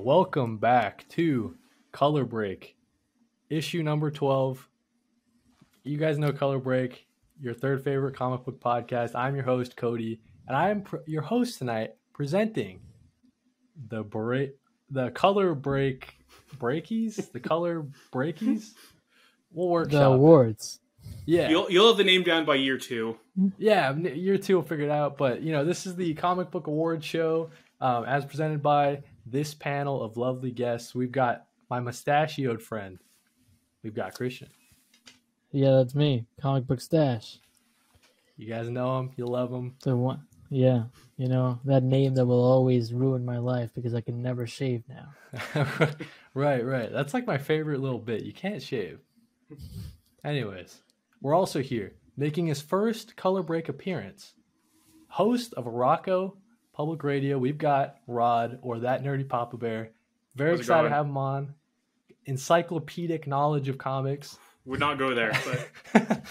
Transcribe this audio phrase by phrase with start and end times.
[0.00, 1.56] And welcome back to
[1.92, 2.74] Color Break,
[3.50, 4.66] issue number 12.
[5.84, 7.06] You guys know Color Break,
[7.38, 9.14] your third favorite comic book podcast.
[9.14, 12.80] I'm your host, Kody, and I'm pr- your host tonight presenting
[13.88, 14.56] the break,
[14.88, 16.14] the Color Break
[16.56, 18.72] Breakies, the Color Breakies.
[19.52, 20.00] We'll workshop.
[20.00, 20.80] The awards.
[21.26, 21.50] Yeah.
[21.50, 23.18] You'll you'll have the name down by year two.
[23.58, 25.18] Yeah, year two will figure it out.
[25.18, 27.50] But you know, this is the comic book award show,
[27.82, 30.94] um, as presented by this panel of lovely guests.
[30.94, 32.98] We've got my mustachioed friend.
[33.82, 34.48] We've got Christian.
[35.52, 36.26] Yeah, that's me.
[36.40, 37.38] Comic book stache.
[38.36, 39.10] You guys know him.
[39.16, 39.74] You love him.
[39.82, 40.26] The one.
[40.52, 40.84] Yeah,
[41.16, 44.82] you know that name that will always ruin my life because I can never shave
[44.88, 45.14] now.
[46.34, 46.90] right, right.
[46.90, 48.24] That's like my favorite little bit.
[48.24, 48.98] You can't shave.
[50.24, 50.80] Anyways,
[51.20, 54.34] we're also here making his first color break appearance.
[55.08, 56.34] Host of Arakko
[56.80, 59.90] Public Radio, we've got Rod or that nerdy Papa Bear.
[60.34, 61.54] Very How's excited to have him on.
[62.24, 64.38] Encyclopedic knowledge of comics.
[64.64, 65.30] Would not go there,
[65.92, 66.22] but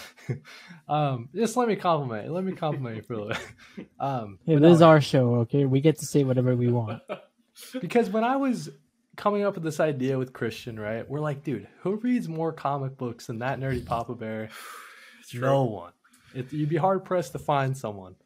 [0.92, 2.32] um, just let me compliment.
[2.32, 3.42] Let me compliment you for a little.
[3.76, 3.88] bit.
[4.00, 5.66] Um, Hey, this is our show, okay?
[5.66, 7.00] We get to say whatever we want.
[7.80, 8.70] because when I was
[9.16, 12.98] coming up with this idea with Christian, right, we're like, dude, who reads more comic
[12.98, 14.48] books than that nerdy Papa Bear?
[15.32, 15.92] no one.
[16.34, 18.16] It, you'd be hard pressed to find someone.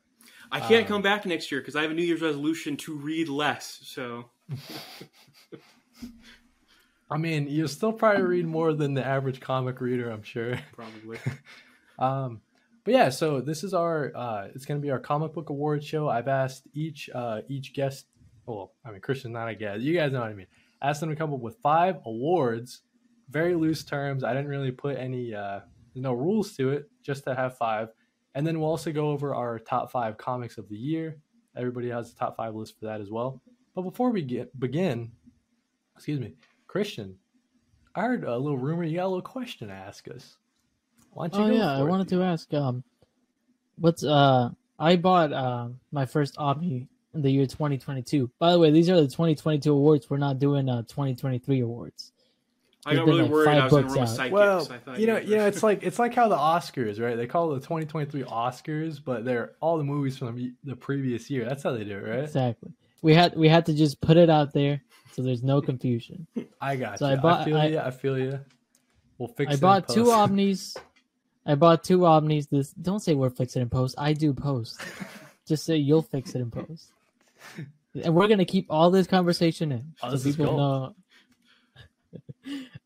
[0.52, 2.94] I can't Um, come back next year because I have a New Year's resolution to
[2.94, 3.80] read less.
[3.84, 4.30] So
[7.10, 10.58] I mean, you'll still probably read more than the average comic reader, I'm sure.
[10.72, 11.18] probably.
[11.96, 12.40] Um,
[12.82, 16.08] but yeah, so this is our uh, it's gonna be our comic book award show.
[16.08, 18.06] I've asked each uh, each guest,
[18.46, 19.80] well, I mean Christian, not a guest.
[19.80, 20.48] You guys know what I mean.
[20.82, 22.80] Asked them to come up with five awards,
[23.30, 24.24] very loose terms.
[24.24, 25.60] I didn't really put any uh,
[25.94, 27.90] no rules to it, just to have five.
[28.34, 31.18] And then we'll also go over our top five comics of the year.
[31.56, 33.40] Everybody has a top five list for that as well.
[33.74, 35.12] But before we get begin,
[35.94, 36.34] excuse me,
[36.66, 37.16] Christian,
[37.94, 40.36] I heard a little rumor you got a little question to ask us.
[41.12, 42.52] Why don't you Oh go yeah, I it, wanted to ask.
[42.52, 42.82] Um,
[43.76, 44.50] what's uh?
[44.78, 48.28] I bought uh my first Omni in the year 2022.
[48.40, 50.10] By the way, these are the 2022 awards.
[50.10, 52.12] We're not doing uh 2023 awards.
[52.86, 54.16] I There's got really like, worried I was going to books room with out.
[54.16, 54.32] psychics.
[54.32, 57.00] Well, I thought you know, were- you know, it's like it's like how the Oscars,
[57.00, 57.16] right?
[57.16, 61.30] They call it the 2023 Oscars, but they're all the movies from the the previous
[61.30, 61.44] year.
[61.44, 62.24] That's how they do it, right?
[62.24, 62.72] Exactly.
[63.02, 66.26] We had we had to just put it out there so there's no confusion.
[66.60, 67.16] I got So you.
[67.16, 67.78] I I, feel I- you.
[67.78, 68.40] I feel you.
[69.18, 69.48] We'll fix.
[69.48, 70.14] I it in bought two post.
[70.16, 70.76] Omnis.
[71.46, 72.46] I bought two Omnis.
[72.46, 73.94] This don't say we're fixing in post.
[73.98, 74.80] I do post.
[75.46, 76.88] Just say you'll fix it in post.
[78.02, 80.94] And we're gonna keep all this conversation in Oh, so this is people know.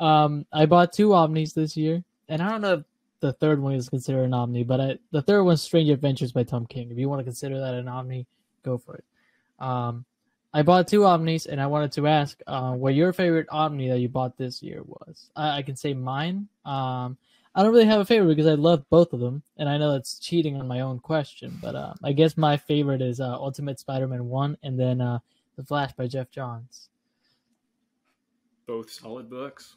[0.00, 2.84] Um, I bought two Omnis this year, and I don't know if
[3.20, 6.44] the third one is considered an Omni, but I, the third one's Strange Adventures by
[6.44, 6.90] Tom King.
[6.90, 8.26] If you want to consider that an Omni,
[8.62, 9.04] go for it.
[9.58, 10.04] Um,
[10.52, 13.98] I bought two Omnis, and I wanted to ask uh, what your favorite Omni that
[13.98, 15.30] you bought this year was.
[15.36, 16.48] I, I can say mine.
[16.64, 17.18] Um,
[17.54, 19.92] I don't really have a favorite because I love both of them, and I know
[19.92, 21.58] that's cheating on my own question.
[21.60, 25.18] But uh, I guess my favorite is uh, Ultimate Spider-Man One, and then uh,
[25.56, 26.87] The Flash by Geoff Johns.
[28.68, 29.74] Both solid books.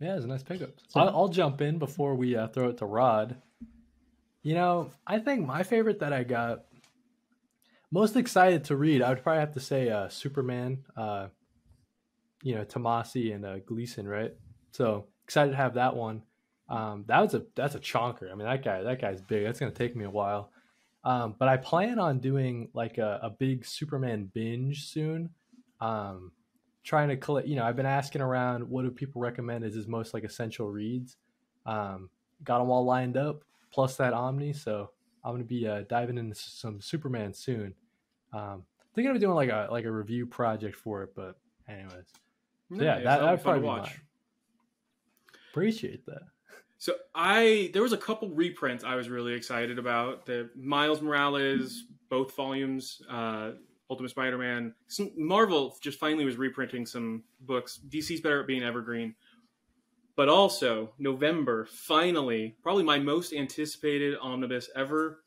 [0.00, 0.70] Yeah, it's a nice pickup.
[0.88, 3.36] So- I'll, I'll jump in before we uh, throw it to Rod.
[4.42, 6.64] You know, I think my favorite that I got,
[7.92, 10.84] most excited to read, I would probably have to say uh, Superman.
[10.96, 11.28] Uh,
[12.42, 14.34] you know, Tomasi and uh, Gleason, right?
[14.72, 16.22] So excited to have that one.
[16.68, 18.30] Um, that was a that's a chonker.
[18.30, 19.44] I mean, that guy that guy's big.
[19.44, 20.50] That's gonna take me a while.
[21.04, 25.30] Um, but I plan on doing like a, a big Superman binge soon.
[25.80, 26.32] Um,
[26.84, 27.48] trying to collect.
[27.48, 30.70] You know, I've been asking around what do people recommend as his most like essential
[30.70, 31.16] reads.
[31.66, 32.10] Um,
[32.44, 34.52] got them all lined up, plus that Omni.
[34.52, 34.90] So
[35.24, 37.74] I'm gonna be uh, diving into some Superman soon.
[38.32, 38.64] Um,
[38.94, 41.36] thinking of doing like a like a review project for it, but
[41.68, 41.92] anyways,
[42.70, 43.04] Yeah, that- Nice.
[43.04, 43.86] That'll that'd fun to probably be watch.
[43.88, 44.00] mine.
[45.50, 46.22] appreciate that.
[46.78, 50.26] So I there was a couple reprints I was really excited about.
[50.26, 53.52] The Miles Morales, both volumes, uh,
[53.90, 54.74] Ultimate Spider-Man.
[54.88, 57.80] Some, Marvel just finally was reprinting some books.
[57.88, 59.14] DC's better at being evergreen.
[60.16, 65.20] But also November, finally, probably my most anticipated omnibus ever.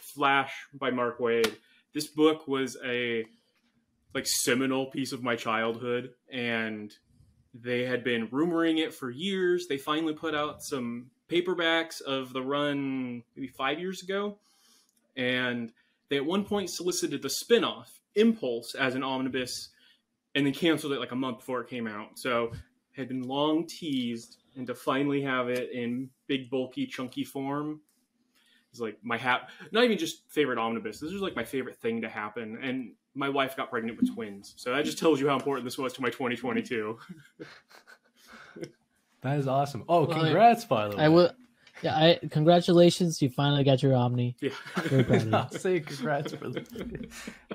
[0.00, 1.54] Flash by Mark Waid.
[1.94, 3.24] This book was a
[4.14, 6.92] like seminal piece of my childhood and
[7.54, 9.66] they had been rumoring it for years.
[9.68, 14.38] They finally put out some paperbacks of the run maybe five years ago.
[15.16, 15.72] And
[16.10, 19.68] they at one point solicited the spin-off, Impulse, as an omnibus,
[20.34, 22.18] and then canceled it like a month before it came out.
[22.18, 22.52] So
[22.96, 27.80] had been long teased, and to finally have it in big, bulky, chunky form
[28.72, 29.50] is like my hat.
[29.70, 30.98] Not even just favorite omnibus.
[31.00, 32.58] This is like my favorite thing to happen.
[32.60, 34.54] And my wife got pregnant with twins.
[34.56, 36.98] So that just tells you how important this was to my 2022.
[39.22, 39.84] That is awesome.
[39.88, 41.04] Oh, Well, I- congrats, by the way.
[41.04, 41.30] I will.
[41.82, 43.22] Yeah, I congratulations.
[43.22, 44.36] You finally got your Omni.
[44.40, 44.50] Yeah.
[44.84, 45.32] Very proud of you.
[45.36, 47.08] I'll say congrats for the.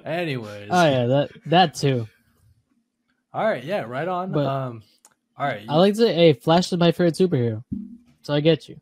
[0.05, 0.69] Anyways.
[0.71, 2.07] Oh yeah, that that too.
[3.33, 3.63] All right.
[3.63, 3.81] Yeah.
[3.81, 4.31] Right on.
[4.31, 4.83] But- um.
[5.35, 5.65] All right.
[5.67, 7.63] I like to say, hey, Flash is my favorite superhero,
[8.21, 8.79] so I get you.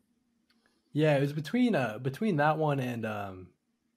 [0.92, 3.46] Yeah, it was between uh between that one and um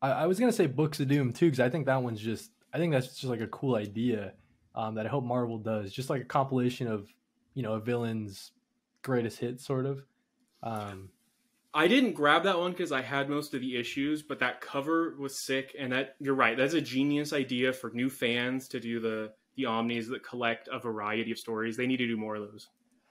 [0.02, 2.52] I, I was gonna say Books of Doom too because I think that one's just
[2.74, 4.32] I think that's just like a cool idea
[4.74, 7.10] um that I hope Marvel does just like a compilation of
[7.54, 8.52] you know a villain's
[9.02, 10.02] greatest hits sort of
[10.64, 11.10] um
[11.76, 15.16] I didn't grab that one because I had most of the issues, but that cover
[15.20, 15.76] was sick.
[15.78, 19.66] And that you're right, that's a genius idea for new fans to do the the
[19.66, 21.76] omnis that collect a variety of stories.
[21.78, 22.68] They need to do more of those.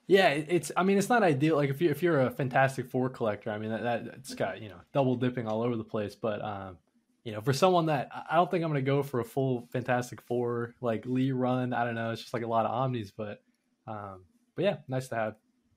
[0.07, 3.09] yeah it's I mean it's not ideal like if you if you're a Fantastic Four
[3.11, 6.15] collector I mean that, that it's got you know double dipping all over the place
[6.15, 6.77] but um
[7.25, 9.67] you know for someone that I- I don't think I'm gonna go for a full
[9.73, 13.11] Fantastic Four like Lee run I don't know it's just like a lot of omnis
[13.11, 13.43] but
[13.87, 14.25] um
[14.55, 15.35] but yeah nice to have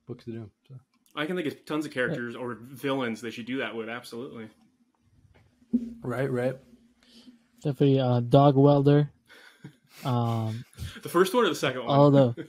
[0.07, 0.51] Books of Doom.
[0.67, 0.75] so.
[1.17, 3.89] I can think of tons of characters or villains they should do that with.
[3.89, 4.47] Absolutely.
[6.01, 6.55] Right, right.
[7.63, 9.11] Definitely, uh, Dog Welder.
[10.05, 10.63] Um,
[11.01, 11.89] The first one or the second one?
[11.97, 12.47] all the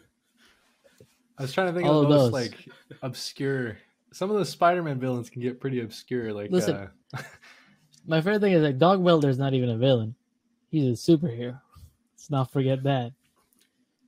[1.39, 2.33] I was trying to think All of of the most those.
[2.33, 2.69] like
[3.01, 3.79] obscure.
[4.13, 6.31] Some of the Spider-Man villains can get pretty obscure.
[6.35, 6.77] Like, Listen.
[7.15, 7.23] uh,
[8.07, 10.15] my favorite thing is like Dog Welder is not even a villain;
[10.71, 11.59] he's a superhero.
[12.13, 13.13] Let's not forget that.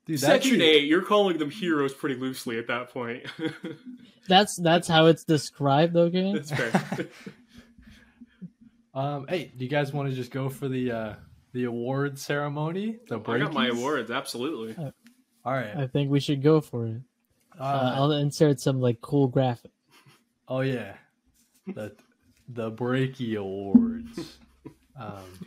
[0.06, 3.24] Dude, that'd Section be- eight, you're calling them heroes pretty loosely at that point.
[4.28, 5.92] That's that's how it's described.
[5.94, 6.32] though, Okay.
[6.32, 7.06] That's fair.
[8.94, 11.14] Um, hey, do you guys want to just go for the uh
[11.52, 12.98] the award ceremony?
[13.08, 14.74] The I got my awards, absolutely.
[15.44, 15.76] All right.
[15.76, 17.00] I think we should go for it.
[17.58, 19.70] Uh, Uh, I'll insert some like cool graphic.
[20.48, 20.94] oh yeah,
[21.66, 21.94] the
[22.48, 24.38] the Breaky Awards.
[24.98, 25.46] Um,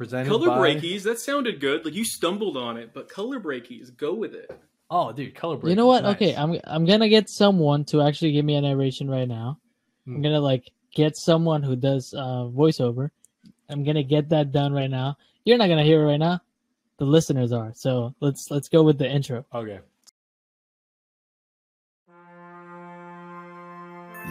[0.00, 0.58] presented Color by.
[0.58, 1.84] breakies, that sounded good.
[1.84, 4.50] Like you stumbled on it, but color breakies, go with it.
[4.90, 5.68] Oh, dude, color breakies.
[5.70, 6.04] You know what?
[6.04, 6.14] nice.
[6.16, 9.58] Okay, I'm I'm gonna get someone to actually give me a narration right now.
[10.06, 10.22] I'm Hmm.
[10.22, 13.10] gonna like get someone who does uh, voiceover.
[13.68, 15.18] I'm gonna get that done right now.
[15.44, 16.40] You're not gonna hear it right now.
[16.96, 17.72] The listeners are.
[17.74, 19.44] So let's let's go with the intro.
[19.54, 19.80] Okay.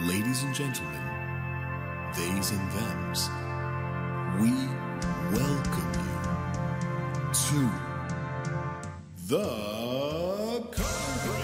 [0.00, 1.04] Ladies and gentlemen,
[2.14, 3.28] theys and thems,
[4.40, 4.50] we
[5.32, 7.70] welcome you to
[9.28, 9.44] the
[10.72, 11.36] Color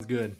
[0.00, 0.36] It's good.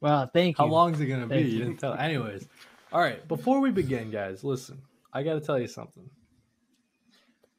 [0.00, 0.64] Wow, thank you.
[0.64, 1.34] How long is it gonna be?
[1.34, 1.58] Thank You you.
[1.64, 1.94] didn't tell.
[1.94, 2.46] Anyways,
[2.92, 3.26] all right.
[3.28, 4.80] Before we begin, guys, listen.
[5.12, 6.08] I got to tell you something.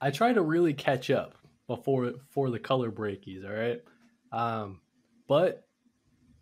[0.01, 1.35] I try to really catch up
[1.67, 3.45] before for the color breakies.
[3.45, 3.81] All right,
[4.31, 4.81] um,
[5.27, 5.67] but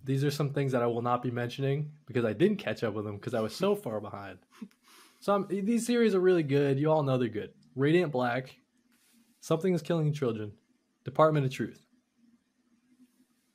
[0.03, 2.93] these are some things that I will not be mentioning because I didn't catch up
[2.93, 4.39] with them because I was so far behind.
[5.19, 6.79] So I'm, these series are really good.
[6.79, 7.51] You all know they're good.
[7.75, 8.55] Radiant Black,
[9.41, 10.53] Something is Killing Children,
[11.03, 11.85] Department of Truth.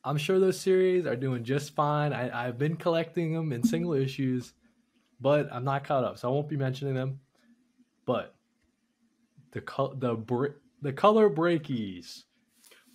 [0.02, 2.12] I'm sure those series are doing just fine.
[2.12, 4.52] I, I've been collecting them in single issues,
[5.18, 7.20] but I'm not caught up, so I won't be mentioning them.
[8.04, 8.34] But
[9.54, 12.24] the col- the br- the color breakies.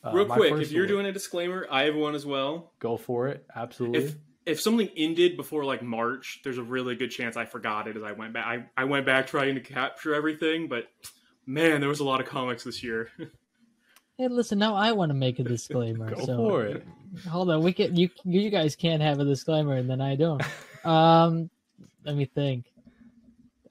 [0.04, 0.88] uh, Real quick, if you're one.
[0.90, 2.74] doing a disclaimer, I have one as well.
[2.80, 4.04] go for it, absolutely.
[4.04, 7.98] If if something ended before like March, there's a really good chance I forgot it
[7.98, 8.46] as I went back.
[8.46, 10.86] I, I went back trying to capture everything, but
[11.46, 13.10] man, there was a lot of comics this year.
[14.18, 14.60] Hey, listen.
[14.60, 16.14] Now I want to make a disclaimer.
[16.14, 16.86] go so for it.
[17.30, 17.64] hold on.
[17.64, 20.44] We can you you guys can't have a disclaimer and then I don't.
[20.84, 21.50] Um,
[22.04, 22.66] let me think.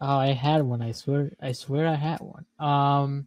[0.01, 0.81] Oh, I had one.
[0.83, 1.33] I swear.
[1.41, 2.45] I swear I had one.
[2.59, 3.27] Um,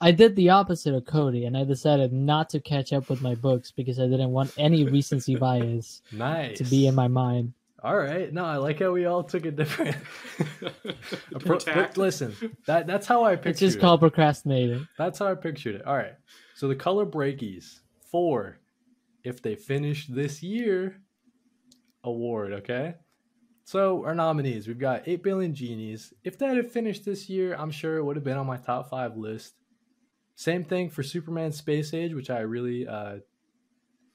[0.00, 3.34] I did the opposite of Kody, and I decided not to catch up with my
[3.34, 7.52] books because I didn't want any recency bias Nice to be in my mind.
[7.82, 8.32] All right.
[8.32, 9.96] No, I like how we all took a different.
[11.40, 11.98] Pro- Tact.
[11.98, 12.34] listen,
[12.66, 13.80] that that's how I pictured It's just it.
[13.80, 14.86] called procrastinating.
[14.96, 15.86] That's how I pictured it.
[15.86, 16.14] All right.
[16.54, 17.80] So the color breakies
[18.10, 18.58] four,
[19.22, 21.00] if they finish this year
[22.04, 22.94] award, okay?
[23.64, 26.12] So our nominees, we've got 8 billion genies.
[26.22, 28.90] If that had finished this year, I'm sure it would have been on my top
[28.90, 29.54] 5 list.
[30.36, 33.16] Same thing for Superman Space Age, which I really uh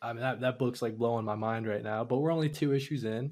[0.01, 2.73] I mean that that book's like blowing my mind right now, but we're only 2
[2.73, 3.31] issues in.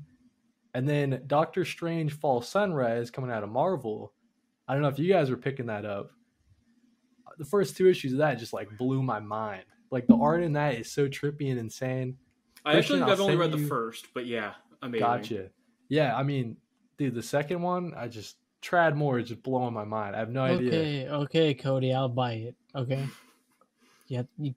[0.73, 4.13] And then Doctor Strange Fall Sunrise coming out of Marvel.
[4.67, 6.11] I don't know if you guys were picking that up
[7.37, 9.63] the first two issues of that just like blew my mind.
[9.91, 12.17] Like the art in that is so trippy and insane.
[12.65, 15.05] I actually think I've only read you- the first, but yeah, amazing.
[15.07, 15.49] Gotcha.
[15.89, 16.57] Yeah, I mean,
[16.97, 20.15] dude, the second one, I just Tradd Moore is just blowing my mind.
[20.15, 20.67] I have no idea.
[20.67, 22.55] Okay, okay, Kody, I'll buy it.
[22.75, 23.07] Okay.
[24.09, 24.55] Yeah, you,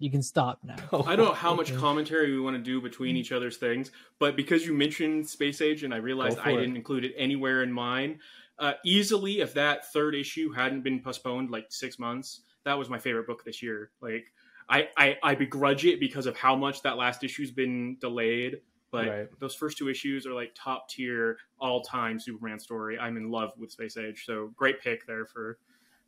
[0.00, 0.74] you can stop now.
[1.06, 4.34] I don't know how much commentary we want to do between each other's things, but
[4.34, 6.56] because you mentioned Space Age and I realized I it.
[6.56, 8.18] didn't include it anywhere in mine,
[8.58, 12.98] uh, easily if that third issue hadn't been postponed like six months, that was my
[12.98, 13.90] favorite book this year.
[14.00, 14.32] Like
[14.68, 18.60] I, I, I begrudge it because of how much that last issue's been delayed.
[18.90, 19.28] But Right.
[19.38, 22.98] those first two issues are like top tier, all time Superman story.
[22.98, 25.58] I'm in love with Space Age, so great pick there for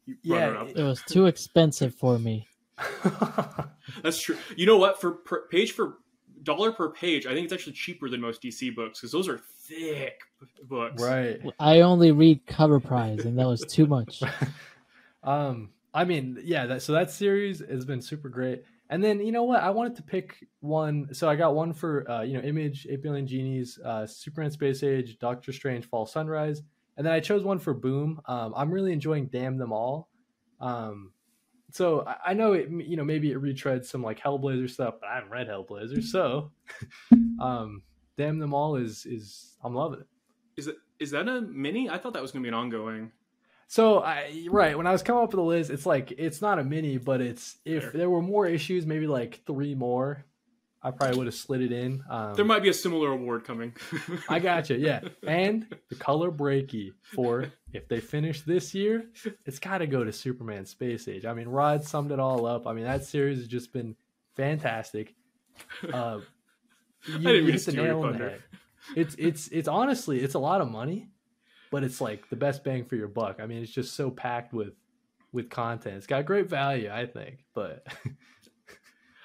[0.06, 0.68] you Yeah, runner up.
[0.68, 2.46] It was too expensive for me.
[4.02, 4.36] That's true.
[4.56, 5.00] You know what?
[5.00, 5.98] For per, page for
[6.42, 9.38] dollar per page, I think it's actually cheaper than most DC books because those are
[9.38, 10.20] thick
[10.64, 11.02] books.
[11.02, 11.40] right.
[11.58, 14.22] I only read cover prize, and that was too much.
[15.22, 16.66] Um, I mean, yeah.
[16.66, 18.64] That, so that series has been super great.
[18.90, 19.62] And then you know what?
[19.62, 21.14] I wanted to pick one.
[21.14, 24.82] So I got one for uh, you know Image, Eight Billion Genies, uh, Superman Space
[24.82, 26.62] Age, Doctor Strange, Fall Sunrise,
[26.96, 28.20] and then I chose one for Boom.
[28.26, 30.08] Um, I'm really enjoying Damn Them All.
[30.60, 31.12] Um,
[31.70, 32.68] so I, know it.
[32.68, 36.50] You know maybe it retreads some like Hellblazer stuff, but I haven't read Hellblazer, so
[37.40, 37.82] um,
[38.18, 40.06] Damn Them All is is I'm loving it.
[40.56, 41.88] Is it is that a mini?
[41.88, 43.12] I thought that was going to be an ongoing.
[43.70, 46.58] So I right when I was coming up with the list, it's like it's not
[46.58, 47.92] a mini, but it's if Fair.
[47.92, 50.24] there were more issues, maybe like three more,
[50.82, 52.02] I probably would have slid it in.
[52.10, 53.72] Um, There might be a similar award coming.
[54.28, 55.02] I got you, yeah.
[55.24, 59.04] And the color breaky for if they finish this year,
[59.46, 61.24] it's got to go to Superman Space Age.
[61.24, 62.66] I mean, Rod summed it all up.
[62.66, 63.94] I mean, that series has just been
[64.36, 65.14] fantastic.
[65.92, 66.20] Uh,
[67.06, 68.42] you, didn't mean to the nail on the head.
[68.96, 71.08] It's it's it's honestly it's a lot of money,
[71.70, 73.38] but it's like the best bang for your buck.
[73.40, 74.74] I mean, it's just so packed with
[75.32, 75.96] with content.
[75.96, 77.44] It's got great value, I think.
[77.54, 77.86] But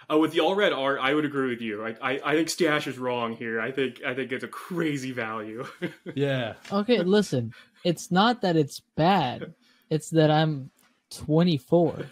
[0.10, 1.86] uh, with the all red art, I would agree with you.
[1.86, 3.60] I, I I think Stash is wrong here.
[3.60, 5.66] I think I think it's a crazy value.
[6.16, 7.54] yeah, Okay, listen.
[7.84, 9.54] It's not that it's bad.
[9.92, 10.72] It's that I'm
[11.12, 12.10] 24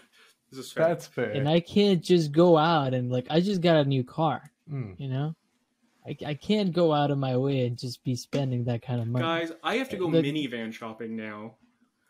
[0.54, 0.88] this is fair.
[0.88, 1.30] that's fair.
[1.30, 4.50] and I can't just go out and like I just got a new car.
[4.70, 4.94] Mm.
[4.98, 5.34] You know,
[6.06, 9.06] I, I can't go out of my way and just be spending that kind of
[9.08, 9.24] money.
[9.24, 11.54] Guys, I have to go The- minivan shopping now.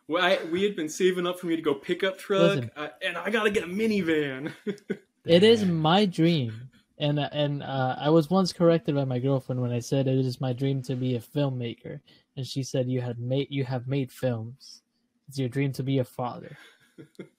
[0.09, 2.71] Well, I, we had been saving up for me to go pickup truck, Listen.
[2.77, 4.53] uh, and I gotta get a minivan.
[5.27, 9.73] It is my dream, and and uh, I was once corrected by my girlfriend when
[9.73, 12.01] I said it is my dream to be a filmmaker,
[12.37, 14.83] and she said you had made you have made films.
[15.29, 16.59] It's your dream to be a father,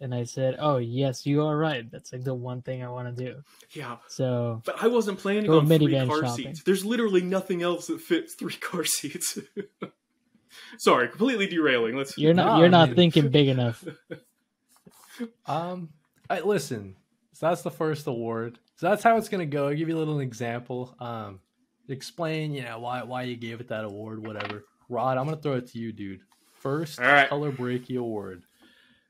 [0.01, 1.89] and I said, oh yes, you are right.
[1.91, 3.43] That's like the one thing I want to do.
[3.71, 6.45] yeah, So but I wasn't planning on three minivan car shopping.
[6.47, 6.63] seats.
[6.63, 9.37] There's literally nothing else that fits three car seats.
[10.77, 11.95] Sorry, completely derailing.
[11.97, 12.17] Let's.
[12.17, 13.83] you're not No, you're not mean- thinking big enough.
[15.45, 15.89] Um,
[16.29, 16.95] I, listen.
[17.33, 18.59] So that's the first award.
[18.77, 19.69] So that's how it's gonna go.
[19.69, 20.93] I'll give you a little example.
[20.99, 21.39] Um,
[21.87, 24.65] explain, you know, why why you gave it that award, whatever.
[24.89, 26.19] Rod, I'm gonna throw it to you, dude.
[26.59, 27.29] First All right.
[27.29, 28.43] color breaky award.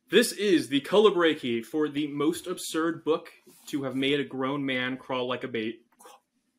[0.10, 3.32] This is the color breaky for the most absurd book
[3.68, 5.80] to have made a grown man crawl like a baby,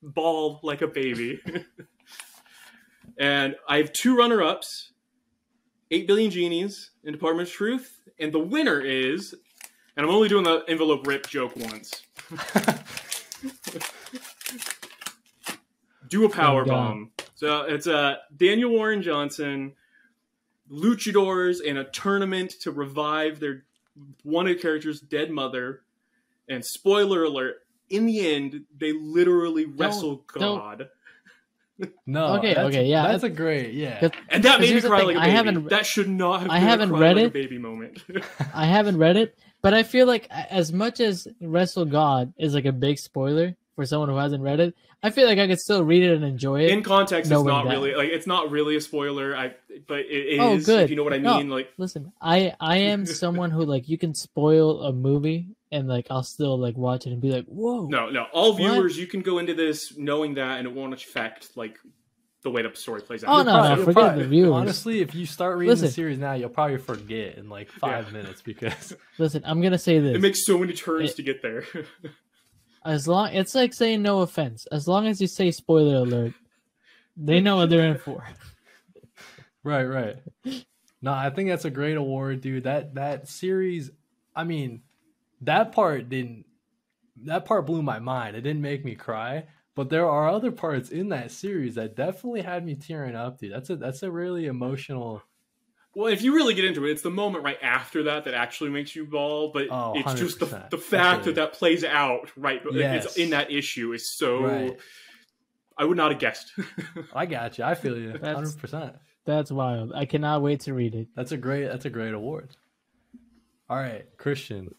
[0.02, 1.40] bawl like a baby.
[3.18, 4.90] and I have two runner-ups:
[5.92, 9.32] Eight Billion Genies in Department of Truth, and the winner is.
[9.96, 12.02] And I'm only doing the envelope rip joke once.
[16.08, 17.12] Do a power bomb.
[17.34, 19.72] So it's uh, Daniel Warren Johnson,
[20.70, 23.64] luchadors in a tournament to revive their
[24.22, 25.82] one of the characters' dead mother.
[26.48, 27.56] And spoiler alert:
[27.90, 30.88] in the end, they literally wrestle don't- God,
[32.06, 32.36] No.
[32.38, 34.08] Okay, okay, yeah, That's a great, Yeah.
[34.30, 35.36] and that made me cry thing, like a I baby.
[35.36, 36.50] haven't- that should not have.
[36.50, 37.32] I been a haven't cry read like it.
[37.32, 38.02] baby moment.
[38.54, 42.64] I haven't read it, but I feel like as much as Wrestle God is like
[42.64, 45.84] a big spoiler for someone who hasn't read it, I feel like I could still
[45.84, 46.70] read it and enjoy it.
[46.70, 47.70] in context, it's not that.
[47.70, 49.36] really like it's not really a spoiler.
[49.36, 49.54] I
[49.86, 50.68] but it oh, is.
[50.68, 50.84] Oh, good.
[50.84, 51.36] If you know what I No.
[51.36, 55.86] mean, like Listen, I I am someone who like you can spoil a movie and
[55.86, 57.86] like I'll still like watch it and be like, whoa.
[57.86, 58.24] no, no.
[58.32, 58.56] All What?
[58.58, 61.78] viewers, you can go into this knowing that, and it won't affect like
[62.42, 63.30] the way the story plays out.
[63.30, 64.52] Oh, You'll no, probably- no, forget probably- the viewers.
[64.52, 68.12] Honestly, if you start reading the series now, you'll probably forget in like five Yeah.
[68.12, 70.14] minutes because Listen, I'm gonna say this.
[70.16, 71.64] It makes so many turns It- to get there.
[72.86, 74.66] as long it's like saying no offense.
[74.72, 76.32] As long as you say spoiler alert,
[77.16, 78.26] they know what they're in for.
[79.62, 80.16] Right, right.
[81.02, 82.62] No, I think that's a great award, dude.
[82.62, 83.90] That that series,
[84.36, 84.82] I mean,
[85.40, 86.44] that part didn't
[87.24, 88.36] that part blew my mind.
[88.36, 92.42] It didn't make me cry, but there are other parts in that series that definitely
[92.42, 93.52] had me tearing up, dude.
[93.52, 95.20] That's a that's a really emotional
[95.96, 98.70] well, if you really get into it, it's the moment right after that that actually
[98.70, 99.50] makes you bawl.
[99.52, 101.30] But Oh, it's just the the fact Okay.
[101.30, 102.64] that that plays out right.
[102.64, 103.04] like, Yes.
[103.06, 104.44] it's in that issue is so.
[104.44, 104.78] right.
[105.78, 106.52] I would not have guessed.
[107.14, 107.64] I got you.
[107.64, 108.18] I feel you.
[108.22, 108.94] Hundred percent.
[109.24, 109.92] That's wild.
[109.94, 111.08] I cannot wait to read it.
[111.16, 112.50] That's a great that's a great award.
[113.68, 114.74] All right, Christian.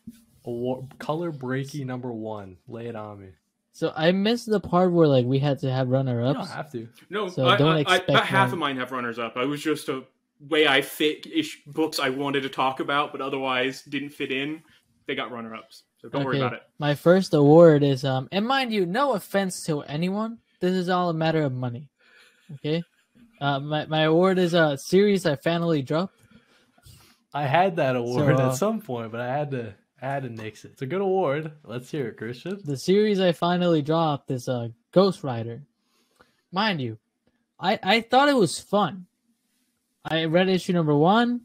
[0.46, 2.58] award, color breaky number one.
[2.68, 3.28] Lay it on me.
[3.74, 6.72] So I missed the part where like we had to have runner You don't have
[6.72, 6.88] to.
[7.10, 8.54] No, So I, don't I, I, expect about half one.
[8.54, 9.36] of mine have runners up.
[9.38, 10.04] I was just a
[10.40, 14.62] way I fit ish books I wanted to talk about, but otherwise didn't fit in.
[15.06, 16.64] They got runner ups, so don't worry about it.
[16.80, 20.40] My first award is um, and mind you, no offense to anyone.
[20.60, 21.90] This is all a matter of money.
[22.56, 22.84] Okay.
[23.40, 26.14] Uh, my my award is a series I finally dropped.
[27.34, 30.30] I had that award uh, at some point, but I had to I had to
[30.30, 30.72] nix it.
[30.74, 31.52] It's a good award.
[31.64, 32.60] Let's hear it, Christian.
[32.64, 35.64] The series I finally dropped is uh, Ghost Rider.
[36.52, 36.98] Mind you,
[37.60, 39.06] I I thought it was fun.
[40.10, 41.42] I read issue number one,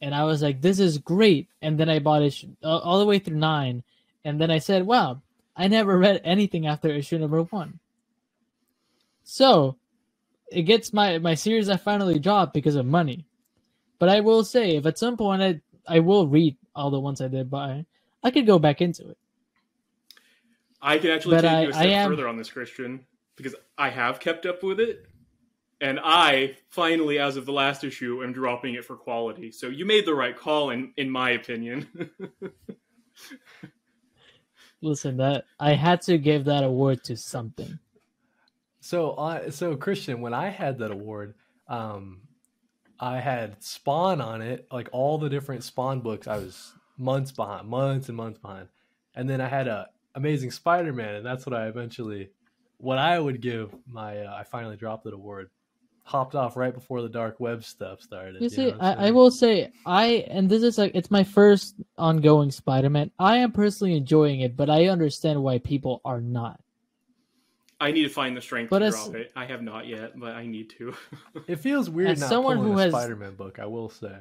[0.00, 3.06] and I was like, "This is great." And then I bought issue uh, all the
[3.06, 3.82] way through nine,
[4.24, 5.22] and then I said, "Wow,
[5.56, 7.78] I never read anything after issue number one."
[9.24, 9.76] So,
[10.50, 13.26] it gets my my series I finally dropped because of money.
[13.98, 17.20] But I will say, if at some point I I will read all the ones
[17.20, 17.86] I did buy,
[18.22, 19.18] I could go back into it.
[20.82, 23.06] I can actually But take I- you a step am- further on this, Christian,
[23.36, 25.06] because I have kept up with it,
[25.80, 29.52] and I finally, as of the last issue, am dropping it for quality.
[29.52, 32.10] So you made the right call, in in my opinion.
[34.82, 37.78] Listen, that I had to give that award to something.
[38.80, 41.34] So, uh, so Christian, when I had that award,
[41.66, 42.20] um,
[43.00, 46.28] I had Spawn on it, like all the different Spawn books.
[46.28, 48.68] I was months behind, months and months behind,
[49.14, 52.30] and then I had a Amazing Spider-Man, and that's what I eventually,
[52.78, 54.20] what I would give my.
[54.20, 55.50] Uh, I finally dropped it award.
[56.08, 58.40] Hopped off right before the dark web stuff started.
[58.40, 61.74] You see, I'm I, I will say I and this is like it's my first
[61.98, 63.10] ongoing Spider-Man.
[63.18, 66.60] I am personally enjoying it, but I understand why people are not.
[67.80, 69.32] I need to find the strength But to as- drop it.
[69.34, 70.94] I have not yet, but I need to.
[71.48, 73.58] It feels weird As not someone who a has- Spider-Man book.
[73.58, 74.16] I will say.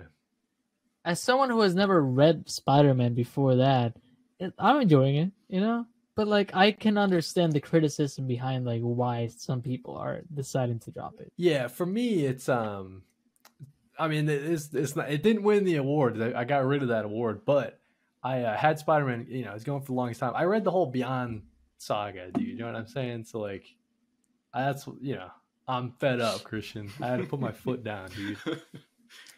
[1.05, 3.95] As someone who has never read Spider-Man before that,
[4.39, 5.85] it, I'm enjoying it, you know.
[6.15, 10.91] But like, I can understand the criticism behind like why some people are deciding to
[10.91, 11.31] drop it.
[11.35, 13.03] Yeah, for me, it's um,
[13.99, 15.11] I mean, it's it's not.
[15.11, 16.21] It didn't win the award.
[16.21, 17.79] I I got rid of that award, but
[18.23, 19.27] I uh, had Spider Man.
[19.29, 20.33] You know, it's going for the longest time.
[20.35, 21.43] I read the whole Beyond
[21.77, 22.47] saga, dude.
[22.47, 23.25] You know what I'm saying?
[23.25, 23.65] So like,
[24.53, 25.29] that's you know,
[25.67, 26.91] I'm fed up, Christian.
[27.01, 28.37] I had to put my foot down, dude.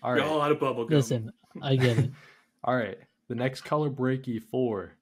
[0.02, 0.98] All You're all right, out of bubble gum.
[0.98, 2.12] Listen, I get it.
[2.64, 2.98] all right.
[3.28, 4.94] The next color breaky for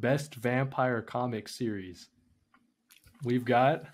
[0.00, 2.08] best vampire comic series.
[3.24, 3.84] We've got,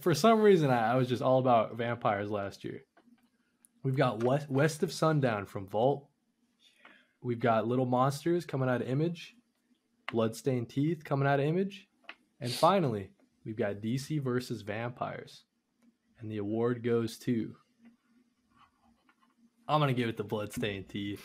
[0.00, 2.82] for some reason, I, I was just all about vampires last year.
[3.82, 6.06] We've got West, West of Sundown from Vault.
[7.22, 9.36] We've got Little Monsters coming out of Image.
[10.10, 11.88] Bloodstained Teeth coming out of Image.
[12.40, 13.10] And finally,
[13.44, 15.44] we've got DC versus Vampires.
[16.18, 17.56] And the award goes to.
[19.70, 21.24] I'm gonna give it the Bloodstained Teeth.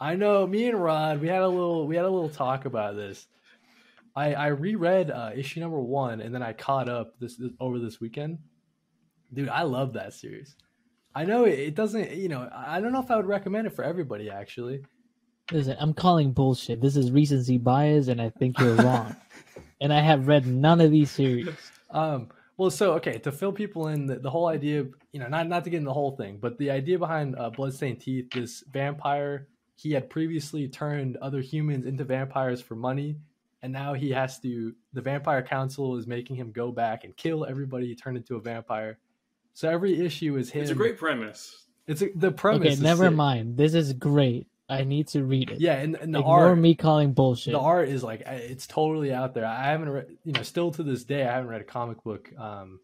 [0.00, 2.96] I know me and Rod, we had a little we had a little talk about
[2.96, 3.26] this.
[4.16, 7.78] I I reread uh, issue number one and then I caught up this, this over
[7.78, 8.38] this weekend.
[9.32, 10.56] Dude, I love that series.
[11.14, 13.66] I know it, it doesn't, you know, I I don't know if I would recommend
[13.66, 14.82] it for everybody actually.
[15.50, 16.82] Listen, I'm calling bullshit.
[16.82, 19.16] This is recency bias, and I think you're wrong.
[19.80, 21.48] and I have read none of these series.
[21.90, 25.46] Um, well, so okay, to fill people in, the, the whole idea, you know, not
[25.48, 28.64] not to get in the whole thing, but the idea behind uh, Bloodstained Teeth, this
[28.72, 33.16] vampire, he had previously turned other humans into vampires for money,
[33.62, 34.74] and now he has to.
[34.92, 38.98] The Vampire Council is making him go back and kill everybody turned into a vampire.
[39.54, 40.62] So every issue is him.
[40.62, 41.66] It's a great premise.
[41.86, 42.60] It's a, the premise.
[42.60, 43.14] Okay, is never sick.
[43.14, 43.56] mind.
[43.56, 44.48] This is great.
[44.68, 45.60] I need to read it.
[45.60, 47.52] Yeah, and, and the Ignore art, me calling bullshit.
[47.52, 49.46] the art is like uh, it's totally out there.
[49.46, 52.30] I haven't read, you know, still to this day, I haven't read a comic book
[52.38, 52.80] um,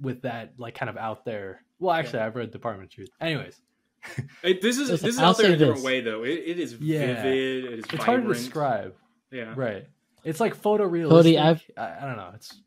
[0.00, 1.62] with that like kind of out there.
[1.78, 3.10] Well, actually, I've read Department of Truth.
[3.20, 3.60] Anyways,
[4.42, 6.24] It, this is Listen, this is I'll out there in a different way, though.
[6.24, 7.22] It, it is Yeah.
[7.22, 7.64] vivid.
[7.64, 8.94] It is it's hard to describe,
[9.30, 9.52] Yeah.
[9.56, 9.86] right?
[10.24, 11.10] It's like photorealistic.
[11.36, 12.30] Kody, I've- I, I don't know.
[12.34, 12.60] It's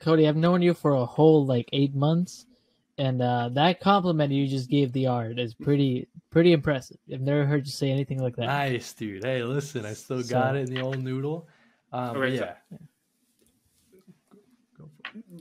[0.00, 2.46] Kody, I've known you for a whole like eight months,
[2.98, 6.98] and uh, that compliment you just gave the art is pretty pretty impressive.
[7.12, 8.46] I've never heard you say anything like that.
[8.46, 9.24] nice, dude.
[9.24, 11.48] Hey, listen, I still So- got it in the old noodle.
[11.92, 12.78] Um, but Okay, so- yeah,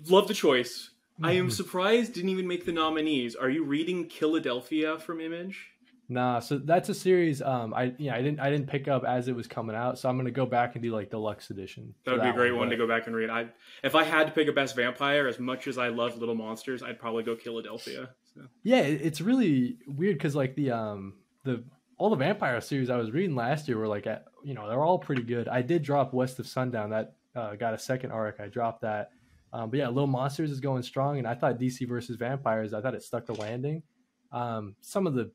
[0.09, 0.91] Love the choice.
[1.21, 1.39] I Mm-hmm.
[1.39, 3.35] am surprised didn't even make the nominees.
[3.35, 5.71] Are you reading Killadelphia from Image?
[6.09, 6.39] Nah.
[6.39, 7.41] So that's a series.
[7.41, 10.07] Um, I yeah, I didn't I didn't pick up as it was coming out, so
[10.07, 11.93] I'm gonna go back and do like the deluxe edition.
[12.05, 13.29] That would be a great one but- to go back and read.
[13.29, 13.47] I
[13.83, 16.81] if I had to pick a best vampire, as much as I love Little Monsters,
[16.81, 18.09] I'd probably go Killadelphia.
[18.33, 18.41] So.
[18.63, 21.63] Yeah, it's really weird because like the um the
[21.97, 24.81] all the vampire series I was reading last year were like at, you know they're
[24.81, 25.47] all pretty good.
[25.47, 28.39] I did drop West of Sundown that uh, got a second arc.
[28.39, 29.11] I dropped that,
[29.51, 32.73] um, but yeah, Little Monsters is going strong, and I thought DC versus Vampires.
[32.73, 33.83] I thought it stuck the landing.
[34.31, 35.31] Um, some of the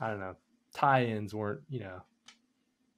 [0.00, 0.36] I don't know
[0.72, 2.00] tie-ins weren't you know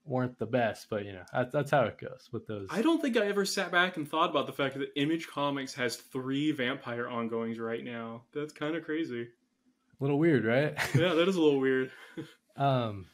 [0.04, 2.68] weren't the best, but you know that's that's how it goes with those.
[2.70, 5.74] I don't think I ever sat back and thought about the fact that Image Comics
[5.74, 8.22] has three vampire ongoings right now.
[8.34, 9.22] That's kind of crazy.
[9.22, 10.74] A little weird, right?
[10.94, 11.92] Yeah, that is a little weird.
[12.56, 13.06] um,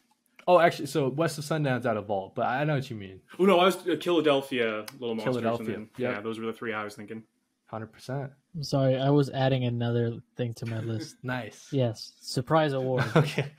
[0.46, 3.20] oh, actually, so West of Sundown's out of Vault, but I know what you mean.
[3.38, 5.36] Oh no, I was uh, Killadelphia, Little Monsters.
[5.36, 6.14] Killadelphia, and then- yep.
[6.14, 7.22] Yeah, those were the three I was thinking.
[7.68, 8.32] Hundred percent.
[8.56, 11.16] I'm sorry, I was adding another thing to my list.
[11.22, 11.68] Nice.
[11.70, 13.04] Yes, surprise award.
[13.16, 13.52] okay.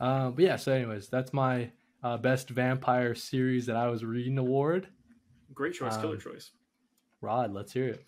[0.00, 0.56] Um, but yeah.
[0.56, 1.70] So, anyways, that's my
[2.02, 4.86] uh, best vampire series that I was reading award.
[5.52, 6.52] Great choice, killer Um, choice.
[7.20, 8.04] Rod, let's hear it.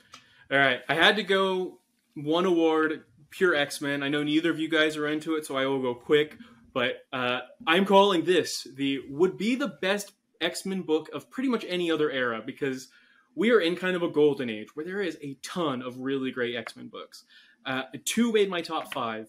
[0.53, 1.81] All right, I had to go
[2.15, 4.05] one award, pure X Men.
[4.05, 6.37] I know neither of you guys are into it, so I will go quick.
[6.73, 11.49] But uh, I'm calling this the would be the best X Men book of pretty
[11.49, 12.87] much any other era because
[13.35, 16.31] we are in kind of a golden age where there is a ton of really
[16.31, 17.25] great X Men books.
[17.65, 19.29] Uh, two made my top five.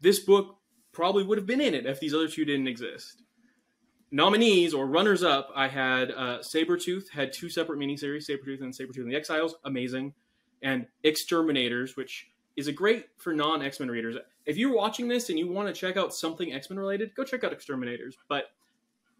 [0.00, 0.56] This book
[0.92, 3.22] probably would have been in it if these other two didn't exist.
[4.10, 9.02] Nominees or runners up, I had uh, Sabretooth, had two separate miniseries, Sabretooth and Sabretooth
[9.02, 10.14] and the Exiles, amazing
[10.62, 14.16] and X-Terminators, which is a great for non X Men readers.
[14.46, 17.24] If you're watching this and you want to check out something X Men related, go
[17.24, 18.14] check out X-Terminators.
[18.28, 18.44] But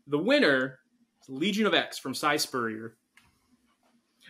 [0.07, 0.81] the winner
[1.29, 2.97] Legion of X from Si Spurrier.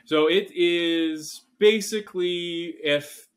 [0.09, 3.29] So it is basically if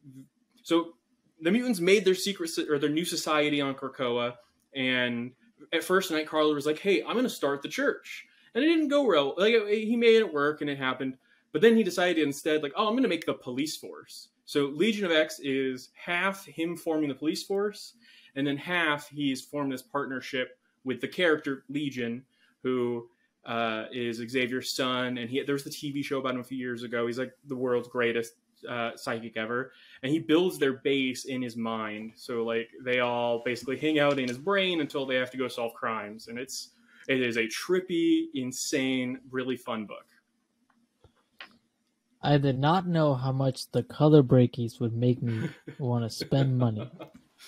[0.63, 0.93] so
[1.41, 4.35] the mutants made their secret or their new society on Krakoa,
[4.73, 5.33] and
[5.73, 8.87] at first Nightcrawler was like, "Hey, I'm going to start the church," and it didn't
[8.87, 9.35] go well.
[9.37, 11.17] Like he made it work and it happened,
[11.51, 14.67] but then he decided instead, like, "Oh, I'm going to make the police force." So
[14.67, 17.95] Legion of X is half him forming the police force,
[18.37, 22.23] and then half he's formed this partnership with the character Legion,
[22.63, 23.09] who
[23.45, 26.57] uh, is Xavier's son, and he there was the TV show about him a few
[26.57, 27.07] years ago.
[27.07, 28.33] He's like the world's greatest
[28.69, 29.71] uh, psychic ever,
[30.03, 32.13] and he builds their base in his mind.
[32.15, 35.47] So like they all basically hang out in his brain until they have to go
[35.47, 36.69] solve crimes, and it's
[37.07, 40.05] it is a trippy, insane, really fun book.
[42.21, 45.49] I did not know how much the color breakies would make me
[45.79, 46.89] want to spend money.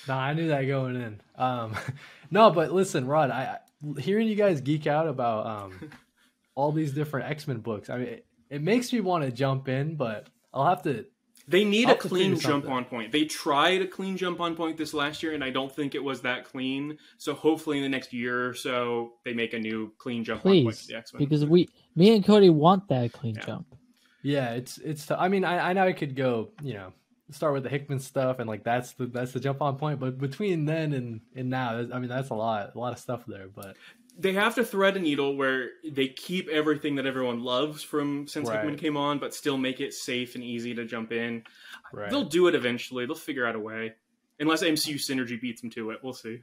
[0.08, 1.22] No, I knew that going in.
[1.36, 1.76] Um,
[2.32, 3.58] no, but listen, Rod, I I-
[3.98, 5.92] hearing you guys geek out about um,
[6.56, 7.90] all these different X Men books.
[7.90, 11.06] I mean, it, it makes me want to jump in, but I'll have to.
[11.46, 13.12] They need I'll a clean jump on point.
[13.12, 16.02] They tried a clean jump on point this last year, and I don't think it
[16.04, 16.98] was that clean.
[17.18, 20.52] So hopefully, in the next year or so, they make a new clean jump on
[20.54, 21.20] point Please, for the X Men.
[21.20, 23.46] because we, me and Kody want that clean Yeah.
[23.46, 23.76] jump.
[24.22, 25.12] Yeah, it's it's.
[25.12, 26.52] I mean, I, I know I could go.
[26.62, 26.94] You know,
[27.34, 30.00] start with the Hickman stuff, and like that's the that's the jump on point.
[30.00, 33.26] But between then and and now, I mean, that's a lot, a lot of stuff
[33.28, 33.48] there.
[33.48, 33.76] But
[34.18, 38.48] they have to thread a needle where they keep everything that everyone loves from since
[38.48, 38.60] Right.
[38.60, 41.44] Hickman came on, but still make it safe and easy to jump in.
[41.92, 43.06] right, They'll do it eventually.
[43.06, 43.94] They'll figure out a way.
[44.40, 46.40] Unless MCU synergy beats them to it, we'll see.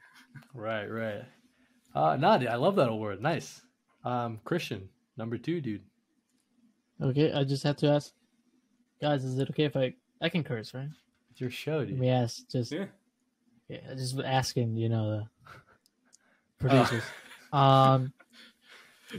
[0.54, 1.22] right, right.
[1.94, 3.20] Uh, nah, I love that award.
[3.20, 3.60] Nice.
[4.04, 5.82] Um, Christian, number two, dude.
[7.02, 8.12] Okay, I just have to ask,
[9.00, 10.88] guys, is it okay if I I can curse, right?
[11.30, 11.98] It's your show, Let dude.
[11.98, 12.86] me ask, just Yeah.
[13.68, 15.26] yeah, just asking, you know, the
[16.58, 17.02] producers.
[17.52, 18.12] Um,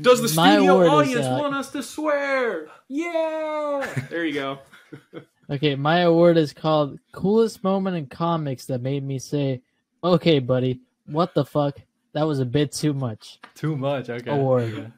[0.02, 2.68] Does the My studio award is, audience uh, want us to swear?
[2.88, 4.06] Yeah.
[4.10, 4.60] there you go.
[5.50, 9.62] okay, my award is called coolest moment in comics that made me say,
[10.02, 11.78] "Okay, buddy, what the fuck?
[12.14, 14.10] That was a bit too much." Too much.
[14.10, 14.32] Okay.
[14.32, 14.94] award.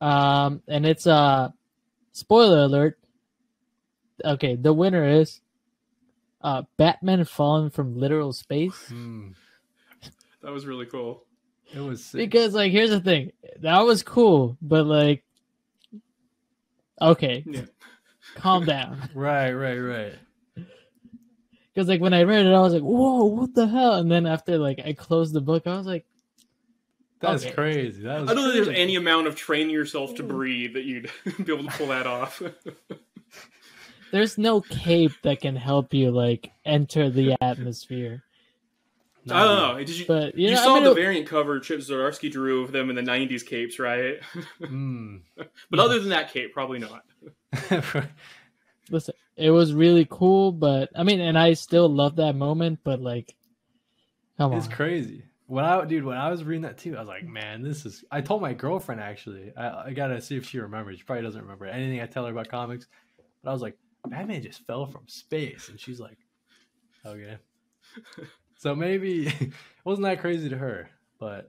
[0.00, 1.48] Um, and it's uh,
[2.12, 2.96] spoiler alert.
[4.24, 5.40] Okay, the winner is
[6.42, 8.88] uh, Batman falling from literal space.
[8.88, 9.30] Hmm.
[10.42, 11.24] That was really cool.
[11.74, 12.18] It was sick.
[12.18, 15.24] Because like, here's the thing, that was cool, but like,
[17.00, 17.62] okay, Yeah.
[18.34, 19.08] calm down.
[19.14, 20.14] right, right, right.
[21.72, 23.94] Because like when I read it, I was like, whoa, what the hell?
[23.94, 26.04] And then after like I closed the book, I was like,
[27.20, 27.54] That's Okay.
[27.54, 28.02] crazy.
[28.02, 31.10] That was I don't think there's any amount of training yourself to breathe that you'd
[31.44, 32.42] be able to pull that off.
[34.12, 38.22] there's no cape that can help you like enter the atmosphere.
[39.24, 39.78] No, I don't know.
[39.84, 40.06] Did you?
[40.06, 42.72] But you, You, know, I saw mean, the it- variant cover Chip Zdarsky drew of
[42.72, 44.20] them in the '90s capes, right?
[44.60, 45.22] Mm.
[45.70, 47.04] but other than that cape, probably not.
[48.90, 53.00] listen, it was really cool, but I mean, and I still love that moment, but
[53.00, 53.34] like,
[54.38, 55.24] come it's on, crazy.
[55.46, 58.04] When I, dude, when I was reading that too, I was like, man, this is.
[58.10, 59.52] I told my girlfriend actually.
[59.56, 60.98] I, I gotta see if she remembers.
[60.98, 62.86] She probably doesn't remember anything I tell her about comics.
[63.42, 66.18] But I was like, Batman just fell from space, and she's like,
[67.06, 67.36] okay.
[68.58, 69.52] so maybe it
[69.84, 71.48] wasn't that crazy to her, but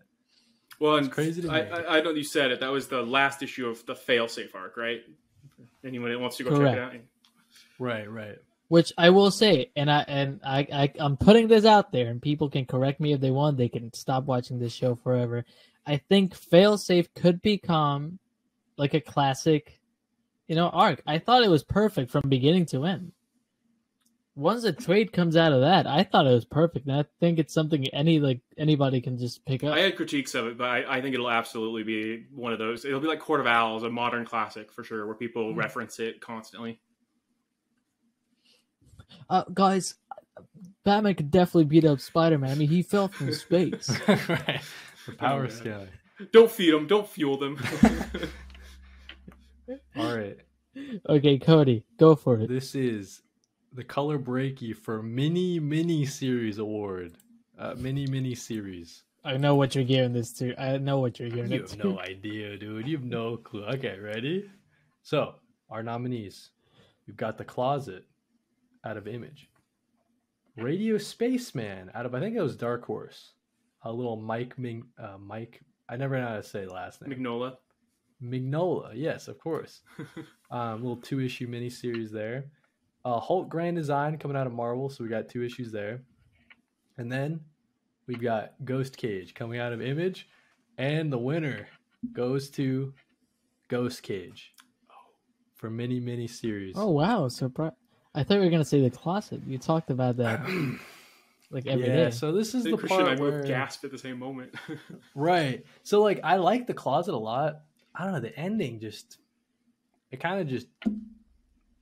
[0.79, 1.71] Well, It's crazy to I, me.
[1.71, 2.59] I, I know you said it.
[2.59, 5.01] That was the last issue of the failsafe arc, right?
[5.83, 6.93] Anyone that wants to go check it out.
[7.79, 8.37] right, right.
[8.69, 12.21] which I will say, and I and I, I I'm putting this out there, and
[12.21, 13.57] people can correct me if they want.
[13.57, 15.45] They can stop watching this show forever.
[15.85, 18.19] I think Failsafe could become
[18.77, 19.79] like a classic,
[20.53, 21.01] you know, arc.
[21.07, 23.11] I thought it was perfect from beginning to end.
[24.35, 27.39] Once a trade comes out of that, I thought it was perfect, and I think
[27.39, 29.73] it's something any like anybody can just pick up.
[29.73, 32.85] I had critiques of it, but I, I think it'll absolutely be one of those.
[32.85, 35.57] It'll be like Court of Owls, a modern classic for sure, where people Mm.
[35.57, 36.79] reference it constantly.
[39.27, 39.95] Uh, guys,
[40.83, 42.51] Batman could definitely beat up Spider Man.
[42.51, 43.89] I mean, he fell from space.
[44.07, 44.61] right.
[45.07, 45.51] The power man.
[45.51, 45.89] scaling.
[46.31, 46.85] Don't feed them.
[46.85, 47.57] Don't fuel them.
[49.95, 50.37] All right.
[51.09, 52.49] okay, Kody, go for it.
[52.49, 53.21] This is
[53.73, 57.13] the color breaky for mini mini series award.
[57.57, 59.03] Uh, mini mini series.
[59.23, 60.59] I know what you're giving this to.
[60.61, 61.77] I know what you're giving this to.
[61.77, 61.95] You have to.
[61.95, 62.87] no idea, dude.
[62.87, 63.63] You have no clue.
[63.65, 64.49] Okay, ready?
[65.01, 65.35] So,
[65.69, 66.49] our nominees.
[67.07, 68.05] We've got The Closet
[68.85, 69.49] out of Image.
[70.57, 73.31] Radio Spaceman out of I think it was Dark Horse.
[73.83, 77.09] A little Mike Ming uh, Mike I never know how to say the last name.
[77.11, 77.57] Magnola.
[78.23, 79.81] Mignola, yes, of course.
[80.51, 82.45] um, little two issue miniseries there.
[83.05, 86.01] Uh, Hulk Grand Design coming out of Marvel, so we got two issues there.
[86.97, 87.41] And then
[88.07, 90.29] we've got Ghost Cage coming out of Image,
[90.77, 91.67] and the winner
[92.13, 92.93] goes to
[93.67, 94.53] Ghost Cage
[95.55, 96.75] for mini mini series.
[96.77, 97.71] Oh wow, surprise!
[98.13, 99.41] I thought you were gonna say the closet.
[99.47, 100.41] You talked about that
[101.51, 102.03] like every day.
[102.03, 102.09] yeah.
[102.09, 103.97] So this is I the think Christian and part I both where gasped at the
[103.97, 104.55] same moment.
[105.15, 105.65] right.
[105.83, 107.61] So like I like the closet a lot.
[107.95, 109.17] I don't know the ending just
[110.11, 110.67] it kind of just.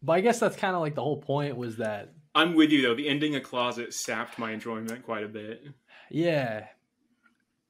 [0.04, 2.82] But I guess that's kind of like the whole point was that I'm with you
[2.82, 2.96] though.
[2.96, 5.64] The ending of Closet sapped my enjoyment quite a bit.
[6.10, 6.66] yeah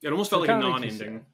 [0.02, 1.26] It almost felt It like a kinda makes you non-ending.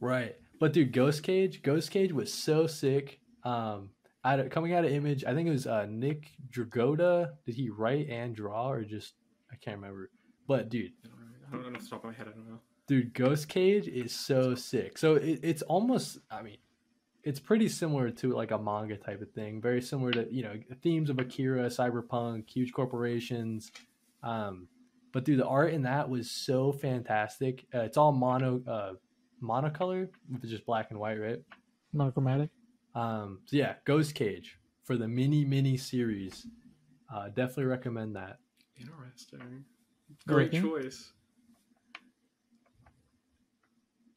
[0.00, 0.34] Right.
[0.58, 3.20] But dude, Ghost Cage, Ghost Cage was so sick.
[3.44, 3.90] Um
[4.24, 7.32] out of, coming out of image, I think it was uh Nick Dragotta.
[7.46, 9.14] Did he write and draw or just
[9.52, 10.10] I can't remember.
[10.48, 10.92] But dude,
[11.48, 12.28] I don't know off the top of my head.
[12.28, 12.60] I don't know.
[12.92, 14.98] Dude, Ghost Cage is so sick.
[14.98, 16.58] So it, it's almost I mean,
[17.24, 19.62] it's pretty similar to like a manga type of thing.
[19.62, 23.72] Very similar to, you know, themes of Akira, cyberpunk, huge corporations.
[24.22, 24.68] Um
[25.12, 27.64] but dude, the art in that was so fantastic.
[27.74, 28.92] Uh, it's all mono uh
[29.42, 31.38] monocolor with just black and white, right?
[31.94, 32.50] Monochromatic.
[32.94, 36.46] Um, so yeah, Ghost Cage for the mini mini series.
[37.12, 38.36] Uh, definitely recommend that.
[38.78, 39.64] Interesting.
[40.26, 40.60] Great Okay.
[40.60, 41.12] choice.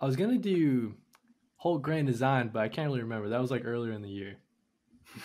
[0.05, 0.93] I was gonna do
[1.57, 3.27] Hulk Grand Design, but I can't really remember.
[3.29, 4.37] That was like earlier in the year.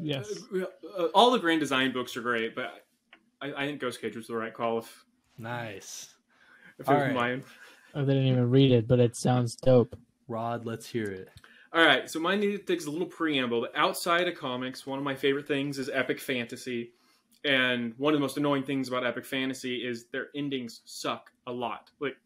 [0.00, 0.44] Yes.
[0.54, 0.64] Uh,
[0.96, 2.86] uh, all the grand design books are great, but
[3.42, 5.04] I, I think Ghost Cage was the right call if,
[5.38, 6.14] Nice,
[6.78, 7.14] if it was All right.
[7.14, 7.44] mine.
[7.96, 9.98] I didn't even read it, but it sounds dope.
[10.28, 10.64] Rod.
[10.64, 11.28] Let's hear it.
[11.72, 13.60] All right, so mine needed takes a little preamble.
[13.60, 16.92] But outside of comics, one of my favorite things is epic fantasy,
[17.44, 21.52] and one of the most annoying things about epic fantasy is their endings suck a
[21.52, 21.90] lot.
[21.98, 22.16] Like,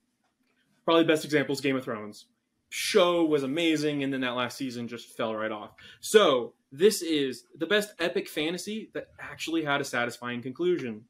[0.84, 2.26] probably best example is Game of Thrones.
[2.68, 5.72] Show was amazing, and then that last season just fell right off.
[6.00, 11.04] So this is the best epic fantasy that actually had a satisfying conclusion.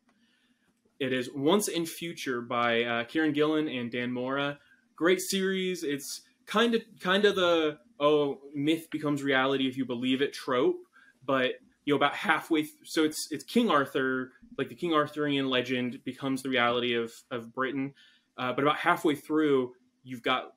[0.98, 4.58] It is Once and Future by uh, Kieron Gillen and Dan Mora.
[4.96, 5.84] Great series.
[5.84, 10.76] It's kind of kind of the oh myth becomes reality if you believe it trope,
[11.24, 11.52] but
[11.84, 12.62] you know about halfway.
[12.62, 17.12] Th- so it's it's King Arthur, like the King Arthurian legend becomes the reality of
[17.30, 17.94] of Britain,
[18.38, 20.54] uh, but about halfway through, you've got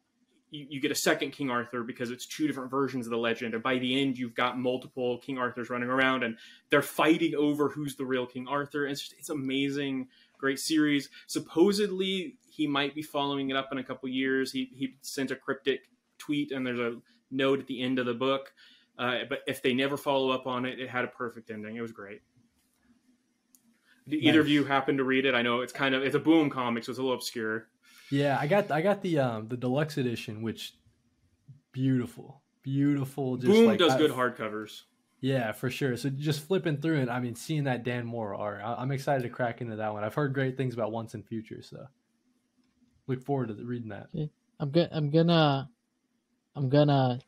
[0.51, 3.53] you, you get a second King Arthur because it's two different versions of the legend,
[3.53, 6.37] and by the end, you've got multiple King Arthurs running around, and
[6.69, 8.85] they're fighting over who's the real King Arthur.
[8.87, 10.07] It's just, it's amazing,
[10.37, 11.09] great series.
[11.27, 14.51] Supposedly, he might be following it up in a couple years.
[14.51, 16.97] He he sent a cryptic tweet, and there's a
[17.31, 18.53] note at the end of the book.
[18.97, 21.75] Uh, but if they never follow up on it, it had a perfect ending.
[21.75, 22.21] It was great.
[24.07, 25.33] Did either of you happen to read it?
[25.33, 27.67] I know it's kind of it's a boom comic, so it's a little obscure.
[28.11, 30.73] Yeah, I got I got the um the deluxe edition, which
[31.71, 33.37] beautiful, beautiful.
[33.37, 34.83] Just boom like, does I- good hardcovers.
[35.21, 35.97] Yeah, for sure.
[35.97, 39.23] So just flipping through it, I mean, seeing that Dan Mora art, I- I'm excited
[39.23, 40.03] to crack into that one.
[40.03, 41.87] I've heard great things about Once and Future, so
[43.07, 44.07] look forward to reading that.
[44.59, 45.69] I'm gonna, I'm gonna,
[46.55, 47.19] I'm gonna.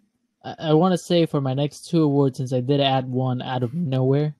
[0.43, 3.41] I, I want to say for my next two awards, since I did add one
[3.41, 4.35] out of nowhere,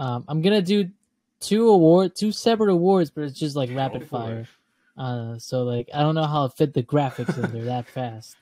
[0.00, 0.90] um, I'm gonna do
[1.40, 4.48] two award, two separate awards, but it's just like rapid Go fire.
[4.96, 8.36] Uh, so like I don't know how to fit the graphics in there that fast.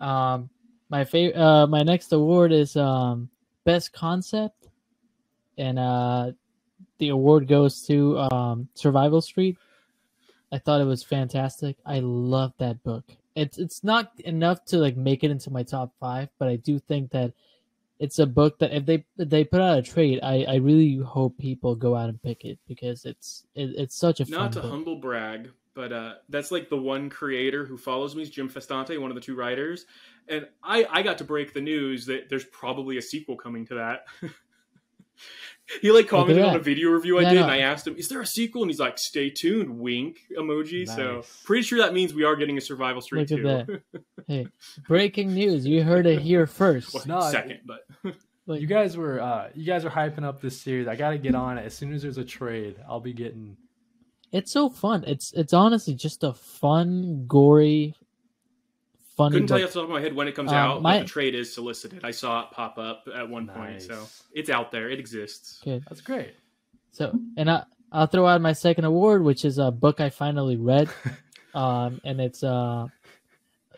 [0.00, 0.50] Um,
[0.88, 3.30] my favorite, uh, my next award is um
[3.64, 4.68] best concept,
[5.56, 6.32] and uh,
[6.98, 9.56] the award goes to um Survival Street.
[10.52, 11.76] I thought it was fantastic.
[11.84, 13.04] I love that book.
[13.34, 16.78] It's it's not enough to like make it into my top five, but I do
[16.78, 17.32] think that
[18.04, 20.96] it's a book that if they if they put out a trade, I, I really
[20.96, 24.52] hope people go out and pick it because it's it, it's such a fun Not
[24.52, 24.70] to book.
[24.70, 29.00] humble brag, but uh, that's like the one creator who follows me is Jim Festante,
[29.00, 29.86] one of the two writers,
[30.28, 33.74] and I I got to break the news that there's probably a sequel coming to
[33.76, 34.04] that.
[35.80, 37.42] he like commented on a video review I Yeah, did, no.
[37.44, 40.86] and I asked him, "Is there a sequel?" And he's like, "Stay tuned." Wink emoji.
[40.86, 43.80] So pretty sure that means we are getting a Survival Street Look at too.
[44.26, 44.46] Hey,
[44.88, 45.66] breaking news!
[45.66, 46.94] You heard it here first.
[46.94, 47.80] Well, No, second, but
[48.46, 50.86] Like, You guys were uh you guys are hyping up this series.
[50.86, 51.64] I gotta get on it.
[51.64, 53.56] As soon as there's a trade, I'll be getting
[54.32, 55.04] it's so fun.
[55.06, 57.94] It's it's honestly just a fun, gory,
[59.16, 59.34] funny.
[59.34, 60.82] couldn't tell you off the top of my head when it comes Um, out.
[60.82, 62.04] my- but the trade is solicited.
[62.04, 64.88] I saw it pop up at one point, so it's out there.
[64.90, 65.60] It exists.
[65.62, 66.34] Okay, That's great.
[66.92, 70.56] so and I I'll throw out my second award, which is a book I finally
[70.56, 70.88] read,
[71.54, 72.88] um, and it's uh,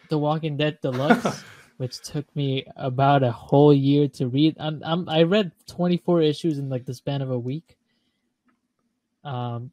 [0.09, 1.42] The Walking Dead Deluxe,
[1.77, 4.57] which took me about a whole year to read.
[4.59, 7.77] I'm, I'm I read 24 issues in like the span of a week.
[9.22, 9.70] Um,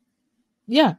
[0.68, 0.96] yeah,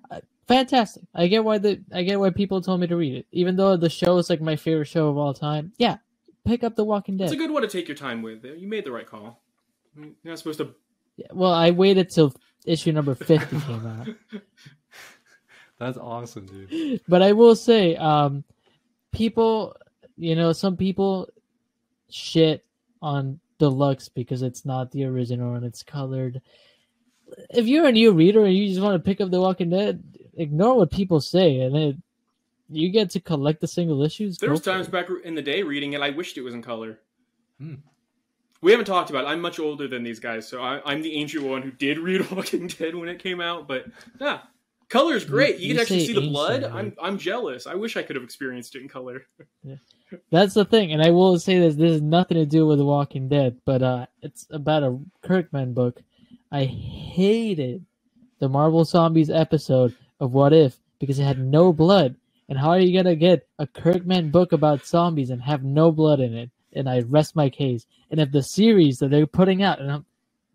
[0.46, 1.04] fantastic.
[1.14, 3.76] I get why the I get why people told me to read it, even though
[3.76, 5.72] the show is like my favorite show of all time.
[5.78, 5.98] Yeah,
[6.44, 7.24] pick up The Walking Dead.
[7.24, 8.44] It's a good one to take your time with.
[8.44, 9.42] You made the right call.
[9.96, 10.74] You're not supposed to.
[11.16, 12.34] Yeah, well, I waited till
[12.66, 14.08] issue number 50 came out.
[15.78, 17.00] That's awesome, dude.
[17.08, 18.44] but I will say, um,
[19.12, 19.76] people,
[20.16, 21.28] you know, some people
[22.10, 22.64] shit
[23.02, 26.40] on deluxe because it's not the original and it's colored.
[27.50, 30.02] If you're a new reader and you just want to pick up The Walking Dead,
[30.36, 31.96] ignore what people say, and it,
[32.70, 34.38] you get to collect the single issues.
[34.38, 34.90] There was times it.
[34.92, 36.98] back in the day reading it, I wished it was in color.
[37.60, 37.74] Hmm.
[38.62, 39.24] We haven't talked about.
[39.24, 39.28] it.
[39.28, 42.30] I'm much older than these guys, so I, I'm the ancient one who did read
[42.30, 43.68] Walking Dead when it came out.
[43.68, 43.86] But
[44.20, 44.40] yeah,
[44.88, 45.58] color is great.
[45.58, 46.62] You, You- can actually see the ancient, blood.
[46.62, 47.66] but- I'm I'm jealous.
[47.66, 49.26] I wish I could have experienced it in color.
[49.62, 49.76] Yeah.
[50.30, 52.84] That's the thing, and I will say this: this has nothing to do with The
[52.84, 56.00] Walking Dead, but uh, it's about a Kirkman book.
[56.52, 57.84] I hated
[58.38, 62.16] the Marvel Zombies episode of What If because it had no blood.
[62.48, 66.20] And how are you gonna get a Kirkman book about zombies and have no blood
[66.20, 66.50] in it?
[66.74, 67.86] And I rest my case.
[68.10, 70.06] And if the series that they're putting out, and I'm,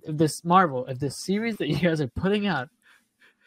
[0.03, 2.69] if this Marvel, if the series that you guys are putting out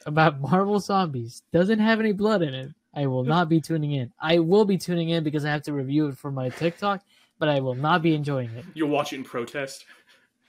[0.06, 4.12] about Marvel zombies doesn't have any blood in it, I will not be tuning in.
[4.20, 7.02] I will be tuning in because I have to review it for my TikTok,
[7.38, 8.66] but I will not be enjoying it.
[8.74, 9.86] You'll watch it in protest.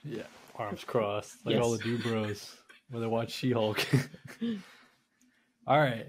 [0.04, 0.24] Yeah.
[0.56, 1.44] Arms crossed.
[1.46, 1.64] Like Yes.
[1.64, 2.56] all the do bros
[2.90, 3.84] when they watch She Hulk.
[5.66, 6.06] all right.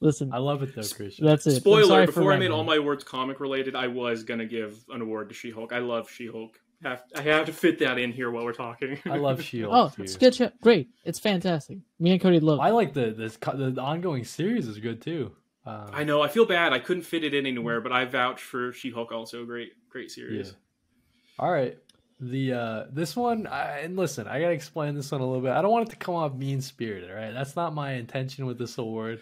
[0.00, 1.26] Listen, I love it though, Christian.
[1.26, 1.56] that's it.
[1.60, 2.52] Spoiler: for Before I made rambling.
[2.52, 5.72] all my words comic related, I was gonna give an award to She-Hulk.
[5.72, 6.58] I love She-Hulk.
[6.82, 8.98] Have, I have to fit that in here while we're talking.
[9.04, 9.72] I love She Hulk.
[9.74, 10.02] Oh, too.
[10.04, 10.50] it's a good show.
[10.62, 10.88] Great.
[11.04, 11.78] It's fantastic.
[11.98, 12.62] Me and Kody love it.
[12.62, 15.32] I like the this the, the ongoing series is good too.
[15.66, 16.22] Um, I know.
[16.22, 16.72] I feel bad.
[16.72, 19.12] I couldn't fit it in anywhere, but I vouch for She-Hulk.
[19.12, 20.14] Also, great, great Yeah.
[20.14, 20.54] series.
[21.38, 21.76] All right.
[22.20, 25.52] The uh this one I, and listen, I gotta explain this one a little bit.
[25.52, 28.58] I don't want it to come off mean spirited, right That's not my intention with
[28.58, 29.20] this award.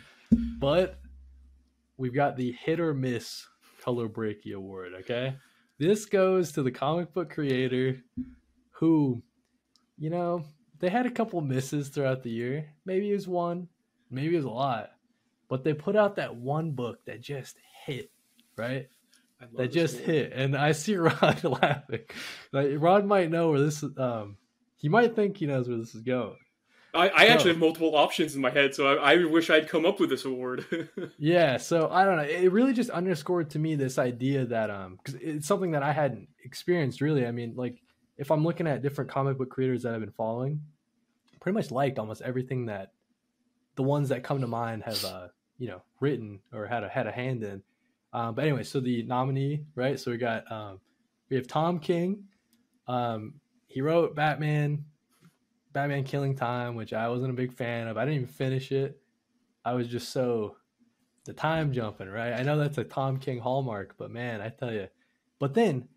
[0.59, 0.99] But
[1.97, 3.47] we've got the hit or miss
[3.81, 5.37] color breaky award, okay?
[5.79, 8.03] This goes to the comic book creator
[8.73, 9.23] who,
[9.97, 10.45] you know,
[10.81, 12.69] they had a couple misses throughout the year.
[12.85, 13.69] Maybe it was one,
[14.11, 14.91] maybe it was a lot.
[15.49, 17.57] But they put out that one book that just
[17.87, 18.11] hit,
[18.57, 18.89] right?
[19.57, 20.07] That just award.
[20.07, 22.01] hit and i see rod laughing
[22.53, 24.37] like rod might know where this is um
[24.77, 26.37] he might think he knows where this is going
[26.95, 29.85] I, I actually have multiple options in my head, so I, I wish I'd come
[29.85, 30.65] up with this award.
[31.19, 34.99] yeah so i don't know it really just underscored to me this idea that um
[35.03, 37.83] because it's something that i hadn't experienced really i mean like
[38.17, 40.61] if i'm looking at different comic book creators that i've been following
[41.41, 42.93] pretty much liked almost everything that
[43.77, 47.07] the ones that come to mind have uh you know written or had a had
[47.07, 47.63] a hand in
[48.19, 49.99] um but anyway so the nominee right?
[49.99, 50.81] So we got um
[51.31, 52.25] we have tom king.
[52.89, 53.35] Um
[53.69, 54.85] he wrote batman
[55.73, 57.97] batman killing time which i wasn't a big fan of.
[57.97, 59.01] I didn't even finish it.
[59.65, 60.57] I was just so
[61.27, 62.33] the time jumping right?
[62.33, 64.89] I know that's a tom king hallmark but man i tell you
[65.39, 65.89] but then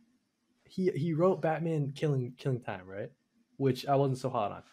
[0.63, 3.09] he he wrote batman killing killing time right?
[3.57, 4.63] Which i wasn't so hot on.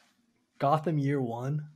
[0.58, 1.68] Gotham year one.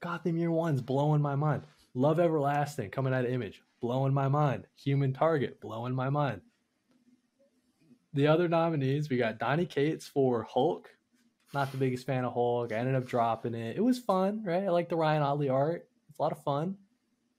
[0.00, 1.62] Gotham year one's blowing my mind.
[1.94, 4.66] Love everlasting coming out of image blowing my mind.
[4.76, 6.40] Human target blowing my mind.
[8.14, 10.88] The other nominees we got donny cates for hulk.
[11.54, 12.72] Not the biggest fan of hulk.
[12.72, 13.76] I ended up dropping it.
[13.76, 14.64] It was fun right?
[14.64, 15.88] I like the ryan ottley art.
[16.08, 16.76] It's a lot of fun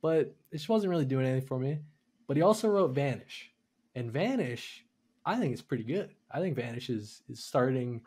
[0.02, 1.80] but it just wasn't really doing anything for me.
[2.28, 3.52] But he also wrote vanish.
[3.96, 4.84] And vanish
[5.26, 6.12] i think it's pretty good.
[6.32, 8.02] I think vanish is is starting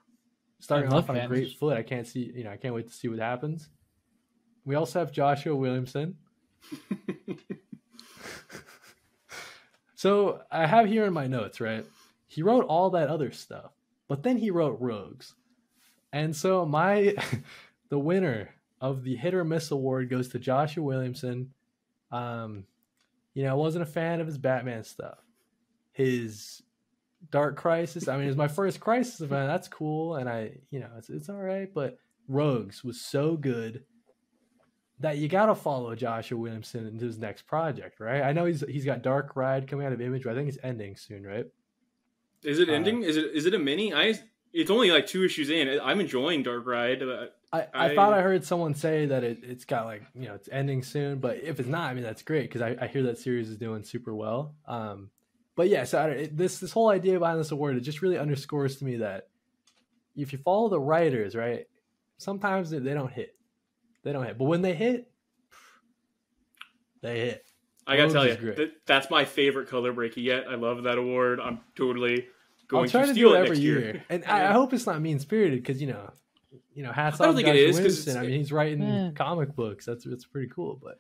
[0.59, 1.77] starting off on a great foot.
[1.77, 3.69] I can't see you know i can't wait to see what happens.
[4.65, 6.17] We also have joshua williamson
[10.01, 11.85] so I have here in my notes, right?
[12.27, 13.71] He wrote all that other stuff,
[14.09, 15.35] but then he wrote Rogues.
[16.11, 17.17] And so my
[17.91, 18.49] the winner
[18.81, 21.51] of the hit or miss award goes to Joshua Williamson.
[22.11, 22.65] Um,
[23.35, 25.19] you know, I wasn't a fan of his Batman stuff.
[25.93, 26.63] His
[27.31, 29.49] Dark Crisis, I mean, it was my first Crisis event.
[29.49, 31.69] That's cool, and I, you know, it's it's all right.
[31.75, 33.85] But Rogues was so good
[35.01, 38.23] that you got to follow Joshua Williamson into his next project, right?
[38.23, 40.59] I know he's he's got Dark Ride coming out of Image, but I think it's
[40.63, 41.47] ending soon, right?
[42.45, 43.03] Is it Uh, ending?
[43.03, 43.93] is it is it a mini?
[43.95, 44.15] I
[44.53, 45.79] it's only like two issues in.
[45.83, 47.03] I'm enjoying Dark Ride.
[47.03, 50.27] Uh, I, I, I- thought I heard someone say that it, it's got like you
[50.29, 52.87] know it's ending soon, but if it's not, I mean that's great because I, I
[52.87, 54.55] hear that series is doing super well.
[54.67, 55.11] Um,
[55.57, 58.03] but yeah, so I don't, it, this this whole idea behind this award it just
[58.03, 59.29] really underscores to me that
[60.17, 61.67] if you follow the writers, right,
[62.19, 63.35] sometimes they don't hit,
[64.03, 65.11] they don't hit, but when they hit,
[67.03, 67.45] they hit.
[67.87, 68.87] I gotta Rogues tell you, is great.
[68.87, 70.45] that's my favorite color breaky yet.
[70.49, 71.41] I love that award.
[71.41, 72.27] I'm totally
[72.69, 74.05] going I'll try to to steal do it it every year, year.
[74.11, 76.11] and I, I hope it's not mean spirited because you know,
[76.75, 78.17] you know, hats I don't off think to it Josh is, 'cause Williamson.
[78.19, 79.11] I mean, he's writing Yeah.
[79.15, 79.87] comic books.
[79.87, 80.99] That's it's pretty cool, but.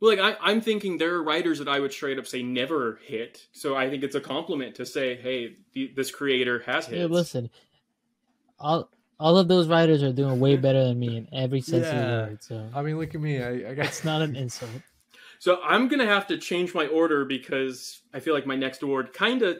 [0.00, 2.98] Well, like I, I'm thinking there are writers that I would straight up say never
[3.04, 3.46] hit.
[3.52, 6.98] So I think it's a compliment to say, hey, the, this creator has hits.
[6.98, 7.50] Hey, listen,
[8.58, 8.90] all
[9.22, 12.02] all of those writers are doing way better than me in every sense of the
[12.02, 12.42] word.
[12.42, 13.40] So I mean, look at me.
[13.40, 14.70] I, I got it's not an insult.
[15.38, 19.12] So I'm gonna have to change my order because I feel like my next award
[19.12, 19.58] kind of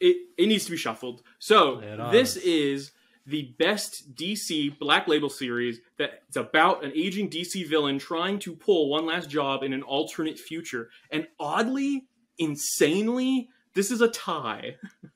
[0.00, 1.22] it it needs to be shuffled.
[1.38, 2.92] So Lay it on this is
[3.26, 8.90] the best DC Black Label series that's about an aging DC villain trying to pull
[8.90, 10.90] one last job in an alternate future.
[11.10, 12.04] And oddly,
[12.38, 14.76] insanely, this is a tie.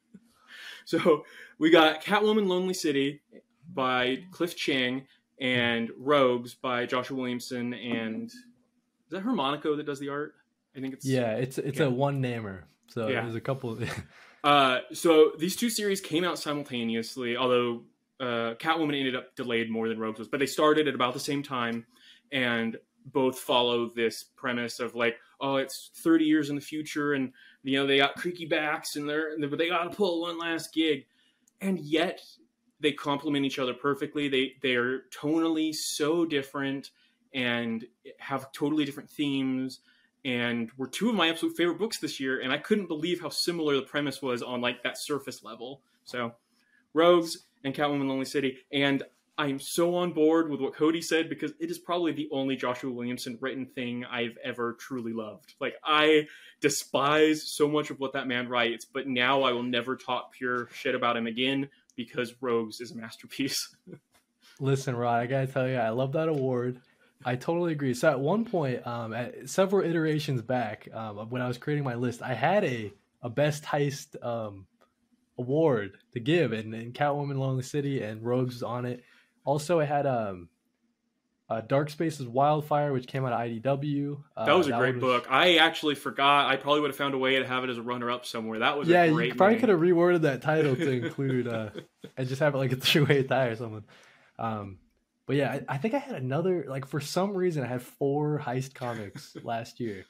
[0.98, 1.24] so
[1.58, 3.20] we got Catwoman Lonely City
[3.74, 5.06] by Cliff Chiang
[5.40, 8.36] and Rogues by Joshua Williamson and is
[9.10, 10.34] that Harmonico that does the art?
[10.76, 11.86] I think it's Yeah, it's it's Yeah.
[11.86, 12.66] a one namer.
[12.88, 13.22] So Yeah.
[13.22, 13.78] there's a couple.
[14.44, 17.82] Uh, so these two series came out simultaneously, although
[18.20, 21.20] uh, Catwoman ended up delayed more than Rogues was, but they started at about the
[21.20, 21.86] same time,
[22.30, 22.76] and
[23.12, 27.32] both follow this premise of like, oh, it's 30 years in the future, and
[27.62, 30.72] you know they got creaky backs, and they're but they got to pull one last
[30.72, 31.06] gig,
[31.60, 32.20] and yet
[32.80, 34.28] they complement each other perfectly.
[34.28, 36.90] They they are tonally so different
[37.34, 37.84] and
[38.18, 39.80] have totally different themes.
[40.24, 43.28] And were two of my absolute favorite books this year and i couldn't believe how
[43.28, 45.82] similar the premise was on like that surface level.
[46.04, 46.34] So
[46.92, 49.02] rogues and catwoman lonely city and
[49.38, 52.90] i'm so on board with what kody said because it is probably the only joshua
[52.90, 56.26] williamson written thing i've ever truly loved like i
[56.60, 60.68] despise so much of what that man writes but now i will never talk pure
[60.72, 63.74] shit about him again because rogues is a masterpiece
[64.60, 66.80] Listen, Rod, I gotta tell you, I love that award.
[67.24, 67.94] I totally agree.
[67.94, 71.94] So at one point, um, at several iterations back, um, when I was creating my
[71.94, 74.66] list, I had a a best heist um
[75.38, 79.04] award to give, and, and Catwoman, Lonely City, and Rogues on it.
[79.48, 80.48] Also, I had um.
[81.50, 84.22] Uh, Dark Spaces Wildfire, which came out of IDW.
[84.36, 87.14] Uh, that was a great one book i actually forgot i probably would have found
[87.14, 89.54] a way to have it as a runner-up somewhere that was yeah, a you probably
[89.54, 89.60] name.
[89.60, 91.70] could have reworded that title to include uh
[92.18, 93.84] and just have it like a three-way tie or something.
[94.38, 94.76] Um
[95.24, 98.38] but yeah, I, I think I had another like for some reason I had four
[98.38, 100.04] heist comics last year.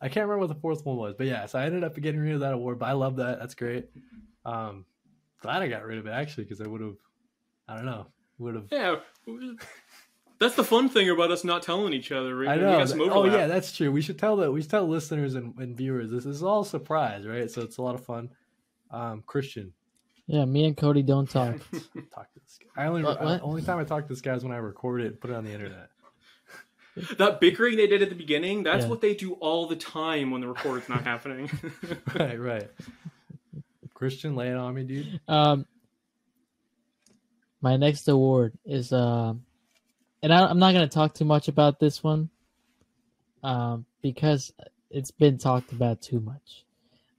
[0.00, 2.20] I can't remember what the fourth one was, but yeah, so I ended up getting
[2.20, 3.40] rid of that award, but I love that.
[3.40, 3.88] That's great.
[4.44, 4.84] Um
[5.40, 6.98] glad I got rid of it actually because I would have
[7.66, 8.06] I don't know,
[8.42, 8.96] would have Yeah,
[10.38, 12.36] that's the fun thing about us not telling each other.
[12.36, 12.78] We, I we know.
[12.78, 13.90] got some oh yeah, that's true.
[13.92, 14.50] We should tell that.
[14.52, 17.50] We should tell listeners and, and viewers this, is all a surprise, right?
[17.50, 18.30] So it's a lot of fun.
[18.90, 19.72] Um, Christian,
[20.26, 21.54] Yeah, me and Kody don't talk.
[22.14, 22.82] talk to this guy.
[22.82, 23.40] I only What- what?
[23.42, 25.36] only time I talk to this guy is when I record it and put it
[25.36, 25.88] on the internet.
[27.18, 28.64] that bickering they did at the beginning.
[28.64, 28.90] That's Yeah.
[28.90, 31.48] what they do all the time when the record's not happening.
[32.14, 32.70] right, right.
[33.94, 35.20] Christian, lay it on me, dude.
[35.28, 35.66] Um,
[37.62, 39.44] my next award is um,
[40.22, 42.28] and I, I'm not gonna talk too much about this one,
[43.42, 44.52] um, because
[44.90, 46.64] it's been talked about too much.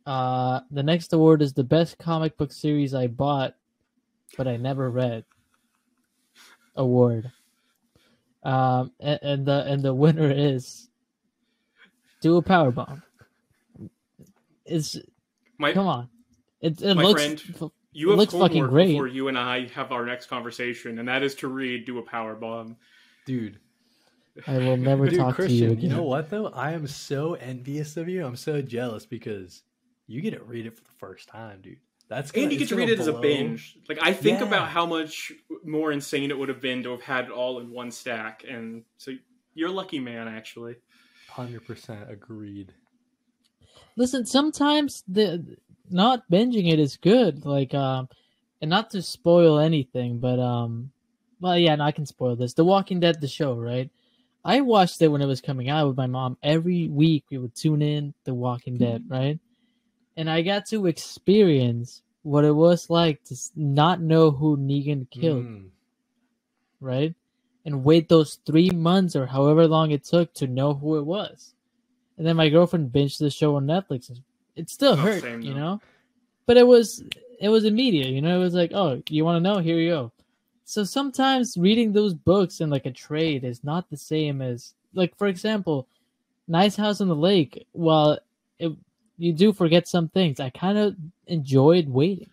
[0.05, 3.55] Uh, the next award is the best comic book series I bought,
[4.37, 5.23] but I never read.
[6.75, 7.31] Award.
[8.43, 10.89] Um, and, and the and the winner is
[12.19, 13.01] do a power bomb.
[14.65, 14.97] It's
[15.57, 16.09] my come on,
[16.59, 18.87] it it My looks friend, you have looks homework fucking great.
[18.89, 22.01] before you and I have our next conversation, and that is to read "Do a
[22.03, 22.77] Power Bomb."
[23.25, 23.59] Dude,
[24.47, 25.79] I will never dude, talk to you again.
[25.81, 26.47] You know what though?
[26.47, 28.25] I am so envious of you.
[28.25, 29.63] I'm so jealous because
[30.07, 31.77] you get to read it for the first time, dude.
[32.09, 33.77] That's gonna, And you get to read gonna it as a binge.
[33.87, 34.47] Like I think Yeah.
[34.47, 35.31] about how much
[35.63, 38.83] more insane it would have been to have had it all in one stack, and
[38.97, 39.11] so
[39.53, 40.75] you're a lucky man, actually.
[41.29, 42.73] Hundred percent agreed.
[43.95, 45.57] Listen, sometimes the
[45.89, 47.45] not binging it is good.
[47.45, 48.09] Like, um,
[48.61, 50.91] and not to spoil anything, but um,
[51.41, 52.53] well, yeah, no, I can spoil this.
[52.53, 53.89] The Walking Dead, the show, right?
[54.45, 56.37] I watched it when it was coming out with my mom.
[56.43, 59.39] Every week we would tune in The Walking Dead, right?
[60.17, 65.45] And I got to experience what it was like to not know who Negan killed,
[65.45, 65.69] Mm.
[66.81, 67.15] right?
[67.65, 71.53] And wait those three months or however long it took to know who it was.
[72.17, 74.11] And then my girlfriend binged the show on Netflix.
[74.55, 75.81] It still Oh, hurt, same, you know?
[76.45, 77.03] But it was
[77.39, 79.59] it was immediate, you know, it was like, oh, you want to know?
[79.59, 80.11] Here you go.
[80.65, 85.17] So sometimes reading those books in like a trade is not the same as like
[85.17, 85.87] for example,
[86.47, 87.67] Nice House on the Lake.
[87.71, 88.19] While
[88.59, 88.71] it,
[89.17, 90.95] you do forget some things, I kind of
[91.27, 92.29] enjoyed waiting.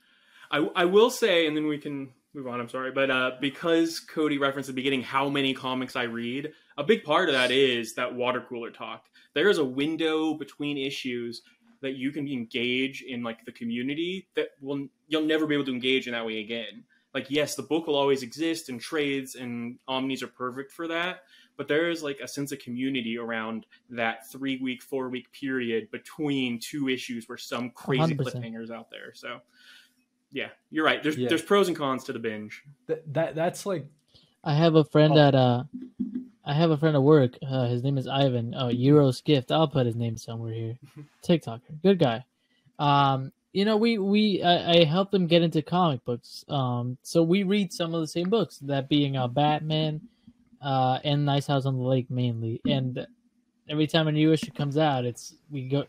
[0.51, 2.61] I, I will say, and then we can move on.
[2.61, 6.53] I'm sorry, but uh, because Kody referenced at the beginning how many comics I read,
[6.77, 9.07] a big part of that is that water cooler talk.
[9.35, 11.43] There is a window between issues
[11.81, 15.73] that you can engage in like the community that will you'll never be able to
[15.73, 16.85] engage in that way again.
[17.15, 21.25] Like yes, the book will always exist and trades and omnis are perfect for that,
[21.57, 25.91] but there is like a sense of community around that three week, four week period
[25.91, 28.17] between two issues where some crazy 100%.
[28.19, 29.13] cliffhangers out there.
[29.15, 29.41] So
[30.31, 31.03] yeah, you're right.
[31.03, 31.29] There's Yeah.
[31.29, 32.63] there's pros and cons to the binge.
[32.87, 33.87] That, that that's like
[34.45, 35.17] I have a friend Oh.
[35.17, 35.65] that uh
[36.51, 37.39] I have a friend at work.
[37.49, 38.55] Uh, his name is Ivan.
[38.57, 39.53] Oh, Euro's gift.
[39.53, 40.79] I'll put his name somewhere here.
[41.23, 42.25] TikToker, good guy.
[42.81, 46.45] Um, you know, we we I, I helped him get into comic books.
[46.49, 48.59] Um, so we read some of the same books.
[48.59, 50.01] That being uh, Batman,
[50.61, 52.61] uh, and Nice House on the Lake mainly.
[52.67, 53.07] And
[53.69, 55.85] every time a new issue comes out, it's we go.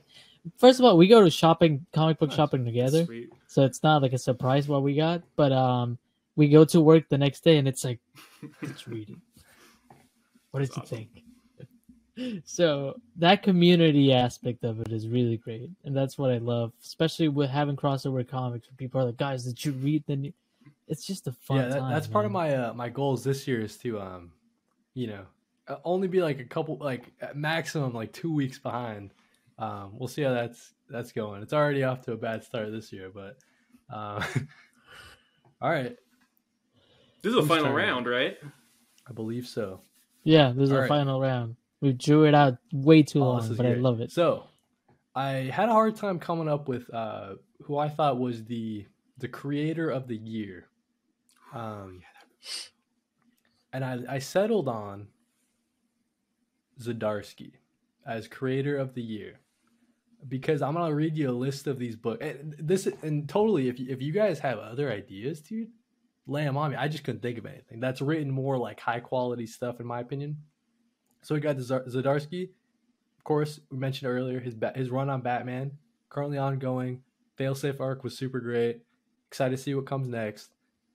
[0.59, 2.35] First of all, we go to shopping, comic book Nice.
[2.37, 3.29] shopping together Sweet.
[3.47, 5.99] so it's not like a surprise what we got but um
[6.35, 7.99] we go to work the next day and it's like
[8.63, 9.21] it's reading
[10.51, 15.95] what did That's you think so that community aspect of it is really great and
[15.95, 19.63] that's what i love especially with having crossover comics where people are like guys did
[19.63, 20.33] you read the new
[20.87, 23.47] it's just a fun yeah, that, time that's part of my uh, my goals this
[23.47, 24.31] year is to um,
[24.93, 25.25] you know,
[25.67, 29.13] uh, only be like a couple like at maximum like two weeks behind.
[29.57, 31.41] Um, we'll see how that's that's going.
[31.41, 33.37] It's already off to a bad start this year, but
[33.89, 34.23] uh,
[35.61, 35.95] all right,
[37.21, 37.75] This is a final turn?
[37.75, 38.37] round, right?
[39.07, 39.81] I believe so.
[40.23, 40.87] Yeah this is All the right.
[40.89, 44.43] final round we drew it out way too Oh, long but i love it So,
[45.15, 48.85] I had a hard time coming up with uh, who I thought was the
[49.17, 50.67] the creator of the year.
[51.53, 52.01] Um,
[53.73, 55.07] and I, I settled on
[56.79, 57.51] Zdarsky
[58.05, 59.39] as creator of the year
[60.27, 62.23] because I'm gonna read you a list of these books.
[62.25, 65.69] And this and totally, if you, if you guys have other ideas, dude,
[66.27, 66.77] lay them on me.
[66.77, 69.99] I just couldn't think of anything that's written more like high quality stuff, in my
[69.99, 70.37] opinion.
[71.21, 72.49] So we got the Zdarsky,
[73.17, 73.59] of course.
[73.69, 75.71] We mentioned earlier his ba- his run on Batman,
[76.09, 77.03] currently ongoing.
[77.39, 78.81] Failsafe arc was super great.
[79.27, 80.51] Excited to see what comes next.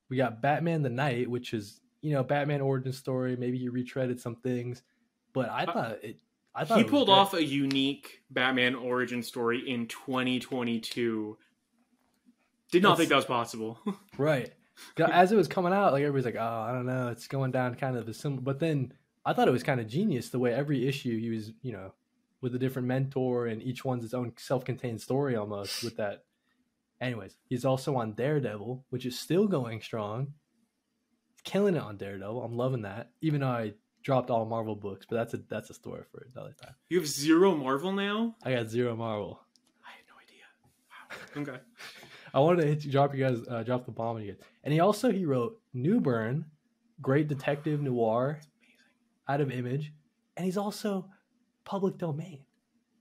[0.08, 3.36] We got Batman the Night, which is you know Batman origin story.
[3.36, 4.82] Maybe he retreaded some things,
[5.32, 6.18] but I uh, thought it.
[6.54, 11.36] I thought He pulled off a unique Batman origin story in 2022.
[12.72, 13.78] Did not think that was possible.
[14.18, 14.52] Right.
[14.98, 17.74] As it was coming out, like everybody's like, "Oh, I don't know, it's going down
[17.74, 18.92] kind of a similar." But then
[19.24, 21.92] I thought it was kind of genius the way every issue he was, you know,
[22.40, 25.82] with a different mentor and each one's its own self-contained story almost.
[25.82, 26.24] With that,
[27.00, 30.34] anyways, he's also on Daredevil, which is still going strong.
[31.44, 32.42] Killing it on Daredevil.
[32.42, 33.10] I'm loving that.
[33.20, 36.54] Even though I dropped all Marvel books, but that's a that's a story for another
[36.62, 36.74] time.
[36.88, 38.36] you have zero Marvel now?
[38.44, 39.40] I got zero Marvel.
[39.84, 41.48] I had no idea.
[41.48, 41.54] Wow.
[41.54, 41.62] Okay.
[42.36, 44.42] I wanted to hit you, drop you guys, uh, drop the bomb on you guys.
[44.62, 46.44] And he also he wrote Newburn,
[47.00, 48.40] great detective noir,
[49.26, 49.90] out of Image,
[50.36, 51.08] and he's also
[51.64, 52.40] public domain.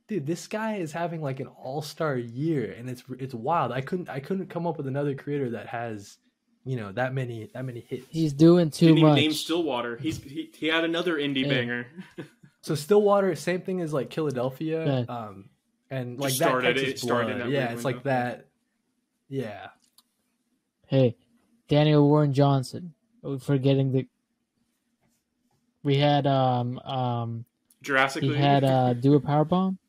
[0.07, 3.73] Dude, this guy is having like an all star year, and it's it's wild.
[3.73, 6.17] I couldn't I couldn't come up with another creator that has,
[6.63, 8.05] you know, that many that many hits.
[8.09, 9.97] he's doing too Didn't even much name Stillwater.
[9.97, 11.49] He's he, he had another indie Yeah.
[11.49, 11.87] banger.
[12.61, 15.13] so Stillwater, same thing as like Killadelphia, Yeah.
[15.13, 15.49] um,
[15.89, 17.47] and like Just that started- Texas it started in blood.
[17.47, 18.44] that Yeah, weird it's like that.
[19.29, 19.69] Yeah,
[20.87, 21.15] Hey,
[21.67, 22.93] Daniel Warren Johnson.
[23.41, 24.07] Forgetting the.
[25.83, 27.45] We had um um
[27.81, 28.37] Jurassic he League.
[28.39, 29.79] had uh do a power bomb,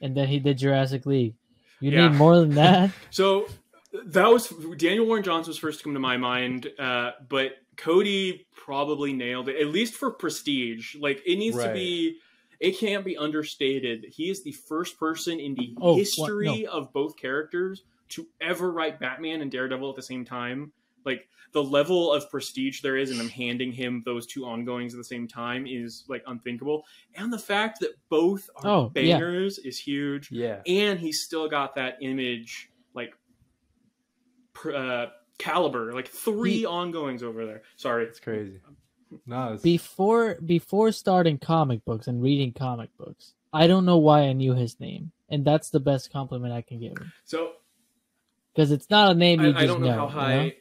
[0.00, 1.34] and then he did Jurassic League.
[1.80, 2.08] You Yeah.
[2.08, 2.90] need more than that.
[3.10, 3.46] So
[4.06, 4.48] that was
[4.78, 9.50] Daniel Warren Johnson was first to come to my mind, uh, but Kody probably nailed
[9.50, 9.56] it.
[9.60, 12.16] At least for prestige, like it needs to be.
[12.58, 14.06] It can't be understated.
[14.08, 15.98] He is the first person in the Oh, what?
[15.98, 17.82] history of both characters
[18.12, 20.72] to ever write Batman and Daredevil at the same time.
[21.04, 24.98] Like the level of prestige there is in them handing him those two ongoings at
[24.98, 26.84] the same time is like unthinkable.
[27.14, 29.18] And the fact that both are Oh, yeah.
[29.18, 30.60] bangers is huge yeah.
[30.66, 33.14] and he's still got that image like
[34.52, 35.06] pr- uh,
[35.38, 37.62] caliber, like three He- ongoings over there.
[37.76, 38.04] Sorry.
[38.04, 38.60] It's crazy.
[39.26, 44.20] No, it's, Before before starting comic books and reading comic books, I don't know why
[44.22, 47.52] I knew his name, and that's the best compliment I can give him So
[48.54, 50.54] because it's not a name you I, just I don't know, how you high.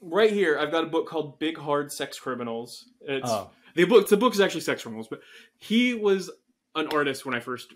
[0.00, 2.90] Right here, I've got a book called Big Hard Sex Criminals.
[3.00, 4.08] It's oh, the book.
[4.08, 5.20] The book is actually Sex Criminals, but
[5.58, 6.30] he was
[6.74, 7.72] an artist when I first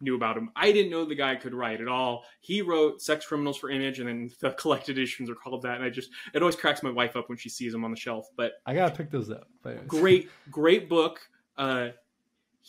[0.00, 0.50] knew about him.
[0.54, 2.24] I didn't know the guy could write at all.
[2.40, 5.76] He wrote Sex Criminals for Image, and then the collected editions are called that.
[5.76, 7.96] And I just it always cracks my wife up when she sees them on the
[7.96, 8.28] shelf.
[8.36, 9.48] But I gotta pick those up.
[9.64, 9.86] Anyways.
[9.86, 11.20] great great book
[11.56, 11.88] uh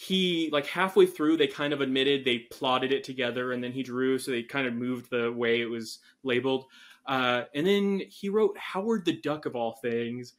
[0.02, 3.84] he like halfway through they kind of admitted they plotted it together and then he
[3.84, 6.66] drew so they kind of moved the way it was labeled.
[7.06, 10.36] Uh and then he wrote howard the duck of all things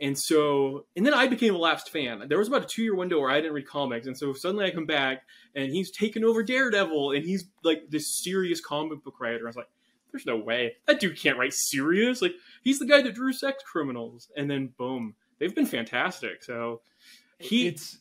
[0.00, 2.26] and so and then i became a lapsed fan.
[2.26, 4.64] There was about a two year window where i didn't read comics and so suddenly
[4.64, 9.20] i come back and he's taken over daredevil and he's like this serious comic book
[9.20, 9.44] writer.
[9.44, 9.68] I was like
[10.10, 10.76] there's no way.
[10.86, 12.22] That dude can't write serious.
[12.22, 14.30] Like he's the guy that drew sex criminals.
[14.38, 16.42] And then boom they've been fantastic.
[16.42, 16.80] So
[17.38, 17.98] he it's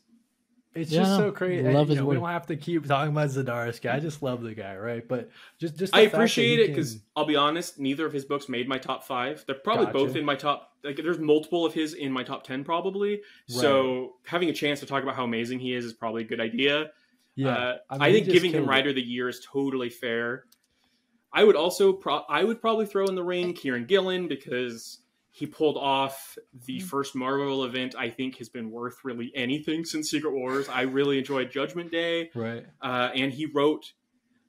[0.73, 1.63] it's Yeah, just no, so crazy.
[1.63, 3.91] love and, you know, we don't have to keep talking about Zdarsky.
[3.93, 5.05] I just love the guy, right?
[5.07, 8.47] But just just I appreciate it because can- I'll be honest, neither of his books
[8.47, 9.43] made my top five.
[9.45, 9.97] They're probably Gotcha.
[9.97, 10.69] both in my top.
[10.83, 13.21] Like, there's multiple of his in my top ten, probably.
[13.47, 16.39] So having a chance to talk about how amazing he is is probably a good
[16.41, 16.91] idea.
[17.35, 18.69] yeah, Uh, I, I, mean, he think giving him killed it.
[18.69, 20.45] Writer of the Year is totally fair.
[21.33, 24.99] I would also, pro- I would probably throw in the ring Kieron Gillen because
[25.33, 26.87] he pulled off the Mm-hmm.
[26.87, 27.95] first Marvel event.
[27.97, 30.67] I think has been worth really anything since Secret Wars.
[30.69, 32.29] I really enjoyed Judgment Day.
[32.35, 32.65] right?
[32.81, 33.93] uh, and he wrote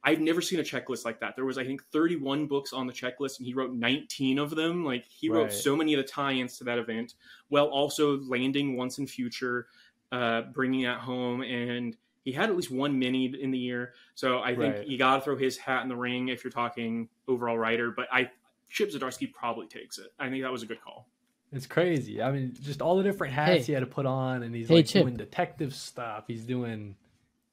[0.04, 2.92] i've never seen a checklist like that there was i think 31 books on the
[2.92, 6.58] checklist and he wrote 19 of them like he wrote so many of the tie-ins
[6.58, 7.14] to that event
[7.50, 9.68] while also landing once and future
[10.10, 14.40] uh, bringing that home and he had at least one mini in the year so
[14.40, 14.88] i think Right.
[14.88, 18.08] you got to throw his hat in the ring if you're talking overall writer but
[18.12, 18.28] i
[18.72, 21.08] chip zdarsky probably takes it i think that was a good call
[21.52, 22.22] It's crazy.
[22.22, 23.62] I mean, just all the different hats Hey.
[23.64, 25.02] he had to put on, and he's Hey, like Chip.
[25.02, 26.24] doing detective stuff.
[26.26, 26.96] He's doing,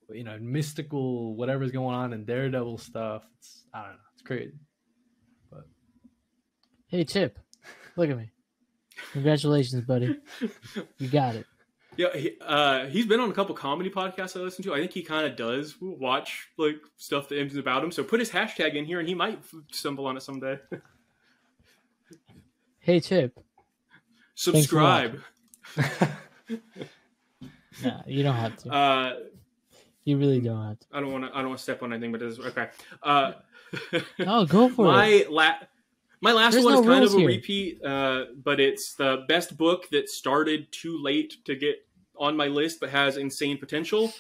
[0.10, 3.24] you know, mystical whatever's going on in Daredevil stuff.
[3.40, 4.08] It's I don't know.
[4.14, 4.54] It's crazy.
[5.52, 5.66] But
[6.88, 7.38] Hey Chip,
[7.98, 8.32] look at me.
[9.12, 10.16] Congratulations, buddy.
[10.98, 11.46] You got it.
[11.98, 14.74] Yeah, he, uh, he's been on a couple comedy podcasts I listen to.
[14.74, 17.92] I think he kind of does watch like stuff that is about him.
[17.92, 19.40] So put his hashtag in here, and he might
[19.72, 20.58] stumble on it someday.
[22.90, 23.38] Hey Chip.
[24.34, 25.22] Subscribe.
[27.84, 28.70] Nah, you don't have to.
[28.74, 29.14] Uh,
[30.06, 30.86] You really don't have to.
[30.92, 31.30] I don't want to.
[31.30, 32.70] I don't want to step on anything, but this is okay.
[33.04, 33.34] Uh,
[34.20, 34.90] No, go for it.
[34.90, 35.60] my la-
[36.20, 37.28] my last There's one no is kind of a here.
[37.28, 41.76] repeat, uh, but it's the best book that started too late to get
[42.18, 44.12] on my list, but has insane potential.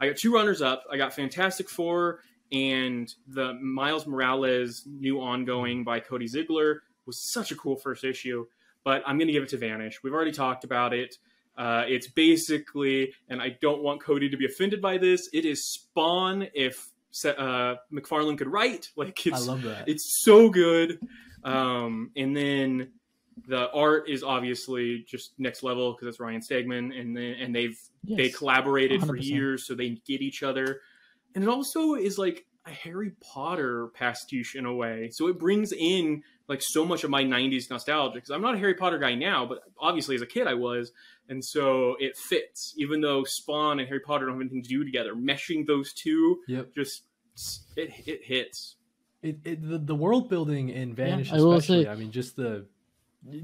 [0.00, 0.82] I got two runners up.
[0.90, 7.50] I got Fantastic Four and the Miles Morales new ongoing by Cody Ziglar was such
[7.52, 8.46] a cool first issue.
[8.84, 10.02] But I'm going to give it to Vanish.
[10.02, 11.16] We've already talked about it.
[11.58, 15.28] Uh, it's basically, and I don't want Kody to be offended by this.
[15.32, 16.88] It is Spawn if
[17.24, 18.90] uh, McFarlane could write.
[18.96, 19.88] Like I it's love that.
[19.88, 21.00] it's so good.
[21.44, 22.92] Um, and then
[23.48, 27.78] the art is obviously just next level because it's Ryan Stegman, and then and they've
[28.04, 28.18] Yes.
[28.18, 29.22] they collaborated for 100%.
[29.24, 30.80] years, so they get each other.
[31.34, 35.72] And it also is like a Harry Potter pastiche in a way, so it brings
[35.72, 39.14] in like so much of my '90s nostalgia because I'm not a Harry Potter guy
[39.14, 40.92] now, but obviously as a kid I was,
[41.28, 42.74] and so it fits.
[42.76, 46.40] Even though Spawn and Harry Potter don't have anything to do together, meshing those two
[46.48, 46.74] Yep.
[46.74, 47.02] just
[47.76, 48.76] it it hits.
[49.22, 51.84] It, it the, the world building in Vanish, I will especially.
[51.84, 52.66] say- I mean, just the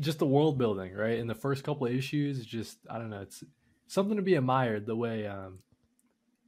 [0.00, 1.18] just the world building, right?
[1.18, 3.22] In the first couple of issues, just I don't know.
[3.22, 3.42] It's
[3.88, 4.86] something to be admired.
[4.86, 5.58] The way, um,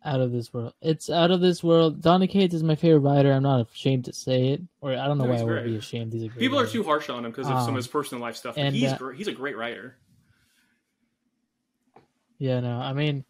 [0.04, 0.74] out of this world.
[0.82, 2.02] It's out of this world.
[2.02, 3.32] Donny Cates is my favorite writer.
[3.32, 5.76] I'm not ashamed to say it, or I don't know No, why I would be
[5.76, 6.12] ashamed.
[6.12, 7.86] He's a great People are too harsh on him because of some Um, of his
[7.88, 8.56] personal life stuff.
[8.56, 9.96] But and, he's uh, he's a great writer.
[12.38, 13.24] Yeah, no, I mean,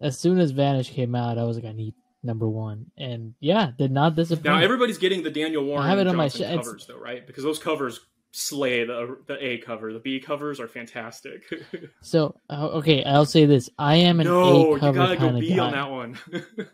[0.00, 3.70] as soon as Vanish came out, I was like, I need number one, and yeah,
[3.78, 4.44] did not disappoint.
[4.44, 7.24] Now everybody's getting the Daniel Warren have it on my Johnson sh- covers though, right?
[7.26, 8.00] Because those covers
[8.30, 9.92] slay the the A cover.
[9.92, 11.44] The B covers are fantastic.
[12.00, 15.20] So uh, okay, I'll say this: I am an no, A you cover gotta go
[15.20, 15.64] kind of B guy.
[15.64, 16.18] on that one.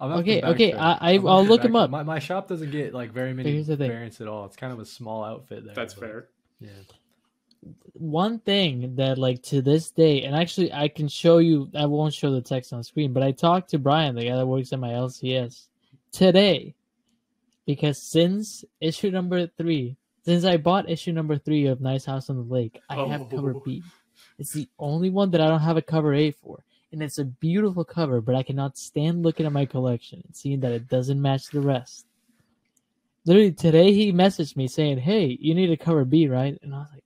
[0.00, 0.72] I'll Okay, to okay.
[0.72, 1.84] I- I- I'm gonna I'll look to look 'em backtrack.
[1.84, 1.90] up.
[1.90, 4.44] My, my shop doesn't get like very many here's the variants at all.
[4.46, 5.74] It's kind of a small outfit there.
[5.74, 6.28] That's but, fair.
[6.60, 6.70] Yeah.
[7.94, 11.70] One thing that, like, to this day, and actually, I can show you.
[11.74, 14.46] I won't show the text on screen, but I talked to Brian, the guy that
[14.46, 15.68] works at my LCS,
[16.12, 16.74] today,
[17.64, 22.36] because since issue number three, since I bought issue number three of Nice House on
[22.36, 23.24] the Lake, I have oh.
[23.26, 23.60] cover Oh.
[23.60, 23.82] B.
[24.38, 26.64] It's the only one that I don't have a cover A for.
[26.92, 30.60] And it's a beautiful cover, but I cannot stand looking at my collection and seeing
[30.60, 32.06] that it doesn't match the rest.
[33.24, 36.78] literally today he messaged me saying, "Hey, you need a cover B, right?" And I
[36.78, 37.04] was like,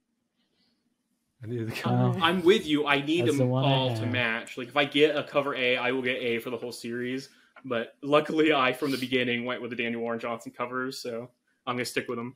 [1.43, 1.97] I need to cover.
[1.97, 2.13] Oh.
[2.13, 2.23] come.
[2.23, 2.87] I'm with you.
[2.87, 4.59] I need That's them the all to match.
[4.59, 7.31] Like if I get a cover A, I will get A for the whole series.
[7.65, 11.31] But luckily, I from the beginning went with the Daniel Warren Johnson covers, so
[11.67, 12.35] I'm gonna stick with them.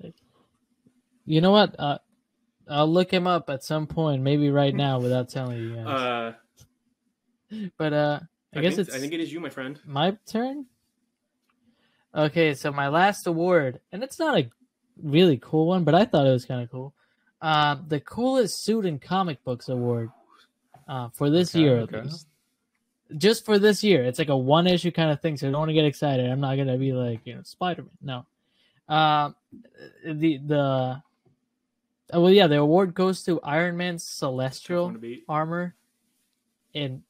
[1.25, 1.75] "You know what?
[1.79, 1.99] Uh,
[2.69, 6.33] I'll look him up at some point, maybe right now, without telling you guys." Uh,
[7.79, 8.21] but uh,
[8.55, 9.79] I, guess think, it's I think it is you, my friend.
[9.85, 10.67] my turn.
[12.15, 14.51] Okay, so my last award, and it's not a
[15.03, 16.95] really cool one, but I thought it was kind of cool.
[17.41, 20.11] Uh, the coolest suit in comic books award
[20.87, 21.99] uh, for this Okay, year, okay.
[21.99, 22.27] at least.
[23.17, 25.59] Just for this year, it's like a one issue kind of thing, so I don't
[25.61, 26.31] want to get excited.
[26.31, 27.91] I'm not gonna be like you know Spider Man.
[28.89, 29.31] No, uh,
[30.05, 31.03] the the
[32.13, 34.95] oh, well, yeah, the award goes to Iron Man's Celestial
[35.29, 35.75] armor.
[36.75, 37.03] And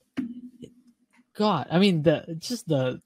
[1.35, 3.01] god i mean the just the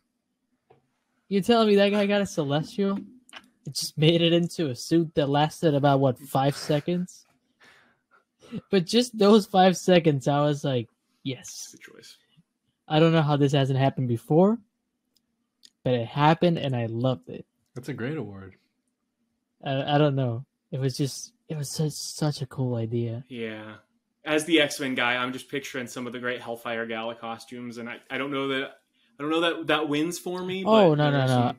[1.29, 2.99] you telling me that guy got a celestial?
[3.67, 7.27] It just made it into a suit that lasted about what five seconds?
[8.71, 10.89] But just those five seconds i was like
[11.25, 11.69] yes.
[11.73, 12.17] Good choice.
[12.89, 14.59] i don't know how this hasn't happened before
[15.83, 17.45] but it happened and i loved it.
[17.75, 18.55] That's a great award.
[19.65, 20.45] i, I don't know.
[20.71, 23.77] It was just it was such such a cool idea Yeah.
[24.25, 27.79] As the X Men guy, I'm just picturing some of the great Hellfire Gala costumes,
[27.79, 28.71] and I, I don't know that
[29.19, 30.65] I don't know that that wins for me.
[30.67, 31.55] Oh, no, no, no.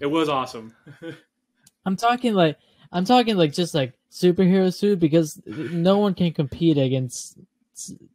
[0.00, 0.74] It was awesome.
[1.84, 2.56] I'm talking like
[2.90, 7.38] I'm talking like just like superhero suit because no one can compete against.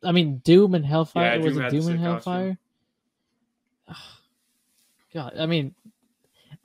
[0.04, 2.34] I mean, Doom and Hellfire Yeah, was Doom it Doom and costume.
[2.34, 2.58] Hellfire?
[5.14, 5.74] God, I mean,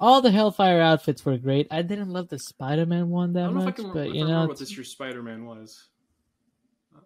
[0.01, 1.69] all the Hellfire outfits were great.
[1.71, 4.07] I didn't love the Spider-Man one I that don't know if I much, can but
[4.09, 5.89] if you know, remember what this year's Spider Man was.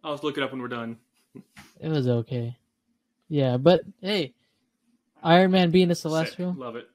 [0.02, 0.98] I'll just look it up when we're done.
[1.80, 2.56] it was okay.
[3.28, 4.34] Yeah, but hey,
[5.22, 6.02] Iron Man being a Sick.
[6.02, 6.88] Celestial, Love it.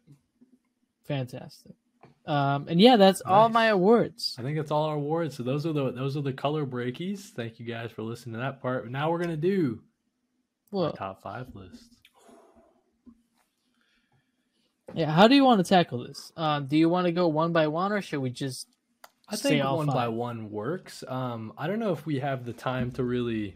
[1.04, 1.74] fantastic.
[2.26, 4.36] Um, and yeah, that's all my awards.
[4.38, 5.36] I think that's all our awards.
[5.36, 7.32] So those are the those are the color breakies.
[7.36, 8.89] Thank you guys for listening to that part.
[8.91, 9.82] Now we're gonna do
[10.72, 11.95] our Well, top five list.
[14.96, 15.12] Yeah.
[15.12, 16.32] How do you want to tackle this?
[16.38, 18.68] Um, do you want to go one by one, or should we just
[19.28, 21.04] I say think all one by one works.
[21.08, 23.56] Um, I don't know if we have the time to really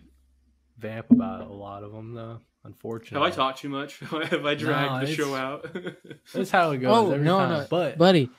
[0.78, 2.40] vamp about a lot of them, though.
[2.66, 4.00] Unfortunately, have I talked too much?
[4.00, 5.66] Have I dragged No, the show out?
[6.34, 7.50] That's how it goes Oh every no, time.
[7.50, 8.30] no, But buddy,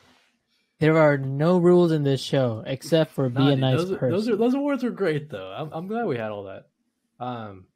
[0.80, 3.96] there are no rules in this show except for be Nah, a nice those, are-
[3.96, 4.10] person.
[4.16, 5.52] those are those awards were great though.
[5.54, 6.68] I'm, I'm glad we had all that.
[7.20, 7.66] Um,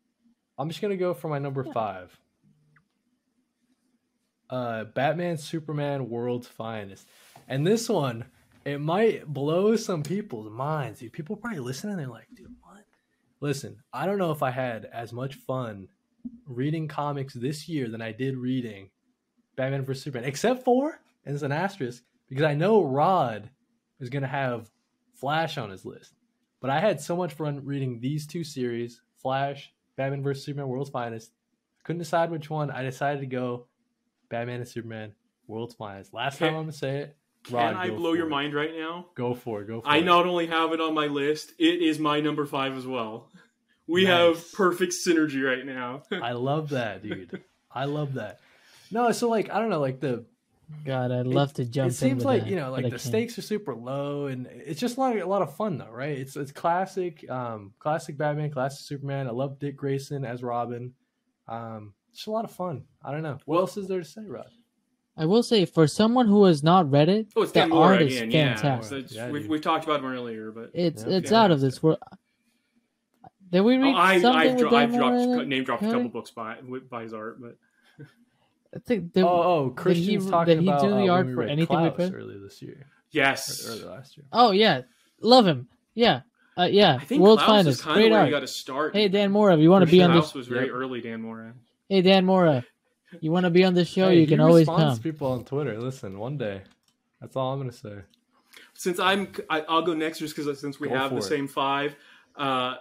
[0.56, 2.18] I'm just gonna go for my number five.
[4.50, 7.06] Uh, Batman, Superman, World's Finest,
[7.48, 8.24] and this one
[8.64, 11.00] it might blow some people's minds.
[11.00, 11.96] Dude, people probably listening.
[11.96, 12.84] They're like, dude, what?
[13.40, 15.88] Listen, I don't know if I had as much fun
[16.46, 18.90] reading comics this year than I did reading
[19.56, 23.48] Batman vs Superman, except for and it's an asterisk because I know Rod
[24.00, 24.70] is gonna have
[25.14, 26.14] Flash on his list.
[26.60, 30.90] But I had so much fun reading these two series, Flash, Batman vs Superman, World's
[30.90, 31.30] Finest.
[31.30, 32.70] I Couldn't decide which one.
[32.70, 33.66] I decided to go
[34.28, 35.12] Batman and Superman,
[35.46, 36.12] World's Finest.
[36.14, 37.16] Last time I'm gonna say it.
[37.44, 38.30] Can Rod, I blow your it.
[38.30, 39.06] mind right now?
[39.14, 39.68] Go for it.
[39.68, 40.00] Go for I it.
[40.00, 43.30] I not only have it on my list, it is my number five as well.
[43.86, 44.12] We Nice.
[44.12, 46.02] have perfect synergy right now.
[46.22, 47.42] I love that, dude.
[47.70, 48.40] I love that.
[48.90, 50.26] No, so like I don't know, like the
[50.84, 51.84] God, I'd love to jump.
[51.84, 51.86] In.
[51.86, 54.46] It in seems with like that, you know like the stakes are super low and
[54.46, 58.50] it's just like a lot of fun though right it's it's classic um classic batman
[58.50, 60.92] classic superman i love dick grayson as robin
[61.48, 64.22] um it's a lot of fun i don't know what else is there to say
[64.26, 64.50] rod
[65.20, 67.94] I will say, for someone who has not read it, Oh, it's the Dan Mora
[67.94, 68.30] art is again.
[68.30, 69.08] Yeah, fantastic.
[69.08, 71.82] So Yeah, we've, we've talked about him earlier, but It's Yeah, it's out of this
[71.82, 71.98] world.
[73.50, 75.86] Did we Oh, read I, something I've, with dro- I've dropped Mora name dropped a
[75.86, 75.90] Kody?
[75.92, 77.56] couple books by by his art, but
[78.76, 81.26] I think the, oh oh he- christian's did talking he about do the uh, art
[81.26, 81.96] for read anything we put?
[81.96, 82.22] Klaus read?
[82.22, 84.82] earlier this year yes, or early last year oh yeah,
[85.20, 85.66] love him.
[85.94, 86.20] Yeah,
[86.56, 86.96] uh, yeah.
[87.00, 88.28] I think World's Klaus finest, is kind great of where art.
[88.28, 88.94] you got to start.
[88.94, 90.74] Hey Dan Mora, if you want to be on Klaus this, was very Yep.
[90.76, 91.00] early.
[91.00, 91.54] Dan Mora.
[91.88, 92.64] Hey Dan Mora,
[93.20, 94.08] you want to be on the show?
[94.08, 94.94] Hey, you he can always come.
[94.94, 96.62] to people on twitter listen one day
[97.20, 97.98] that's all i'm gonna say
[98.74, 101.22] Since I'm, I, I'll go next just because since we Go have the it.
[101.22, 101.96] same five,
[102.36, 102.74] uh,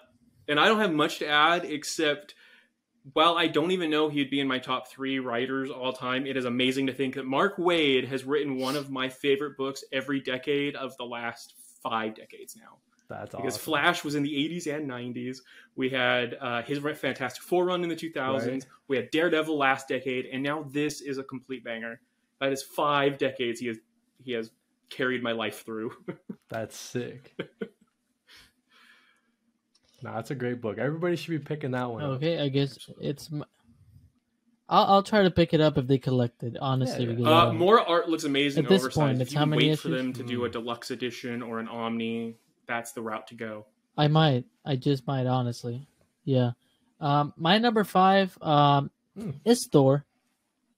[0.48, 2.36] and I don't have much to add except.
[3.14, 6.36] While I don't even know he'd be in my top three writers all time, it
[6.36, 10.20] is amazing to think that Mark Waid has written one of my favorite books every
[10.20, 12.80] decade of the last five decades now.
[13.10, 13.62] That's because awesome.
[13.64, 15.38] Flash was in the 80s and 90s.
[15.76, 18.48] We had uh, his Fantastic Four run in the 2000s.
[18.48, 18.66] Right.
[18.90, 22.02] We had Daredevil last decade, and now this is a complete banger.
[22.42, 23.78] That is five decades he has
[24.24, 24.52] he has
[24.90, 25.92] carried my life through.
[26.50, 27.34] That's sick.
[30.04, 30.78] no, that's a great book.
[30.78, 32.04] Everybody should be picking that one.
[32.04, 32.10] up.
[32.12, 33.32] Okay, I guess it's.
[33.32, 33.46] My,
[34.70, 36.58] I'll I'll try to pick it up if they collect it.
[36.60, 37.42] Honestly, Yeah, yeah.
[37.44, 39.00] Uh, Mora art looks amazing At this oversized.
[39.00, 40.52] point, if it's you how can many wait for them to do a Mm.
[40.52, 42.36] deluxe edition or an omni,
[42.68, 43.66] that's the route to go.
[43.98, 44.46] I might.
[44.66, 45.26] I just might.
[45.26, 45.88] Honestly,
[46.26, 46.52] yeah.
[47.00, 49.32] Um, my number five um Hmm.
[49.46, 50.06] is Thor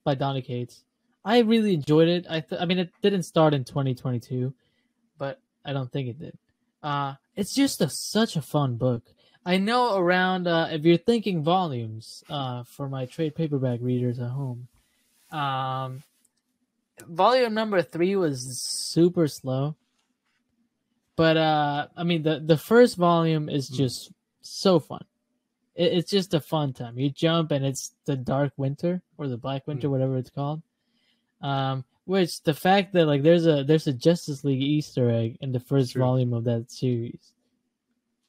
[0.02, 0.82] by Donny Cates.
[1.22, 2.24] I really enjoyed it.
[2.30, 4.54] I th- I mean, it didn't start in 2022,
[5.18, 6.38] but I don't think it did.
[6.82, 9.02] Uh, it's just a, such a fun book.
[9.44, 14.30] I know around uh, if you're thinking volumes uh, for my trade paperback readers at
[14.30, 14.68] home,
[15.30, 16.02] um,
[17.06, 19.76] volume number three was super slow.
[21.20, 23.76] But uh, I mean, the the first volume is Hmm.
[23.76, 24.10] just
[24.40, 25.04] so fun.
[25.74, 26.98] It, it's just a fun time.
[26.98, 29.92] You jump and it's the Dark Winter or the Black Winter, Hmm.
[29.92, 30.62] whatever it's called.
[31.42, 35.52] Um, which the fact that like there's a there's a Justice League Easter egg in
[35.52, 36.00] the first True.
[36.04, 37.34] volume of that series,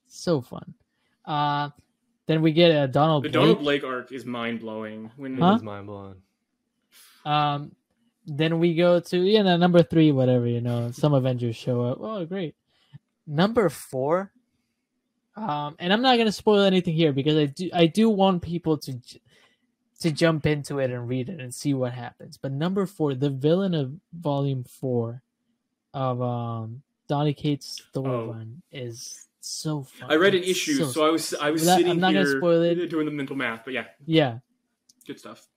[0.08, 0.74] so fun.
[1.24, 1.70] Uh,
[2.28, 3.42] then we get a Donald The Blake.
[3.42, 5.12] Donald Blake arc is mind blowing.
[5.16, 5.54] When Huh?
[5.54, 6.16] It is mind blowing.
[7.24, 7.72] Um,
[8.28, 10.92] then we go to yeah, no, number three, whatever you know.
[10.92, 11.98] Some Avengers show up.
[12.02, 12.56] Oh, great.
[13.32, 14.32] Number four.
[15.38, 18.78] Um, and I'm not gonna spoil anything here because I do I do want people
[18.80, 19.00] to
[20.02, 22.38] to jump into it and read it and see what happens.
[22.38, 25.22] But number four, the villain of Volume Four
[25.94, 28.46] of um Donny Cates Thor Oh.
[28.74, 30.12] is so fun.
[30.12, 32.26] I read an It's issue, so, so- I was I was sitting I'm not gonna
[32.26, 32.90] here spoil it.
[32.90, 33.62] doing the mental math.
[33.64, 34.40] But yeah, yeah.
[35.08, 35.48] good stuff.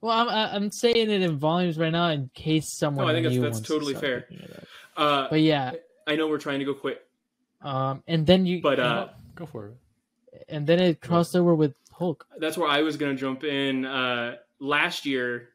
[0.00, 3.06] Well, I'm I'm saying it in volumes right now in case someone.
[3.08, 4.22] I think that's- that's totally fair.
[4.22, 4.64] picking it up.
[4.96, 5.72] Uh, But yeah,
[6.06, 7.00] I know we're trying to go quick,
[7.62, 10.44] um, and then you, but uh, Go for it.
[10.48, 12.26] and then it crossed over with Hulk.
[12.38, 13.84] that's where I was going to jump in.
[13.84, 15.50] Uh, last year,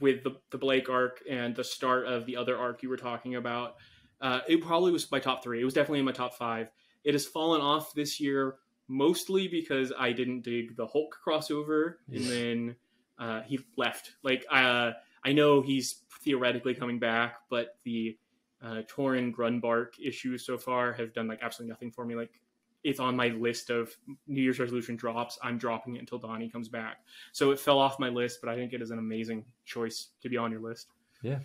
[0.00, 3.34] with the, the Blake arc and the start of the other arc you were talking
[3.34, 3.76] about,
[4.20, 5.60] uh, it probably was my top three.
[5.60, 6.70] It was definitely in my top five.
[7.02, 8.56] It has fallen off this year
[8.88, 12.76] mostly because I didn't dig the Hulk crossover, and then
[13.18, 14.12] uh, he left.
[14.22, 14.92] Like uh,
[15.24, 18.16] I know he's theoretically coming back, but the
[18.62, 22.14] uh, Torunn Grønbekk issues so far have done like absolutely nothing for me.
[22.14, 22.40] Like
[22.82, 23.94] it's on my list of
[24.26, 25.38] New Year's resolution drops.
[25.42, 26.98] I'm dropping it until Donny comes back.
[27.32, 30.28] So it fell off my list, but I think it is an amazing choice to
[30.28, 30.88] be on your list.
[31.22, 31.38] Yeah.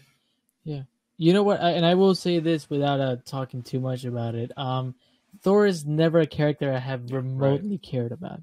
[0.63, 0.83] Yeah.
[1.17, 1.61] You know what?
[1.61, 4.51] I, and I will say this without uh, talking too much about it.
[4.57, 4.95] Um,
[5.41, 8.41] Thor is never a character I have remotely cared about.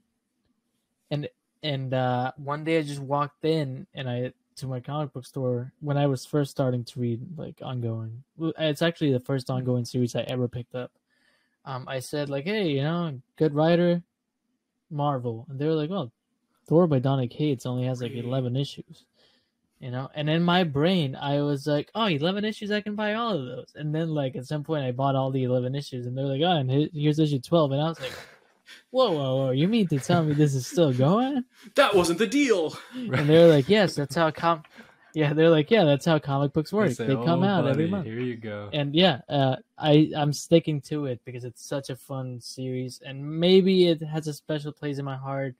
[1.10, 1.28] And
[1.62, 5.72] and uh, one day I just walked in and I to my comic book store
[5.80, 8.22] when I was first starting to read like ongoing.
[8.58, 10.92] It's actually the first ongoing series I ever picked up.
[11.64, 14.02] Um, I said like, hey, you know, good writer,
[14.90, 16.10] Marvel, and they were like, oh,
[16.66, 19.04] Thor by Donny Cates only has like eleven issues
[19.80, 20.08] you know?
[20.14, 23.46] And in my brain i was like oh 11 issues i can buy all of
[23.46, 23.72] those.
[23.74, 26.42] And then like at some point i bought all the 11 issues and they're like
[26.42, 28.12] oh and here's issue 12 and i was like
[28.90, 31.44] whoa whoa whoa you mean to tell me this is still going
[31.74, 32.76] That wasn't the deal.
[32.94, 34.62] and they're like yes that's how com
[35.14, 37.88] yeah they're like yeah that's how comic books work say, they come "Oh, out every
[37.88, 38.68] month Here you go.
[38.72, 43.24] and yeah uh, i i'm sticking to it because it's such a fun series and
[43.40, 45.54] maybe it has a special place in my heart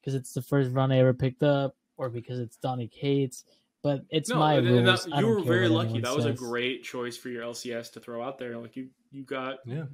[0.00, 3.44] because it's the first run i ever picked up or because it's donny cates
[3.82, 5.04] but it's my and- and rules.
[5.06, 5.88] that- you were very lucky.
[5.88, 8.58] anyone That was a great choice for your LCS to throw out there.
[8.58, 9.84] Like you, you got, Yeah.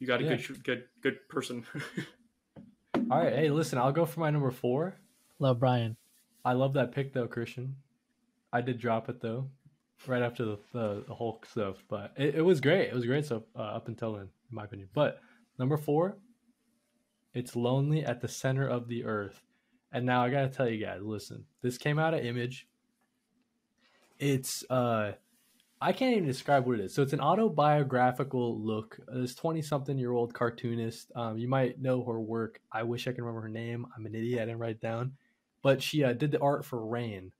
[0.00, 0.36] You got a Yeah.
[0.36, 1.64] good, good, good person.
[3.10, 3.32] All right.
[3.32, 4.96] Hey, listen, I'll go for my number four.
[5.38, 5.96] love brian
[6.44, 7.76] I love that pick though, Christian.
[8.52, 9.50] I did drop it though,
[10.06, 12.88] right after the the, the Hulk stuff, but it, it was great.
[12.88, 14.88] It was great stuff uh, up until then, in my opinion.
[14.94, 15.20] But
[15.58, 16.16] number four,
[17.34, 19.42] it's lonely at the center of the earth.
[19.92, 22.66] And now I gotta tell you guys, listen, this came out of Image.
[24.18, 25.12] It's uh,
[25.80, 26.94] I can't even describe what it is.
[26.94, 28.98] So it's an autobiographical look.
[29.08, 31.10] This twenty-something-year-old cartoonist.
[31.16, 32.60] Um, you might know her work.
[32.70, 33.86] I wish I can remember her name.
[33.96, 34.42] I'm an idiot.
[34.42, 35.12] I didn't write it down
[35.62, 37.32] but she uh, did the art for Rain.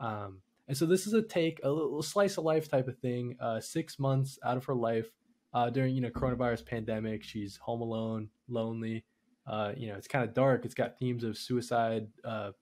[0.00, 0.38] Um,
[0.68, 3.36] and so this is a take, a little slice of life type of thing.
[3.40, 5.08] Uh, six months out of her life
[5.54, 9.04] uh, during you know coronavirus pandemic, she's home alone, lonely.
[9.46, 10.64] Uh, you know, it's kind of dark.
[10.64, 12.52] It's got themes of suicide, uh,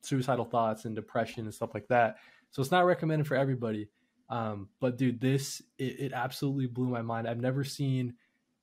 [0.00, 2.16] suicidal thoughts, and depression and stuff like that.
[2.50, 3.88] So it's not recommended for everybody.
[4.28, 7.28] Um, but dude, this it, it absolutely blew my mind.
[7.28, 8.14] I've never seen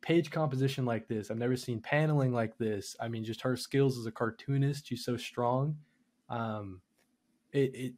[0.01, 1.31] page composition like this.
[1.31, 2.95] I've never seen paneling like this.
[2.99, 4.87] I mean, just her skills as a cartoonist.
[4.87, 5.77] She's so strong.
[6.29, 6.81] Um,
[7.53, 7.93] it, it,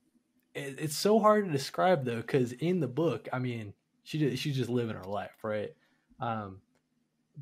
[0.53, 4.41] it it's so hard to describe though, because in the book, I mean, she just,
[4.41, 5.72] she's just living her life, right?
[6.20, 6.61] Um,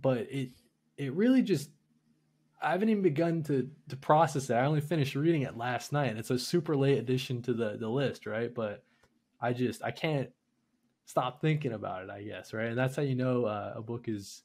[0.02, 0.52] but it
[0.98, 1.70] it really just
[2.62, 4.54] I haven't even begun to to process it.
[4.54, 6.16] I only finished reading it last night.
[6.16, 8.54] It's a super late addition to the the list, right?
[8.54, 8.84] But
[9.44, 10.30] I just I can't
[11.06, 12.10] stop thinking about it.
[12.10, 12.68] I guess, right?
[12.68, 14.44] And that's how you know uh, a book is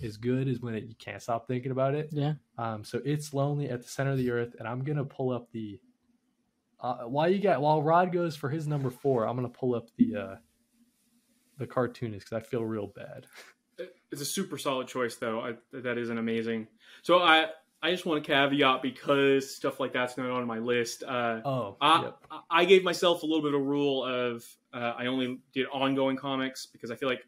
[0.00, 2.10] is good is when it, you can't stop thinking about it.
[2.12, 2.34] Yeah.
[2.58, 5.50] Um, so it's lonely at the center of the earth, and I'm gonna pull up
[5.52, 5.80] the.
[6.78, 9.88] Uh, while you got while Rod goes for his number four, I'm gonna pull up
[9.96, 10.36] the uh,
[11.58, 13.26] the cartoonist because I feel real bad.
[14.10, 15.40] It's a super solid choice, though.
[15.40, 16.68] I, that is an amazing.
[17.02, 17.46] So I
[17.82, 21.02] I just want to caveat because stuff like that's not on my list.
[21.02, 22.18] Uh, Oh, I, yep.
[22.50, 26.66] I gave myself a little bit of rule of uh, I only did ongoing comics
[26.66, 27.26] because I feel like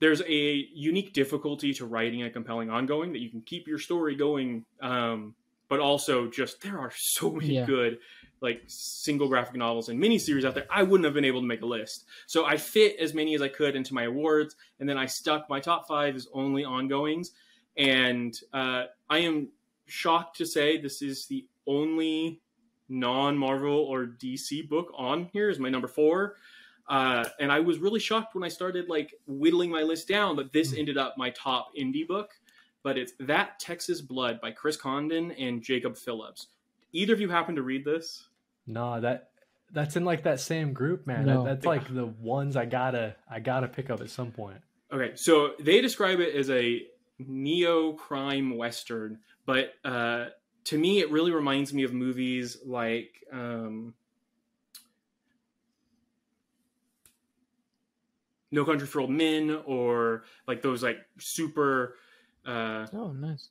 [0.00, 4.14] there's a unique difficulty to writing a compelling ongoing that you can keep your story
[4.14, 5.34] going, um,
[5.68, 7.66] but also just there are so many Yeah.
[7.66, 7.98] good
[8.40, 10.66] like single graphic novels and miniseries out there.
[10.70, 13.42] I wouldn't have been able to make a list, so I fit as many as
[13.42, 17.32] I could into my awards, and then I stuck my top five is only ongoings,
[17.76, 19.48] and uh, I am
[19.86, 22.40] shocked to say this is the only
[22.88, 26.36] non-Marvel or DC book on here is my number four.
[26.88, 30.52] Uh, and I was really shocked when I started like whittling my list down that
[30.52, 30.78] this Hmm.
[30.78, 32.30] ended up my top indie book.
[32.82, 36.46] But it's That Texas Blood by Chris Condon and Jacob Phillips.
[36.92, 38.28] Either of you happen to read this?
[38.66, 39.30] No, that
[39.70, 41.26] that's in like that same group, man.
[41.26, 41.44] No.
[41.44, 44.62] That, that's like the ones I gotta I gotta pick up at some point.
[44.90, 46.86] Okay, so they describe it as a
[47.18, 50.30] neo crime western, but uh,
[50.64, 53.94] to me, it really reminds me of movies like um,
[58.50, 61.96] No Country for Old Men, or like those like super,
[62.46, 63.48] uh, Oh, nice.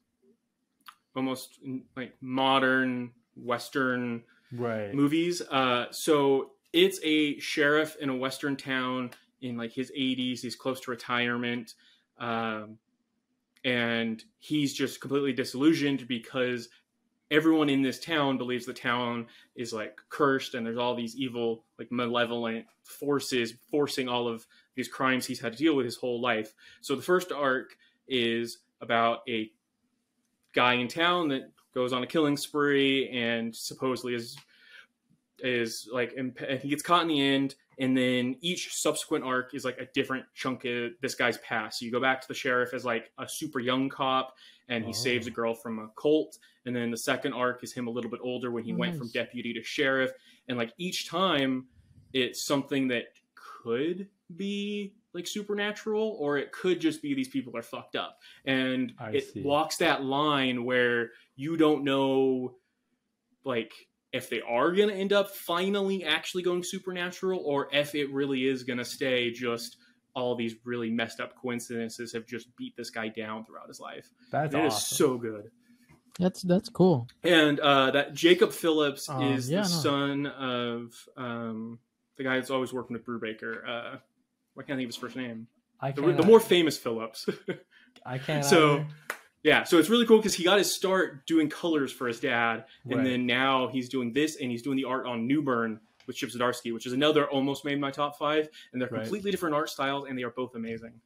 [1.15, 1.59] almost
[1.95, 5.01] like modern western Right.
[5.01, 5.41] movies.
[5.41, 9.11] Uh, so it's a sheriff in a western town
[9.41, 10.41] in like his 80s.
[10.41, 11.75] He's close to retirement,
[12.19, 12.79] um,
[13.63, 16.69] and he's just completely disillusioned because
[17.29, 21.65] everyone in this town believes the town is like cursed, and there's all these evil,
[21.77, 24.45] like malevolent forces forcing all of
[24.75, 26.53] these crimes he's had to deal with his whole life.
[26.81, 27.75] So the first arc
[28.07, 29.51] is about a
[30.53, 34.37] guy in town that goes on a killing spree and supposedly is
[35.39, 39.63] is like and he gets caught in the end and then each subsequent arc is
[39.63, 41.79] like a different chunk of this guy's past.
[41.79, 44.35] So you go back to the sheriff as like a super young cop
[44.67, 44.93] and he Oh.
[44.93, 45.33] saves a oh.
[45.33, 46.37] girl from a cult.
[46.65, 49.09] And then the second arc is him a little bit older when he went from
[49.09, 50.11] deputy to sheriff.
[50.47, 51.67] And like each time
[52.13, 53.05] it's something that
[53.35, 58.19] could be like supernatural or it could just be these people are fucked up.
[58.45, 59.41] And I it see.
[59.43, 62.55] walks that line where you don't know
[63.43, 63.71] like
[64.13, 68.47] if they are going to end up finally actually going supernatural or if it really
[68.47, 69.77] is going to stay just
[70.15, 74.09] all these really messed up coincidences have just beat this guy down throughout his life.
[74.31, 74.95] That's It is awesome.
[74.95, 75.51] so good.
[76.19, 77.07] That's that's cool.
[77.23, 79.75] And uh, that Jacob Phillips Um, is yeah, the no.
[79.75, 81.77] son of um,
[82.17, 83.57] the guy that's always working with Brubaker.
[83.67, 83.97] Uh,
[84.55, 85.45] why can't I think of his first name?
[85.79, 87.27] I The, the more famous Phillips.
[88.05, 88.43] I can't.
[88.43, 88.87] so- either.
[89.47, 92.65] Yeah, so it's really cool because he got his start doing colors for his dad,
[92.83, 93.03] and Right.
[93.05, 96.73] then now he's doing this, and he's doing the art on Newburn with Chip Zdarsky,
[96.73, 99.03] which is another almost made my top five, and they're Right.
[99.03, 100.99] completely different art styles, and they are both amazing.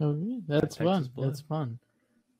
[0.00, 1.10] Okay, that's Texas fun.
[1.14, 1.28] Blood.
[1.28, 1.78] That's fun.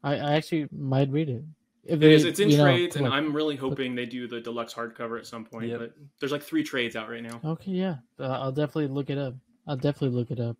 [0.02, 1.44] I, I actually might read it.
[1.84, 2.22] If It is.
[2.24, 4.74] they, It's in you know, trades, and collect- I'm really hoping they do the deluxe
[4.74, 5.68] hardcover at some point.
[5.68, 5.78] Yep.
[5.78, 7.40] But there's like three trades out right now.
[7.42, 9.34] Okay, yeah, uh, I'll definitely look it up.
[9.66, 10.58] I'll definitely look it up.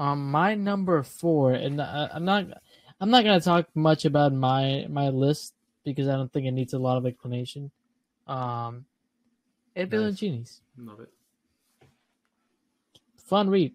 [0.00, 2.46] Um, my number four, and I, I'm not,
[3.02, 5.52] I'm not gonna talk much about my my list
[5.84, 7.70] because I don't think it needs a lot of explanation.
[8.26, 8.86] Um,
[9.76, 10.14] Ed Nice.
[10.16, 11.10] Genies, Love it.
[13.26, 13.74] fun read.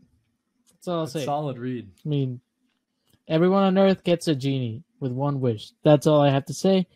[0.71, 1.25] That's all I'll It's say.
[1.25, 1.87] solid read.
[2.03, 2.41] I mean,
[3.27, 5.73] everyone on Earth gets a genie with one wish.
[5.83, 6.87] That's all I have to say.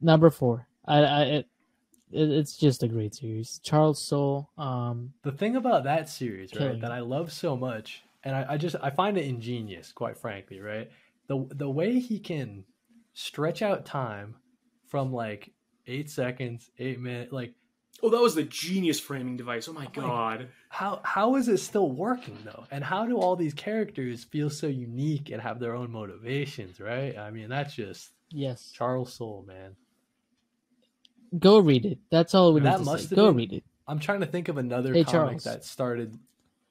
[0.00, 1.48] Number four, I, I it,
[2.12, 3.60] it, it's just a great series.
[3.62, 6.92] Charles Soule, um, The thing about that series, right, Killing that.
[6.92, 10.90] I love so much, and I, I just I find it ingenious, quite frankly, right?
[11.28, 12.64] The the way he can
[13.14, 14.36] stretch out time
[14.88, 15.50] from like
[15.86, 17.54] eight seconds, eight minutes, like
[18.02, 19.68] Oh, that was the genius framing device.
[19.68, 20.48] Oh my god.
[20.70, 22.64] how how is it still working though?
[22.70, 27.16] And how do all these characters feel so unique and have their own motivations, right?
[27.18, 29.76] I mean, that's just yes, Charles Soule, man.
[31.38, 31.98] Go read it.
[32.10, 33.16] That's all we That need to must say.
[33.16, 33.64] Go been- read it.
[33.86, 35.44] I'm trying to think of another Hey, comic Charles.
[35.44, 36.16] that started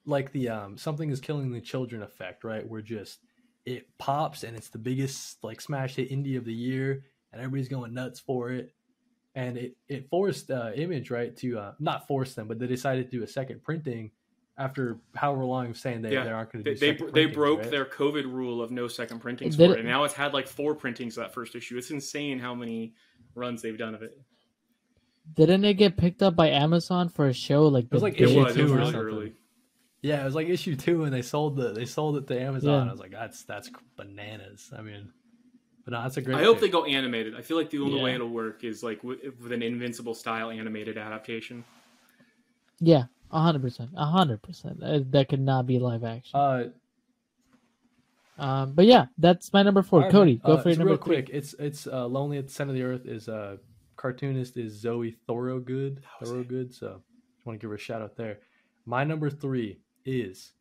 [0.06, 2.66] like the um something is killing the children effect, right?
[2.66, 3.20] Where just
[3.66, 7.68] it pops and it's the biggest like smash hit indie of the year and everybody's
[7.68, 8.72] going nuts for it.
[9.34, 13.10] And it it forced uh, Image right to uh, not force them, but they decided
[13.10, 14.10] to do a second printing
[14.58, 17.26] after however long of saying they, Yeah, they aren't going to do they, second they
[17.26, 17.70] broke right?
[17.70, 20.32] their COVID rule of no second printings Did for it- it, and now it's had
[20.32, 21.76] like four printings of that first issue.
[21.78, 22.94] It's insane how many
[23.34, 24.18] runs they've done of it.
[25.34, 28.42] Didn't it get picked up by Amazon for a show like it was like issue
[28.44, 28.54] was.
[28.54, 29.00] Two was or really something.
[29.00, 29.32] early.
[30.02, 32.84] Yeah, it was like issue two, and they sold the they sold it to Amazon.
[32.84, 32.88] Yeah.
[32.88, 34.72] I was like, that's that's bananas.
[34.76, 35.12] I mean,
[35.84, 36.38] but no, that's a great.
[36.38, 36.62] I hope pick.
[36.62, 37.36] they go animated.
[37.36, 40.50] I feel like the only way it'll work is like with, with an Invincible style
[40.50, 41.64] animated adaptation.
[42.80, 44.82] Yeah, a hundred percent, a hundred percent.
[44.82, 46.38] Uh, That could not be live action.
[46.38, 46.64] Uh,
[48.38, 50.00] Um, but yeah, that's my number four.
[50.00, 50.40] all right, Kody, man.
[50.46, 51.16] go Uh, for your number real three.
[51.16, 51.30] quick.
[51.30, 53.04] It's it's uh, lonely at the center of the earth.
[53.04, 53.58] Is uh
[54.00, 56.02] cartoonist is Zoe Thorogood.
[56.22, 56.74] Thorogood.
[56.74, 57.02] So
[57.34, 58.38] just want to give her a shout out there.
[58.86, 60.52] My number three is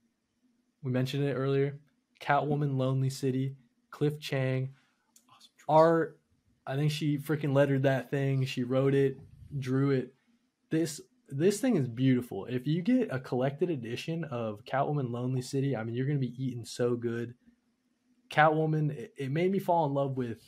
[0.84, 1.80] we mentioned it earlier.
[2.22, 3.56] Catwoman, Lonely City,
[3.92, 4.74] Cliff Chiang,
[5.34, 6.20] Awesome art.
[6.68, 8.46] I think she freaking lettered that thing.
[8.46, 9.18] She wrote it,
[9.58, 10.14] drew it.
[10.70, 12.46] This this thing is beautiful.
[12.46, 16.36] If you get a collected edition of Catwoman Lonely City, I mean you're gonna be
[16.38, 17.36] eating so good.
[18.30, 20.40] Catwoman, it, it made me fall in love with.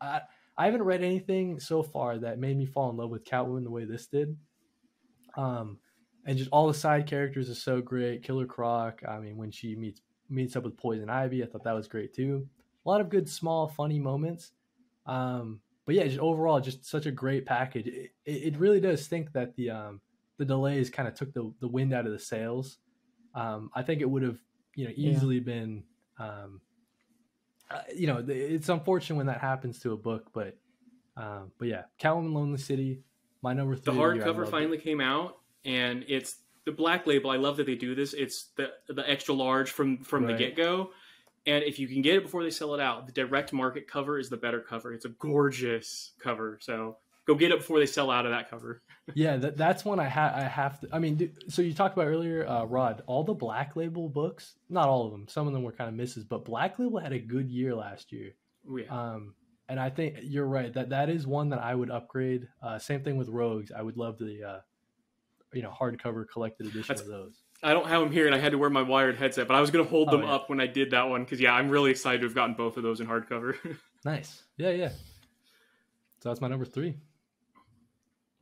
[0.00, 0.20] I
[0.58, 3.70] I haven't read anything so far that made me fall in love with Catwoman the
[3.70, 4.36] way this did.
[5.36, 5.78] Um,
[6.24, 8.22] and just all the side characters are so great.
[8.22, 9.02] Killer Croc.
[9.06, 12.12] I mean, when she meets meets up with Poison Ivy, I thought that was great
[12.12, 12.48] too.
[12.84, 14.52] A lot of good, small, funny moments.
[15.06, 17.86] Um, but yeah, just overall, just such a great package.
[17.86, 20.00] It, it, really does stink that the um,
[20.36, 22.78] the delays kind of took the, the wind out of the sails.
[23.34, 24.38] Um, I think it would have,
[24.74, 25.10] you know, Yeah.
[25.10, 25.84] easily been,
[26.18, 26.60] um,
[27.70, 30.56] uh, you know, it's unfortunate when that happens to a book, but,
[31.16, 33.00] um, but yeah, Catwoman Lonely City,
[33.42, 33.94] my number three.
[33.94, 34.50] the hardcover loved it.
[34.50, 37.30] finally came out, and it's the black label.
[37.30, 38.12] I love that they do this.
[38.12, 40.32] It's the the extra large from from Right.
[40.36, 40.90] the get go.
[41.46, 44.18] And if you can get it before they sell it out, the direct market cover
[44.18, 44.92] is the better cover.
[44.92, 46.58] It's a gorgeous cover.
[46.60, 48.82] So go get it before they sell out of that cover.
[49.14, 50.34] Yeah, that, that's one I have.
[50.34, 50.88] I have to.
[50.92, 53.02] I mean, do, so you talked about earlier, uh, Rod.
[53.06, 55.26] All the Black Label books, not all of them.
[55.28, 58.12] Some of them were kind of misses, but Black Label had a good year last
[58.12, 58.32] year.
[58.70, 58.86] Oh, yeah.
[58.88, 59.34] Um,
[59.68, 62.48] and I think you're right that that is one that I would upgrade.
[62.62, 63.70] Uh, same thing with Rogues.
[63.70, 64.58] I would love the, uh,
[65.52, 67.42] you know, hardcover collected edition That's- of those.
[67.62, 69.62] I don't have them here, and I had to wear my wired headset, but I
[69.62, 70.34] was going to hold Oh, them yeah.
[70.34, 72.76] up when I did that one because yeah, I'm really excited to have gotten both
[72.76, 73.54] of those in hardcover.
[74.04, 74.42] Nice.
[74.58, 74.90] Yeah, yeah.
[76.20, 76.94] So that's my number three.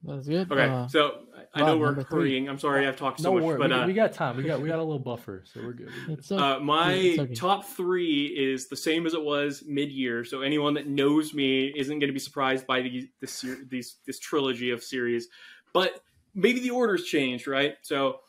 [0.07, 0.51] That's good.
[0.53, 1.21] okay, Uh, so
[1.55, 2.21] I- I know we're number three.
[2.31, 2.49] hurrying.
[2.49, 4.37] I'm sorry I've talked so no much, worry, but we, uh, we got time.
[4.37, 5.87] We got we got a little buffer, so we're good.
[5.87, 6.19] We're good.
[6.19, 7.35] it's, o- Uh, my it's okay.
[7.35, 11.99] top three is the same as it was mid-year, so anyone that knows me isn't
[12.01, 15.29] going to be surprised by these this these this trilogy of series.
[15.73, 16.01] But
[16.35, 17.75] maybe the order's changed, right?
[17.83, 18.21] So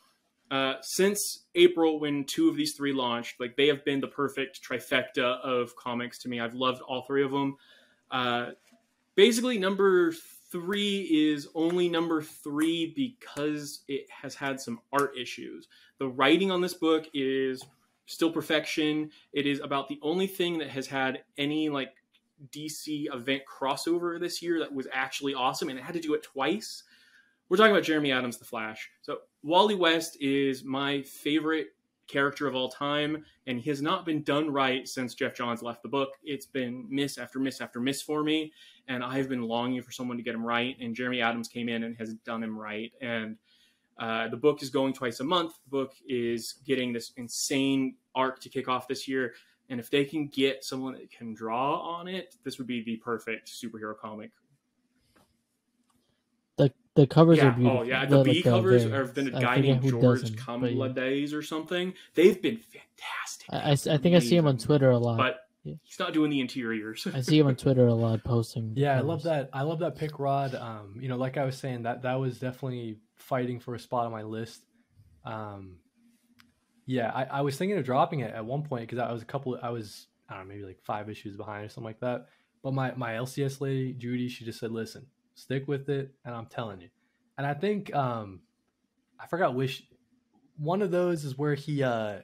[0.50, 4.62] uh, since April, when two of these three launched, like they have been the perfect
[4.62, 6.38] trifecta of comics to me.
[6.38, 7.56] I've loved all three of them.
[8.12, 8.50] Uh,
[9.16, 10.12] basically, number
[10.50, 15.68] three is only number three because it has had some art issues.
[15.98, 17.62] The writing on this book is
[18.06, 19.10] still perfection.
[19.32, 21.94] It is about the only thing that has had any like
[22.50, 26.22] DC event crossover this year that was actually awesome, and it had to do it
[26.22, 26.84] twice.
[27.48, 28.90] We're talking about Jeremy Adams, The Flash.
[29.02, 31.75] So Wally West is my favorite
[32.06, 35.82] character of all time, and he has not been done right since Geoff Johns left
[35.82, 36.10] the book.
[36.24, 38.52] It's been miss after miss after miss for me,
[38.88, 40.76] and I've been longing for someone to get him right.
[40.80, 42.92] And Jeremy Adams came in and has done him right.
[43.00, 43.36] And
[43.98, 45.54] uh, the book is going twice a month.
[45.64, 49.34] The book is getting this insane arc to kick off this year.
[49.68, 52.96] And if they can get someone that can draw on it, this would be the
[52.96, 54.30] perfect superhero comic.
[56.96, 57.78] The the covers yeah, are beautiful.
[57.78, 59.06] oh yeah, The- the B like, uh, covers variants.
[59.08, 60.70] have been a I guy named George does them, yeah.
[60.70, 61.94] Kambadais or something.
[62.14, 63.46] They've been fantastic.
[63.50, 65.16] I, I s- I think I see him on Twitter a lot.
[65.18, 65.74] but Yeah.
[65.82, 67.06] he's not doing the interiors.
[67.12, 68.74] I see him on Twitter a lot posting.
[68.74, 69.50] the Yeah, I love that.
[69.52, 70.54] I love that pick, Rod.
[70.54, 74.06] Um, you know, like I was saying, that that was definitely fighting for a spot
[74.06, 74.62] on my list.
[75.24, 75.78] Um,
[76.86, 79.24] yeah, I, I was thinking of dropping it at one point because I was a
[79.24, 79.58] couple.
[79.62, 82.26] I was I don't know, maybe like five issues behind or something like that.
[82.62, 85.06] But my my LCS lady Judy, she just said, "Listen,
[85.36, 86.90] stick with it," and I'm telling you.
[87.38, 88.40] And I think um,
[89.20, 89.84] I forgot which
[90.58, 91.84] one of those is where he.
[91.84, 92.18] uh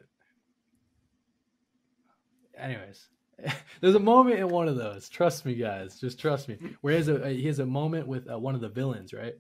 [2.59, 3.09] Anyways,
[3.81, 5.09] there's a moment in one of those.
[5.09, 6.01] Trust me, guys.
[6.01, 6.59] Just trust me.
[6.83, 9.35] Where he has a he has a moment with uh, one of the villains, right?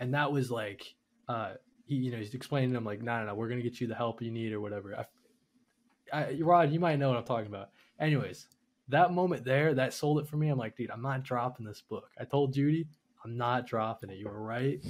[0.00, 0.94] And that was like,
[1.28, 1.54] uh,
[1.86, 3.86] he you know he's explaining to him like, no, no, no, we're gonna get you
[3.86, 4.96] the help you need or whatever.
[4.96, 7.70] I, I, Rod, you might know what I'm talking about.
[8.00, 8.48] Anyways,
[8.88, 10.48] that moment there, that sold it for me.
[10.48, 12.10] I'm like, dude, I'm not dropping this book.
[12.20, 12.86] I told Judy,
[13.24, 14.18] I'm not dropping it.
[14.18, 14.84] You were right.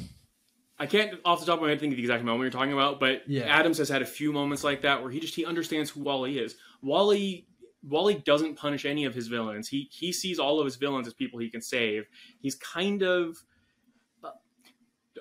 [0.79, 2.73] I can't off the top of my head think of the exact moment you're talking
[2.73, 3.43] about, but Yeah.
[3.45, 6.39] Adams has had a few moments like that where he just he understands who Wally
[6.39, 6.55] is.
[6.83, 7.47] Wally
[7.83, 9.69] Wally doesn't punish any of his villains.
[9.69, 12.07] He he sees all of his villains as people he can save.
[12.41, 13.37] He's kind of
[14.23, 14.31] uh,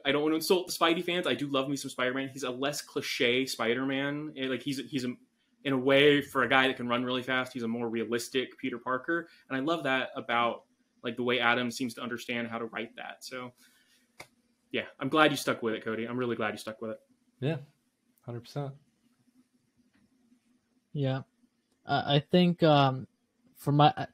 [0.06, 1.26] I don't want to insult the Spidey fans.
[1.26, 2.30] I do love me some Spider-Man.
[2.30, 4.34] He's a less cliche Spider-Man.
[4.38, 5.14] Eh, Like he's he's a,
[5.64, 7.52] in a way for a guy that can run really fast.
[7.54, 10.64] He's a more realistic Peter Parker, and I love that about
[11.04, 13.18] like the way Adam seems to understand how to write that.
[13.22, 13.54] So
[14.72, 16.10] yeah, I'm glad you stuck with it, Kody.
[16.10, 17.00] I'm really glad you stuck with it.
[17.40, 17.58] Yeah,
[18.26, 18.74] hundred percent.
[20.94, 21.22] Yeah,
[21.86, 23.08] I I think um,
[23.56, 24.08] for my, I-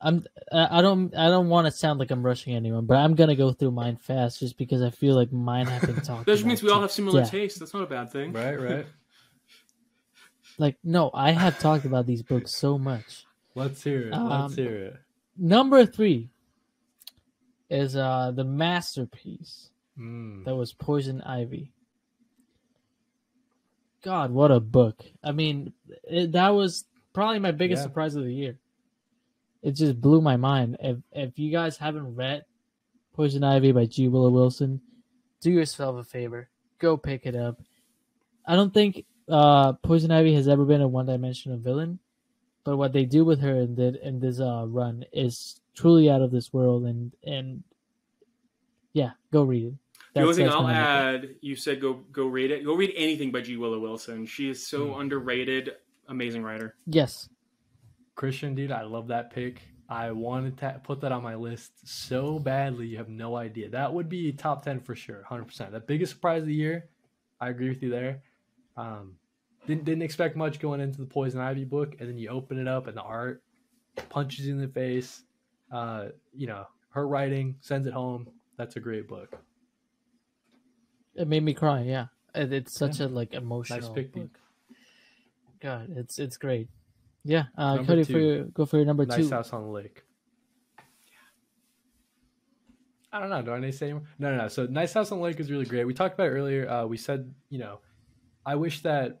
[0.00, 3.14] I'm I I don't I don't want to sound like I'm rushing anyone, but I'm
[3.14, 6.26] gonna go through mine fast just because I feel like mine have been talked.
[6.26, 7.26] That just means we all have similar yeah.
[7.26, 7.58] tastes.
[7.58, 8.32] That's not a bad thing.
[8.32, 8.86] Right, right.
[10.58, 13.24] Like no, I have talked about these books so much.
[13.54, 14.12] Let's hear it.
[14.12, 14.96] Um, Let's hear it.
[15.40, 16.28] Number three
[17.70, 19.66] is uh the masterpiece
[19.98, 20.44] Mm.
[20.44, 21.72] that was Poison Ivy.
[24.02, 25.04] God, what a book!
[25.22, 25.72] I mean,
[26.04, 27.84] it, that was probably my biggest Yeah.
[27.84, 28.56] surprise of the year.
[29.62, 30.78] It just blew my mind.
[30.80, 32.44] If if you guys haven't read
[33.12, 34.08] Poison Ivy by G.
[34.08, 34.80] Willow Wilson,
[35.42, 36.48] do yourself a favor,
[36.78, 37.60] go pick it up.
[38.46, 41.98] I don't think uh, Poison Ivy has ever been a one-dimensional villain,
[42.64, 46.22] but what they do with her in, the, in this uh, run is truly out
[46.22, 46.84] of this world.
[46.84, 47.62] And and
[48.92, 49.74] yeah, go read it.
[50.14, 51.26] The only That's- thing I'll my number.
[51.28, 52.64] add, you said go go read it.
[52.64, 53.56] Go read anything by G.
[53.56, 54.26] Willow Wilson.
[54.26, 55.00] She is so Hmm.
[55.00, 55.76] underrated,
[56.08, 56.74] amazing writer.
[56.86, 57.28] Yes,
[58.16, 59.62] Christian, dude, I love that pick.
[59.88, 62.86] I wanted to put that on my list so badly.
[62.86, 63.68] You have no idea.
[63.70, 65.72] That would be top 10 for sure, 100%.
[65.72, 66.88] The biggest surprise of the year.
[67.40, 68.22] I agree with you there.
[68.76, 69.16] Um,
[69.70, 72.68] didn't, didn't expect much going into the Poison Ivy book, and then you open it
[72.68, 73.42] up, and the art
[74.08, 75.22] punches you in the face.
[75.72, 78.28] Uh, you know, her writing sends it home.
[78.56, 79.36] That's a great book.
[81.14, 81.82] it made me cry.
[81.82, 84.32] Yeah, It- it's such a like emotional pick, dude.
[84.32, 84.40] book.
[85.60, 86.68] God, it's it's great.
[87.24, 89.30] Yeah, uh, Number Kody, for your, go for your number Nice two.
[89.30, 90.02] House on the Lake.
[93.12, 93.42] I don't know.
[93.42, 94.04] Do I need to say anymore?
[94.18, 94.48] No, no, no.
[94.48, 95.84] So Nice House on the Lake is really great.
[95.84, 96.68] We talked about it earlier.
[96.70, 97.80] Uh, we said, you know,
[98.46, 99.20] I wish that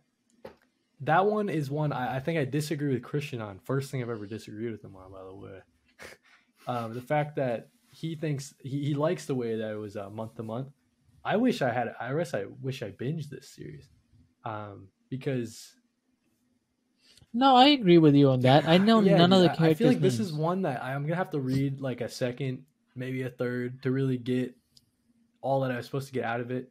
[1.02, 3.58] that one is one I, I think I disagree with Christian on.
[3.60, 5.60] First thing I've ever disagreed with him on, by the way.
[6.66, 10.10] um, the fact that he thinks he, he likes the way that it was uh,
[10.10, 10.68] month to month.
[11.24, 11.94] I wish I had.
[12.00, 13.88] I guess I wish I binged this series,
[14.44, 15.74] um, because
[17.34, 18.66] No, I agree with you on that.
[18.66, 19.76] I know Yeah, none of the I- characters.
[19.76, 22.64] I feel like this is one that I'm gonna have to read like a second,
[22.94, 24.54] maybe a third, to really get
[25.42, 26.70] all that I was supposed to get out of it.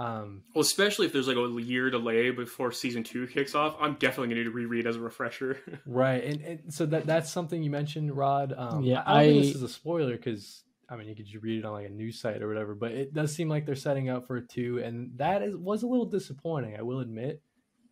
[0.00, 3.94] Um, Well, especially if there's like a year delay before season two kicks off, I'm
[3.94, 5.58] definitely gonna need to reread as a refresher.
[5.86, 8.54] right, and, and so that that's something you mentioned, Rod.
[8.56, 11.42] Um, Yeah, I, I think this is a spoiler because I mean you could just
[11.44, 13.74] read it on like a news site or whatever, but it does seem like they're
[13.74, 16.76] setting up for a two, and that is was a little disappointing.
[16.78, 17.42] I will admit.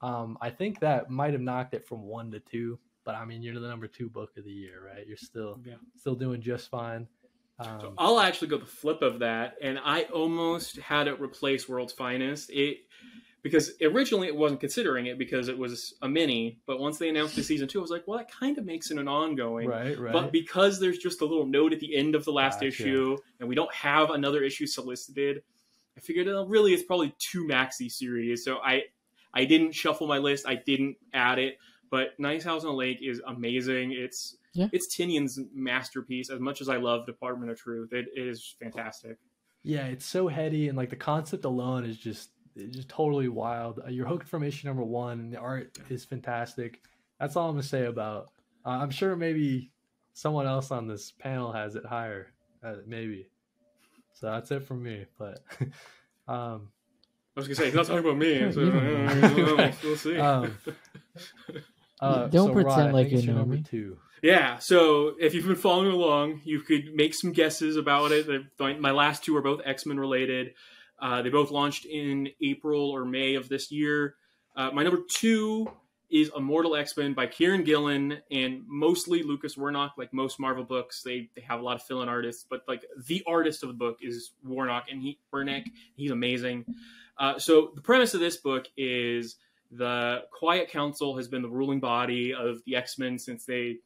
[0.00, 3.42] Um, I think that might have knocked it from one to two, but I mean
[3.42, 5.06] you're the number two book of the year, right?
[5.06, 5.74] You're still Yeah.
[5.96, 7.06] still doing just fine.
[7.58, 11.68] Um, So I'll actually go the flip of that, and I almost had it replace
[11.68, 12.50] World's Finest.
[12.50, 12.78] It
[13.42, 17.36] because originally it wasn't considering it because it was a mini, but once they announced
[17.36, 19.68] the season two, I was like, well, that kind of makes it an ongoing.
[19.68, 20.12] right, right.
[20.12, 22.66] But because there's just a little note at the end of the last Gotcha.
[22.66, 25.42] issue, and we don't have another issue solicited,
[25.96, 28.44] I figured uh, really it's probably two maxi series.
[28.44, 28.84] So I
[29.34, 30.46] I didn't shuffle my list.
[30.46, 31.58] I didn't add it.
[31.90, 33.92] But Nice House on the Lake is amazing.
[33.92, 34.68] It's Yeah.
[34.72, 36.30] it's Tynion's masterpiece.
[36.30, 39.18] As much as I love Department of Truth, it, it is fantastic.
[39.62, 43.80] Yeah, it's so heady, and like the concept alone is just it's just totally wild.
[43.86, 46.80] Uh, You're hooked from issue number one, and the art is fantastic.
[47.20, 48.30] That's all I'm gonna say about.
[48.64, 49.70] Uh, I'm sure maybe
[50.14, 52.32] someone else on this panel has it higher,
[52.64, 53.30] uh, maybe.
[54.14, 55.06] So that's it from me.
[55.18, 55.40] But
[56.28, 56.68] um,
[57.36, 58.52] I was gonna say he's not talking about me.
[58.52, 60.16] So, uh, we'll, we'll see.
[60.18, 60.58] Um,
[62.00, 63.62] uh, Don't so pretend Rod, like you it's your know number me.
[63.62, 63.98] two.
[64.22, 68.26] Yeah, so if you've been following along, you could make some guesses about it.
[68.58, 70.54] My last two are both X Men related.
[71.00, 74.16] Uh, they both launched in April or May of this year.
[74.56, 75.70] Uh, my number two
[76.10, 79.90] is Immortal X Men by Kieron Gillen and mostly Lucas Werneck.
[79.96, 83.22] Like most Marvel books, they, they have a lot of fill-in artists, but like the
[83.26, 85.66] artist of the book is Werneck and he Werneck.
[85.94, 86.64] He's amazing.
[87.18, 89.36] Uh, so the premise of this book is
[89.70, 93.76] the Quiet Council has been the ruling body of the X Men since they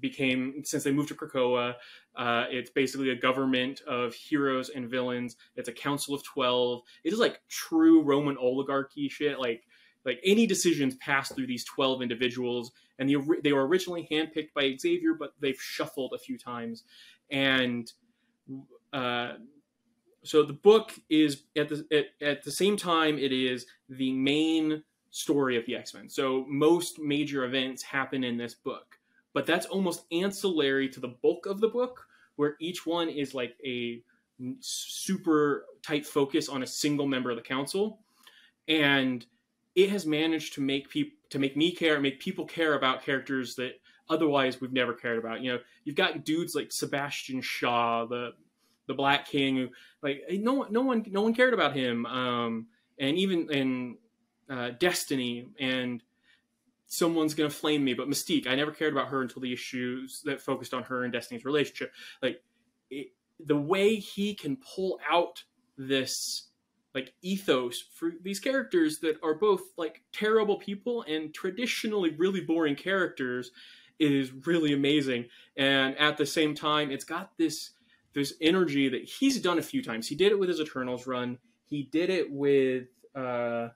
[0.00, 1.74] became since they moved to Krakoa.
[2.16, 5.36] Uh, it's basically a government of heroes and villains.
[5.56, 6.82] It's a council of twelve.
[7.04, 9.38] It is like true Roman oligarchy shit.
[9.38, 9.64] Like
[10.04, 14.74] like any decisions pass through these twelve individuals, and the, they were originally handpicked by
[14.78, 16.84] Xavier, but they've shuffled a few times,
[17.30, 17.92] and.
[18.92, 19.34] Uh,
[20.24, 24.82] so the book is at the at, at the same time it is the main
[25.10, 26.08] story of the X-Men.
[26.08, 28.97] So most major events happen in this book,
[29.38, 33.54] but that's almost ancillary to the bulk of the book where each one is like
[33.64, 34.02] a
[34.58, 38.00] super tight focus on a single member of the council.
[38.66, 39.24] And
[39.76, 43.54] it has managed to make people to make me care make people care about characters
[43.54, 43.74] that
[44.10, 45.40] otherwise we've never cared about.
[45.40, 48.32] You know you've got dudes like sebastian shaw the
[48.88, 49.68] the black king who
[50.02, 52.66] like no one no one no one cared about him um
[52.98, 53.98] and even in
[54.50, 56.02] uh, destiny and
[56.88, 60.40] someone's gonna flame me, but Mystique, I never cared about her until the issues that
[60.40, 61.92] focused on her and Destiny's relationship.
[62.22, 62.42] Like
[62.90, 65.44] it, the way he can pull out
[65.76, 66.48] this
[66.94, 72.74] like ethos for these characters that are both like terrible people and traditionally really boring
[72.74, 73.52] characters
[73.98, 75.26] is really amazing.
[75.56, 77.70] And at the same time, it's got this
[78.14, 80.08] this energy that he's done a few times.
[80.08, 81.38] He did it with his Eternals run.
[81.66, 83.68] He did it with uh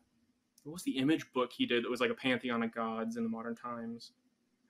[0.65, 3.23] what was the image book he did that was like a pantheon of gods in
[3.25, 4.13] the modern times?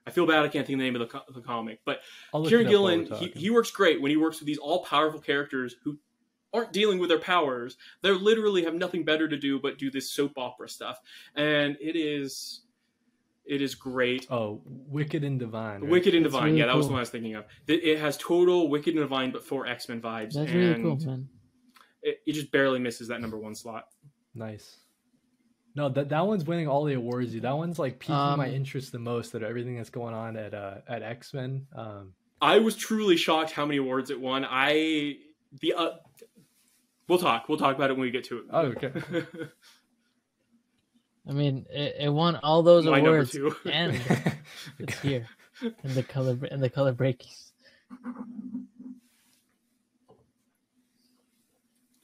[0.07, 2.01] I feel bad I can't think of the name of the, co- the comic, but
[2.01, 4.59] Kieron it up while we're Gillen, he, he works great when he works with these
[4.59, 5.99] all powerful characters who
[6.53, 7.77] aren't dealing with their powers.
[8.03, 10.99] They literally have nothing better to do but do this soap opera stuff,
[11.37, 12.63] and it is
[13.45, 14.27] it is great.
[14.31, 15.81] Oh, Wicked and Divine.
[15.83, 15.91] right?
[15.91, 17.45] Wicked and That's Divine, really yeah, that was the one I was thinking of.
[17.69, 20.83] It it has total Wicked and Divine, but for X Men vibes, That's and really
[20.83, 21.29] cool, man.
[22.03, 23.87] it, it just barely misses that number one slot.
[24.35, 24.79] Nice.
[25.75, 27.33] No, that that one's winning all the awards.
[27.33, 27.43] Dude.
[27.43, 29.33] That one's like piquing my Um, interest the most.
[29.33, 31.67] That everything that's going on at uh, at X Men.
[31.75, 34.45] Um, I was truly shocked how many awards it won.
[34.49, 35.17] I
[35.61, 35.91] the uh,
[37.09, 37.49] we'll talk.
[37.49, 38.45] We'll talk about it when we get to it.
[38.51, 38.93] oh, okay.
[41.29, 43.55] I mean, it, it won all those My awards, two.
[43.65, 43.99] and
[44.79, 45.27] it's here
[45.85, 47.53] in the color in the color breakings.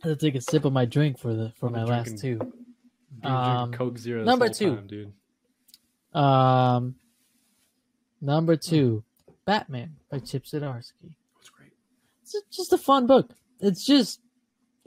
[0.02, 2.16] I had to take a sip of my drink for the for I'm my last
[2.16, 2.52] drinking- two.
[3.24, 4.24] Um, Coke Zero.
[4.24, 4.76] Number two.
[4.76, 5.12] time, dude.
[6.14, 6.94] Um,
[8.20, 9.04] number two,
[9.44, 11.12] Batman by Chip Zdarsky.
[11.40, 11.72] It's great.
[12.22, 13.30] It's just a fun book.
[13.60, 14.20] It's just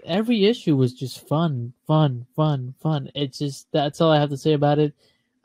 [0.05, 3.09] every issue was just fun, fun, fun, fun.
[3.15, 4.93] It's just that's all I have to say about it.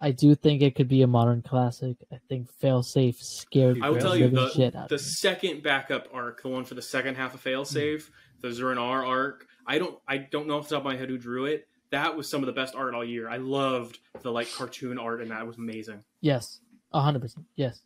[0.00, 1.96] I do think it could be a modern classic.
[2.12, 6.06] I think Failsafe scared I will the tell you the, shit out the second backup
[6.12, 8.12] arc, the one for the second half of Failsafe, Hmm.
[8.42, 9.46] the Zur-En-Arrh arc.
[9.66, 11.66] I don't I don't know off the top of my head who drew it.
[11.90, 13.28] That was some of the best art all year.
[13.28, 16.02] I loved the like cartoon art and that It was amazing.
[16.20, 16.60] Yes,
[16.92, 17.46] a hundred percent.
[17.54, 17.80] Yes.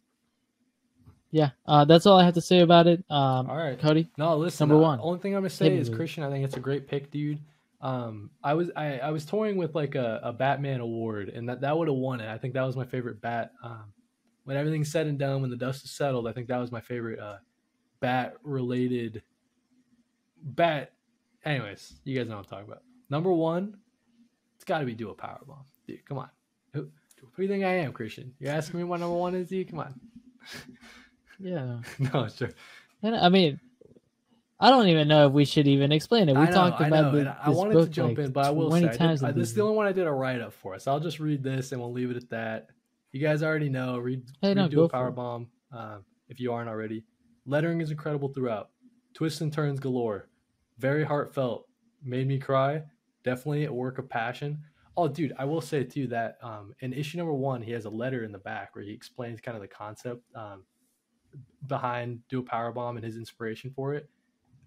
[1.32, 3.04] Yeah, uh, that's all I have to say about it.
[3.08, 3.78] Um, All right.
[3.78, 4.08] Kody.
[4.18, 4.68] No, listen.
[4.68, 4.98] Number uh, one.
[5.00, 5.96] Only thing I'm gonna say Hit is with it.
[5.98, 6.24] Christian.
[6.24, 7.38] I think it's a great pick, dude.
[7.80, 11.60] Um, I was I, I was toying with like a, a Batman award, and that
[11.60, 12.28] that would have won it.
[12.28, 13.52] I think that was my favorite Bat.
[13.62, 13.92] Um,
[14.44, 16.80] when everything's said and done, when the dust is settled, I think that was my
[16.80, 17.36] favorite uh,
[18.00, 19.22] Bat related
[20.42, 20.92] Bat.
[21.44, 22.82] Anyways, you guys know what I'm talking about.
[23.08, 23.89] Number one, it's
[24.70, 26.04] got to be Do a Powerbomb, dude.
[26.06, 26.30] Come on.
[26.72, 26.82] Who,
[27.20, 28.32] who do you think I am, Christian?
[28.38, 29.68] You're asking me what number one is, dude?
[29.68, 30.00] Come on.
[31.42, 31.78] Yeah,
[32.12, 32.50] no, sure.
[33.02, 33.58] and I mean,
[34.60, 36.36] I don't even know if we should even explain it.
[36.36, 38.84] We know, talked about and I wanted to jump like in, but I will 20
[38.84, 40.42] say I times did, I, in this is the only one I did a write
[40.42, 40.78] up for.
[40.78, 42.66] So I'll just read this and we'll leave it at that.
[43.12, 43.96] You guys already know.
[43.96, 45.10] Read, Hey, read no, Do a Power.
[45.10, 47.04] Bomb um, if you aren't already.
[47.46, 48.68] Lettering is incredible throughout.
[49.14, 50.28] Twists and turns galore.
[50.78, 51.66] Very heartfelt.
[52.04, 52.82] Made me cry.
[53.24, 54.62] Definitely a work of passion.
[54.96, 57.90] Oh, dude, I will say too that um, in issue number one, he has a
[57.90, 60.64] letter in the back where he explains kind of the concept um,
[61.66, 64.08] behind Do a Power Bomb and his inspiration for it.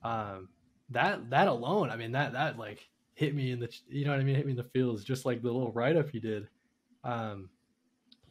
[0.04, 0.50] Um,
[0.90, 4.20] that that alone, I mean that that like hit me in the you know what
[4.20, 6.48] I mean, hit me in the feels, just like the little write up he did.
[7.04, 7.50] Um,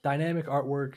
[0.03, 0.95] dynamic artwork,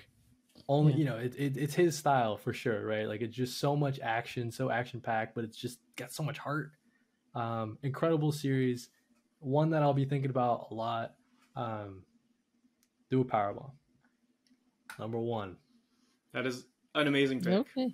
[0.67, 0.97] only Yeah.
[0.99, 3.07] you know it, it, it's his style for sure, right?
[3.07, 6.37] Like it's just so much action, so action packed, but it's just got so much
[6.37, 6.71] heart.
[7.33, 8.89] Um, incredible series,
[9.45, 11.13] one that I'll be thinking about a lot.
[11.55, 12.03] Um,
[13.09, 13.71] do a powerbomb.
[14.99, 15.55] Number one.
[16.33, 16.65] That is
[16.95, 17.53] an amazing pick.
[17.53, 17.93] Okay.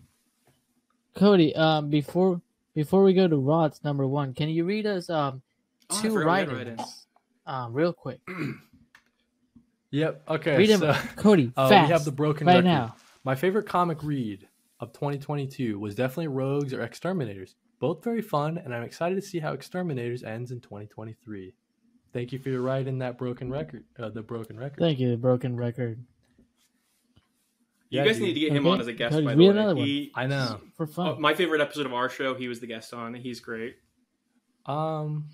[1.16, 2.42] Kody, um, before
[2.74, 5.42] before we go to Rod's number one, can you read us um
[5.90, 7.08] Oh, I two forgot we write-ins, write-ins.
[7.46, 8.20] um, real quick?
[9.94, 10.24] Yep.
[10.30, 10.58] Okay.
[10.58, 11.52] read them, so, Kody.
[11.58, 11.88] uh, fast.
[11.88, 12.64] we have the broken right record.
[12.66, 12.96] now.
[13.26, 14.48] My favorite comic read
[14.80, 17.56] of 2022 was definitely Rogues or X-Terminators.
[17.82, 21.54] Both very fun, and I'm excited to see how X-Terminators ends in 2023.
[22.14, 23.84] Thank you for your ride in that broken record.
[24.00, 24.80] Uh, the broken record.
[24.80, 25.98] Thank you, the broken record
[27.90, 28.28] You Yeah, guys dude.
[28.28, 28.74] need to get him Okay.
[28.74, 29.16] on as a guest.
[29.16, 29.86] Kody, by the way, another one.
[29.86, 30.62] He- I know.
[30.78, 31.08] for fun.
[31.08, 32.36] oh, my favorite episode of our show.
[32.36, 33.14] He was the guest on.
[33.16, 33.76] He's great.
[34.66, 35.26] Um.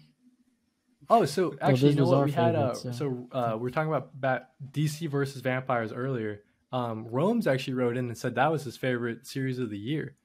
[1.10, 2.56] Oh, so actually, this you know what our we had?
[2.56, 6.44] Uh, favorite, so uh, we were talking about bat- DC versus vampires earlier.
[6.72, 10.16] Um, Rome's actually wrote in and said that was his favorite series of the year.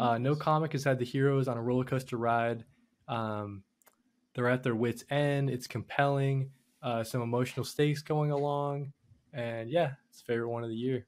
[0.00, 2.64] Uh, no comic has had the heroes on a roller coaster ride.
[3.06, 3.62] Um,
[4.34, 5.50] they're at their wits' end.
[5.50, 6.50] It's compelling.
[6.82, 8.92] Uh, some emotional stakes going along,
[9.34, 11.06] and yeah, it's favorite one of the year.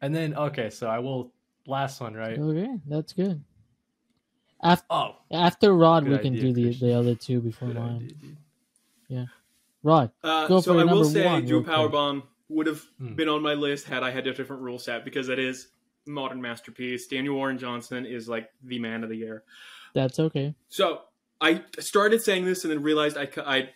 [0.00, 1.32] And then okay, so I will
[1.66, 2.38] last one right.
[2.38, 3.42] Okay, that's good.
[4.62, 6.88] After Oh, after Rod, we can idea, do the, Christian.
[6.88, 7.96] the other two before good mine.
[7.96, 8.14] idea,
[9.10, 9.28] dude.
[9.82, 11.92] Rod, Uh, Go so for I will number say, one do a real power quick.
[11.92, 13.14] bomb would have Hmm.
[13.14, 15.68] been on my list had I had a different rule set because that is
[16.06, 17.06] modern masterpiece.
[17.06, 19.42] Daniel Warren Johnson is like the man of the year.
[19.94, 20.54] that's okay.
[20.68, 21.02] So
[21.40, 23.68] I started saying this and then realized I, I-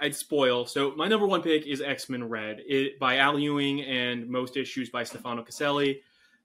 [0.00, 0.66] I'd spoil.
[0.66, 4.56] So my number one pick is X Men Red it, by Al Ewing and most
[4.56, 6.00] issues by Stefano Caselli.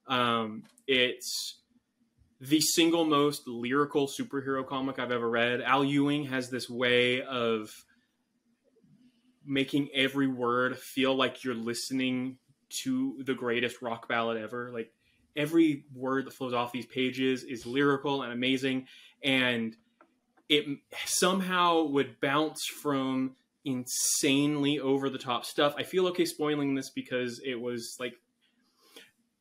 [0.08, 1.60] Um, it's
[2.40, 5.62] the single most lyrical superhero comic I've ever read.
[5.62, 7.70] Al Ewing has this way of
[9.46, 12.38] making every word feel like you're listening
[12.84, 14.72] to the greatest rock ballad ever.
[14.74, 14.92] Like
[15.36, 18.88] every word that flows off these pages is lyrical and amazing,
[19.24, 19.76] and
[20.50, 20.66] it
[21.06, 23.36] somehow would bounce from
[23.66, 25.74] insanely over the top stuff.
[25.78, 28.14] I feel okay spoiling this because it was like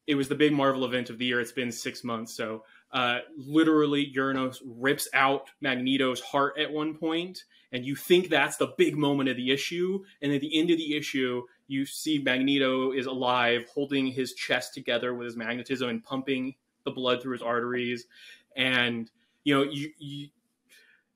[0.06, 1.40] it was the big Marvel event of the year.
[1.40, 7.44] It's been six months, so uh, literally Uranos rips out Magneto's heart at one point,
[7.73, 10.05] and you think that's the big moment of the issue.
[10.20, 11.43] And at the end of the issue,
[11.73, 16.55] you see Magneto is alive, holding his chest together with his magnetism and pumping
[16.85, 18.05] the blood through his arteries.
[18.57, 19.11] And
[19.44, 20.28] you know, you, you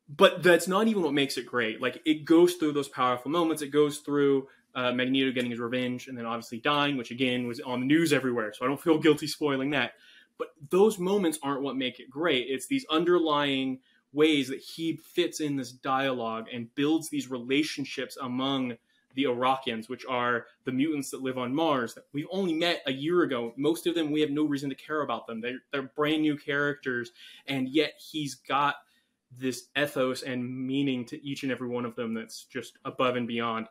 [0.09, 1.83] but that's not even what makes it great.
[1.83, 3.62] Like it goes through those powerful moments.
[3.62, 7.61] It goes through uh, Magneto getting his revenge and then obviously dying, which again was
[7.61, 8.53] on the news everywhere.
[8.53, 9.93] So I don't feel guilty spoiling that.
[10.39, 12.47] But those moments aren't what make it great.
[12.49, 13.81] It's these underlying
[14.12, 18.77] ways that he fits in this dialogue and builds these relationships among
[19.16, 22.93] the Arakkii, which are the mutants that live on Mars that we've only met a
[22.93, 23.52] year ago.
[23.56, 25.40] Most of them, we have no reason to care about them.
[25.40, 27.10] They're, they're brand new characters,
[27.48, 28.76] and yet he's got
[29.36, 33.26] this ethos and meaning to each and every one of them that's just above and
[33.26, 33.66] beyond.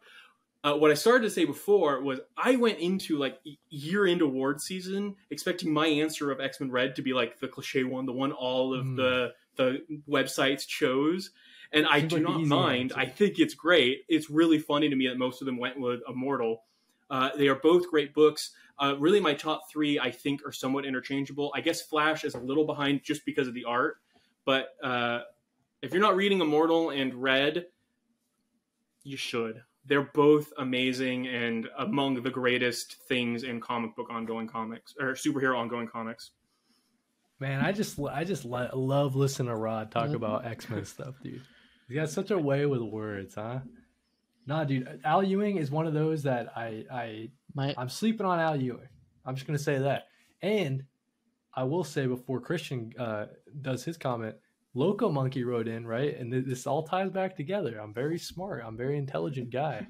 [0.63, 3.39] Uh, what I started to say before was I went into like
[3.69, 7.47] year end award season expecting my answer of X Men Red to be like the
[7.47, 8.95] cliche one, the one all of Mm.
[8.97, 11.29] the the websites chose,
[11.71, 12.91] and I do like not mind.
[12.91, 12.99] answer.
[12.99, 14.03] I think it's great.
[14.07, 16.63] It's really funny to me that most of them went with Immortal.
[17.09, 18.51] Uh, they are both great books.
[18.79, 21.51] Uh, really, my top three I think are somewhat interchangeable.
[21.55, 23.97] I guess Flash is a little behind just because of the art,
[24.45, 25.21] but uh,
[25.81, 27.67] if you're not reading Immortal and Red,
[29.03, 29.61] you should.
[29.85, 35.57] They're both amazing and among the greatest things in comic book ongoing comics or superhero
[35.57, 36.31] ongoing comics.
[37.39, 40.15] Man, I just I just li- love listening to Rod talk Mhm.
[40.15, 41.43] about X Men stuff, dude.
[41.87, 43.59] He's got such a way with words, huh?
[44.47, 45.01] Nah, dude.
[45.03, 48.89] Al Ewing is one of those that I I My I'm sleeping on Al Ewing.
[49.25, 50.07] I'm just gonna say that.
[50.41, 50.83] And
[51.53, 53.27] I will say before Christian uh,
[53.61, 54.35] does his comment,
[54.73, 57.79] Loco Monkey wrote in right, and th- this all ties back together.
[57.79, 58.63] I'm very smart.
[58.65, 59.87] I'm a very intelligent guy.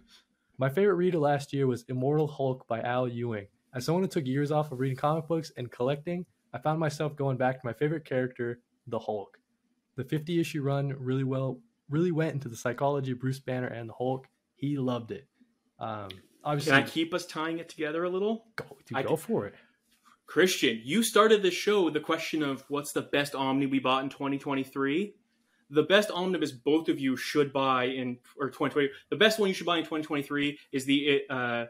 [0.57, 3.47] My favorite reader last year was Immortal Hulk by Al Ewing.
[3.73, 7.15] As someone who took years off of reading comic books and collecting, I found myself
[7.15, 9.37] going back to my favorite character, the Hulk.
[9.97, 11.59] The 50 issue run really well,
[11.89, 14.27] really went into the psychology of Bruce Banner and the Hulk.
[14.55, 15.27] He loved it.
[15.79, 16.09] Um,
[16.43, 18.45] obviously, Can I keep us tying it together a little?
[18.55, 19.53] go, dude, I go can- for it.
[20.27, 24.03] Christian, you started the show with the question of what's the best Omni we bought
[24.03, 25.13] in 2023.
[25.69, 28.89] The best omnibus both of you should buy in or 2020.
[29.09, 31.65] The best one you should buy in 2023 is the uh,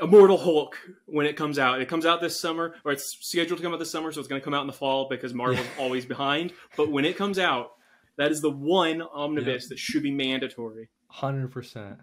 [0.00, 1.80] Immortal Hulk when it comes out.
[1.80, 4.28] It comes out this summer, or it's scheduled to come out this summer, so it's
[4.28, 6.52] going to come out in the fall because Marvel's always behind.
[6.76, 7.72] But when it comes out,
[8.16, 9.68] that is the one omnibus Yep.
[9.70, 10.88] that should be mandatory.
[11.08, 11.98] Hundred percent.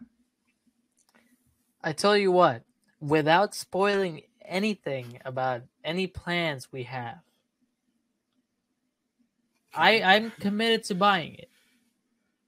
[1.84, 2.64] I tell you what,
[3.00, 7.20] without spoiling anything about any plans we have,
[9.74, 11.50] I I'm committed to buying it.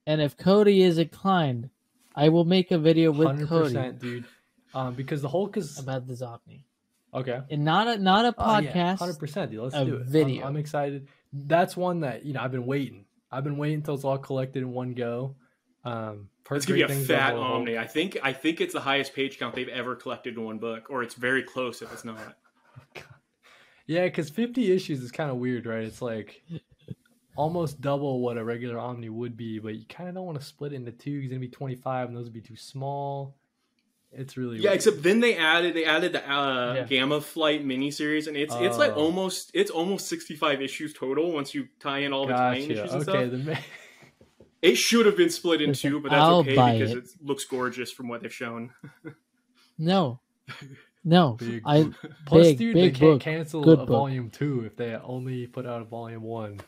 [0.08, 1.70] And if Kody is inclined,
[2.16, 4.26] I will make a video with Hundred Kody percent, dude.
[4.74, 6.64] Um, because the Hulk is about the Zopni.
[7.14, 7.42] okay.
[7.50, 9.00] And not a not a podcast.
[9.00, 9.62] Hundred percent, dude.
[9.62, 10.00] Let's a do it.
[10.00, 10.46] I'm- video.
[10.46, 11.08] I'm, excited.
[11.34, 13.06] That's one that you know I've been waiting.
[13.32, 15.36] I've been waiting until it's all collected in one go.
[15.84, 17.78] Um, It's gonna be a fat omni.
[17.78, 20.90] I think I think it's the highest page count they've ever collected in one book,
[20.90, 22.18] or it's very close if it's not.
[23.88, 25.84] Yeah, because 50 issues is kind of weird, right?
[25.84, 26.42] It's like
[27.36, 30.46] almost double what a regular Omni would be, but you kind of don't want to
[30.46, 31.20] split it into two.
[31.22, 33.36] It's gonna be 25, and those would be too small.
[34.14, 34.76] It's really Yeah, weird.
[34.76, 36.84] except then they added they added the uh, Yeah.
[36.84, 39.06] Gamma Flight miniseries, and it's it's like Oh.
[39.06, 42.82] almost it's almost sixty five issues total once you tie in all the tie-in gotcha.
[42.82, 43.32] issues and Okay, stuff.
[43.32, 43.58] the ma-
[44.62, 46.98] It should have been split in two, but that's I'll okay because it.
[46.98, 48.72] it looks gorgeous from what they've shown.
[49.78, 50.20] No.
[51.04, 51.32] No.
[51.40, 51.90] Big I
[52.26, 53.22] Plus, Big, dude, big they can't book.
[53.22, 53.88] cancel Good a book.
[53.90, 56.60] volume two if they only put out a volume one.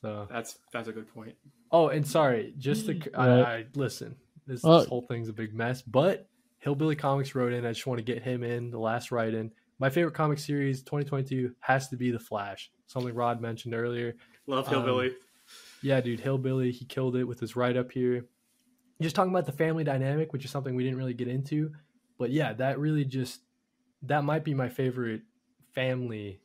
[0.00, 1.34] So, That's that's a good point.
[1.70, 3.44] oh, and sorry, just to I, Right.
[3.44, 4.16] I listen.
[4.46, 4.78] This, Oh.
[4.80, 6.28] this whole thing's a big mess, but
[6.62, 7.66] Hillbilly Comics wrote in.
[7.66, 9.50] I just want to get him in the last write in.
[9.80, 12.70] My favorite comic series 2022 has to be The Flash.
[12.86, 14.14] Something Rod mentioned earlier.
[14.46, 15.16] Love Um, Hillbilly.
[15.82, 18.26] Yeah, dude, Hillbilly, he killed it with his write up here.
[19.00, 21.72] Just talking about the family dynamic, which is something we didn't really get into.
[22.16, 23.40] But yeah, that really just
[24.02, 25.22] that might be my favorite
[25.74, 26.40] family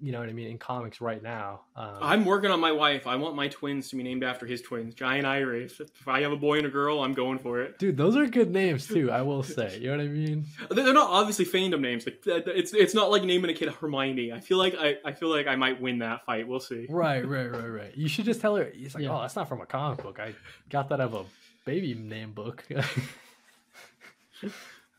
[0.00, 1.60] you know what I mean, in comics right now.
[1.74, 3.06] Um, I'm working on my wife.
[3.06, 5.64] I want my twins to be named after his twins, Jai and Irey.
[5.80, 7.78] If I have a boy and a girl, I'm going for it.
[7.78, 9.10] dude, those are good names too.
[9.10, 10.44] I will say, you know what I mean.
[10.70, 12.04] They're not obviously fandom names.
[12.06, 14.32] Like it's it's not like naming a kid Hermione.
[14.32, 16.46] I feel like I, I feel like I might win that fight.
[16.46, 16.86] We'll see.
[16.90, 17.96] Right, right, right, right.
[17.96, 18.70] You should just tell her.
[18.74, 19.16] He's like, Yeah.
[19.16, 20.20] oh, that's not from a comic book.
[20.20, 20.34] I
[20.68, 21.24] got that out of a
[21.64, 22.64] baby name book.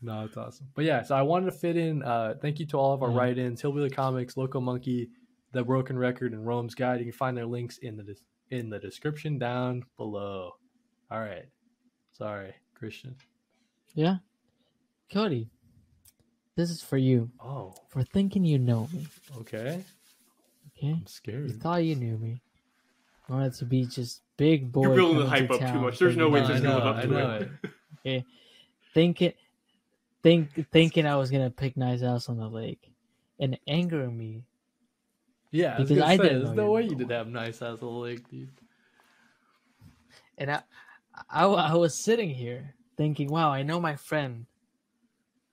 [0.01, 0.67] no, it's awesome.
[0.75, 2.01] But yeah, so I wanted to fit in.
[2.03, 3.15] Uh, thank you to all of our Mhm.
[3.17, 5.09] write-ins: Hillbilly Comics, Local Monkey,
[5.51, 6.99] The Broken Record, and Rome's Guide.
[6.99, 10.51] You can find their links in the des- in the description down below.
[11.09, 11.45] All right.
[12.11, 13.15] Sorry, Christian.
[13.93, 14.17] Yeah.
[15.11, 15.49] Kody,
[16.55, 19.07] this is for you Oh, for thinking you know me.
[19.39, 19.83] okay.
[20.77, 20.91] Okay.
[20.93, 21.49] I'm scared.
[21.49, 22.41] You thought you knew me.
[23.29, 24.83] You wanted to be just big boy.
[24.83, 25.99] You're building the hype to up too much.
[25.99, 27.41] There's no way this is going I live know, up I to know it.
[27.63, 27.71] it.
[28.05, 28.25] Okay.
[28.93, 29.33] Thinking,
[30.23, 32.91] think, thinking I was gonna pick Nice House on the Lake,
[33.39, 34.43] and anger me.
[35.51, 37.99] Yeah, Because I say, didn't there's no way you did have nice house on the
[37.99, 38.49] lake, dude.
[40.37, 40.61] And I,
[41.29, 44.45] I, I was sitting here thinking, wow, I know my friend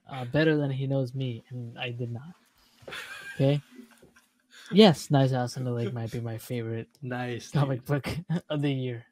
[0.08, 2.32] uh, better than he knows me, and I did not.
[3.34, 3.60] Okay.
[4.70, 8.02] Yes, Nice House on the Lake might be my favorite Nice, comic dude.
[8.02, 8.16] book
[8.48, 9.04] of the year.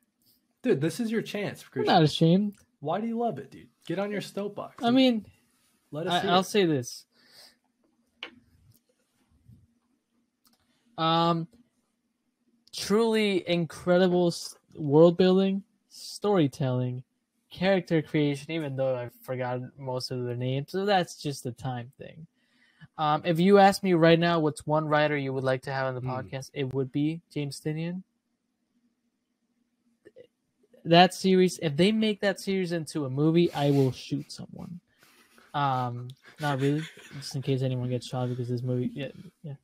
[0.62, 1.94] Dude, this is your chance, I'm Christian.
[1.94, 2.54] not ashamed.
[2.80, 3.66] Why do you love it, dude?
[3.86, 4.84] Get on your soapbox.
[4.84, 5.26] I mean,
[5.90, 6.12] let us.
[6.14, 6.44] I, hear I'll it.
[6.44, 7.04] say this.
[10.98, 11.46] Um,
[12.74, 14.34] truly incredible
[14.74, 17.02] world building, storytelling,
[17.50, 18.50] character creation.
[18.50, 22.26] Even though I forgot most of their names, so that's just a time thing.
[22.98, 25.86] Um, if you ask me right now, what's one writer you would like to have
[25.86, 26.08] on the Hmm.
[26.08, 26.50] podcast?
[26.54, 28.02] It would be James Tynion.
[30.84, 34.80] That series, if they make that series into a movie, I will shoot someone.
[35.56, 36.08] Um,
[36.38, 36.82] not really,
[37.18, 38.90] just in case anyone gets shot because this movie.
[38.92, 39.08] Yeah,
[39.42, 39.54] yeah.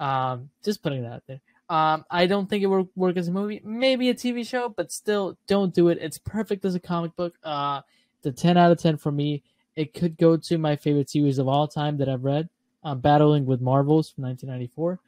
[0.00, 1.40] Um, just putting that out there.
[1.68, 3.60] Um, I don't think it will work as a movie.
[3.64, 5.98] Maybe a TV show, but still, don't do it.
[6.00, 7.34] It's perfect as a comic book.
[7.44, 7.82] Uh,
[8.22, 9.44] the ten out of ten for me.
[9.76, 12.48] It could go to my favorite series of all time that I've read,
[12.82, 14.98] uh, Battling with Marvels from 1994.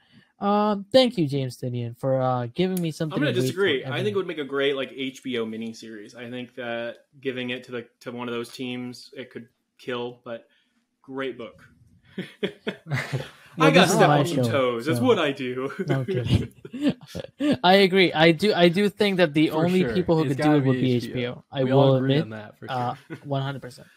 [0.40, 3.14] Um, thank you, James Tynion, for uh, giving me something.
[3.14, 3.84] I'm gonna to disagree.
[3.84, 6.14] I think it would make a great like HBO miniseries.
[6.14, 9.48] I think that giving it to the to one of those teams, it could
[9.78, 10.20] kill.
[10.24, 10.46] But
[11.02, 11.62] great book.
[13.56, 14.86] Well, I got this is step on some show, toes.
[14.86, 15.72] That's so- what I do.
[15.88, 16.52] No I'm kidding.
[17.64, 18.12] I agree.
[18.12, 18.54] I do.
[18.54, 19.94] I do think that the For only sure.
[19.94, 21.42] people who It's could do it would be HBO.
[21.50, 22.76] I we will all agree admit, on that for sure.
[22.76, 22.94] uh,
[23.24, 23.88] one hundred percent.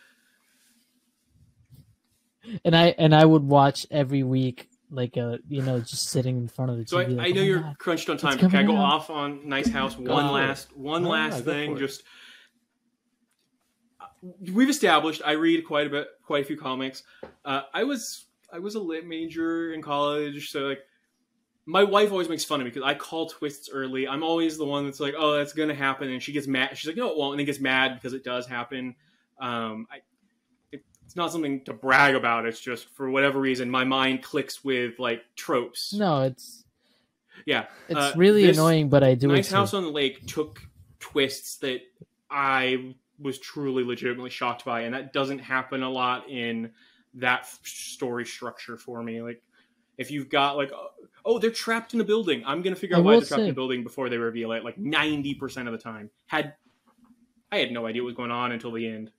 [2.65, 6.47] And I and I would watch every week, like a you know, just sitting in
[6.47, 6.89] front of the TV.
[6.89, 7.77] So I, like, I know oh you're God.
[7.77, 8.39] crunched on time.
[8.39, 8.93] Can I go out.
[8.93, 9.93] off on Nice House?
[9.93, 10.33] Go One for it.
[10.33, 11.77] last, one Oh, last thing.
[11.77, 11.99] Just.
[11.99, 12.05] it.
[14.21, 15.21] We've established.
[15.25, 17.03] I read quite a bit, quite a few comics.
[17.43, 20.81] Uh, I was I was a lit major in college, so like
[21.65, 24.07] my wife always makes fun of me because I call twists early.
[24.07, 26.77] I'm always the one that's like, "Oh, that's gonna happen," and she gets mad.
[26.77, 28.95] She's like, "No, it won't," and then gets mad because it does happen.
[29.39, 29.97] Um, I,
[30.71, 32.45] it, it's not something to brag about.
[32.45, 35.93] It's just for whatever reason, my mind clicks with like tropes.
[35.93, 36.63] No, it's
[37.45, 40.61] Yeah, it's uh, really annoying, but I do Nice House on the Lake took
[40.99, 41.81] twists that
[42.29, 46.71] I was truly legitimately shocked by, and that doesn't happen a lot in
[47.15, 49.21] that story structure for me.
[49.21, 49.41] Like,
[49.97, 50.87] if you've got like, oh,
[51.25, 53.49] oh, they're trapped in a building, I'm gonna figure I out why they're trapped in
[53.49, 54.63] a building before they reveal it.
[54.63, 56.55] Like ninety percent of the time, had
[57.51, 59.11] I had no idea what was going on until the end.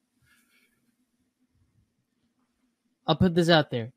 [3.06, 3.92] I'll put this out there,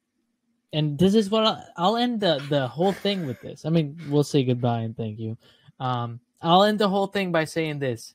[0.74, 3.42] and this is what I'll, I'll end the the whole thing with.
[3.42, 5.38] This, I mean, we'll say goodbye and thank you.
[5.80, 8.14] Um, I'll end the whole thing by saying this: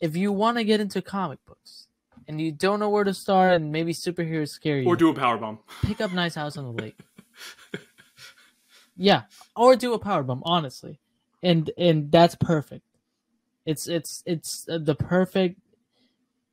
[0.00, 1.86] if you want to get into comic books
[2.26, 5.14] and you don't know where to start, and maybe superheroes scare you, Or do a
[5.14, 5.58] power bomb.
[5.82, 6.98] pick up Nice House on the Lake.
[8.96, 9.22] yeah,
[9.56, 10.98] or do a power bomb, honestly,
[11.42, 12.84] and and that's perfect.
[13.66, 15.60] It's it's it's the perfect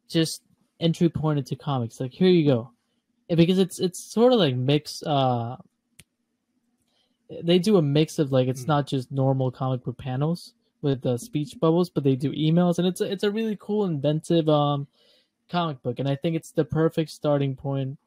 [0.09, 0.41] just
[0.79, 1.99] entry point into comics.
[1.99, 2.71] Like here you go,
[3.29, 5.01] because it's it's sort of like mix.
[5.03, 5.57] Uh,
[7.43, 8.67] they do a mix of like it's Hmm.
[8.67, 12.87] not just normal comic book panels with the speech bubbles, but they do emails, and
[12.87, 14.87] it's a, it's a really cool, inventive um
[15.49, 17.97] comic book, and I think it's the perfect starting point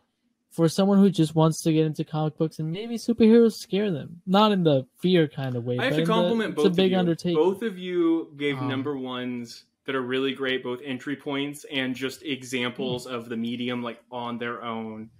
[0.51, 4.23] for someone who just wants to get into comic books and maybe superheroes scare them,
[4.27, 5.79] not in the fear kind of way.
[5.79, 6.99] I have but to in the- compliment it's a big of you.
[6.99, 7.37] undertaking.
[7.37, 11.95] Both of you gave Um, number ones that are really great, both entry points and
[11.95, 15.11] just examples of the medium, like on their own.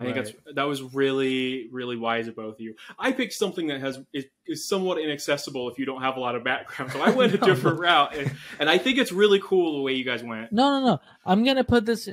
[0.00, 2.74] I think that's that was really really wise of both of you.
[2.98, 6.36] I picked something that has is, is somewhat inaccessible if you don't have a lot
[6.36, 9.40] of background, so I went a No, different route, and, and I think it's really
[9.42, 10.52] cool the way you guys went.
[10.52, 11.00] No, no, no.
[11.26, 12.08] I'm gonna put this.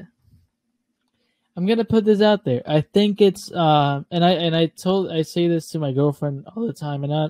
[1.55, 2.63] I'm gonna put this out there.
[2.65, 6.47] I think it's uh, and I and I told I say this to my girlfriend
[6.55, 7.27] all the time, and I,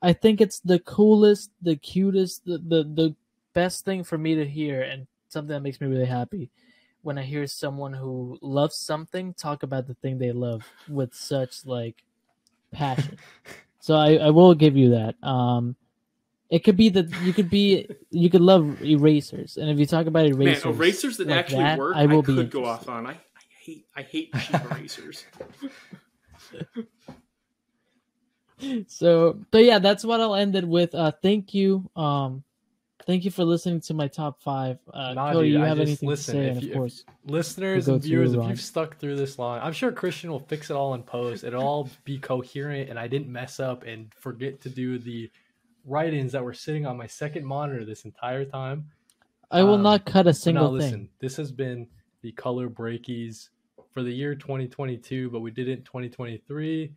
[0.00, 3.16] I think it's the coolest, the cutest, the the the
[3.52, 6.50] best thing for me to hear, and something that makes me really happy
[7.02, 11.64] when I hear someone who loves something talk about the thing they love with such
[11.64, 12.02] like
[12.72, 13.18] passion.
[13.80, 15.14] so I, I will give you that.
[15.26, 15.76] Um,
[16.50, 20.06] it could be that you could be you could love erasers, and if you talk
[20.06, 22.64] about erasers, Man, erasers that like actually that, work, I I, will could be go
[22.64, 23.06] off on.
[23.06, 23.16] I, I
[23.60, 25.24] hate I hate cheap erasers.
[28.88, 32.42] so but yeah that's what i'll end it with uh thank you um
[33.08, 35.78] thank you for listening to my top five uh Nah, Kody, dude, you I have
[35.78, 38.48] just- anything listen, to say if and of you- course Listeners We'll and viewers, if
[38.48, 41.42] you've stuck through this long, I'm sure Christian will fix it all in post.
[41.42, 45.30] It'll all be coherent, and I didn't mess up and forget to do the
[45.84, 48.86] write-ins that were sitting on my second monitor this entire time.
[49.50, 51.86] i will um, not cut a single now, thing listen, this has been
[52.22, 53.48] the color breakies
[53.92, 56.92] for the year 2022, but we did it in 2023.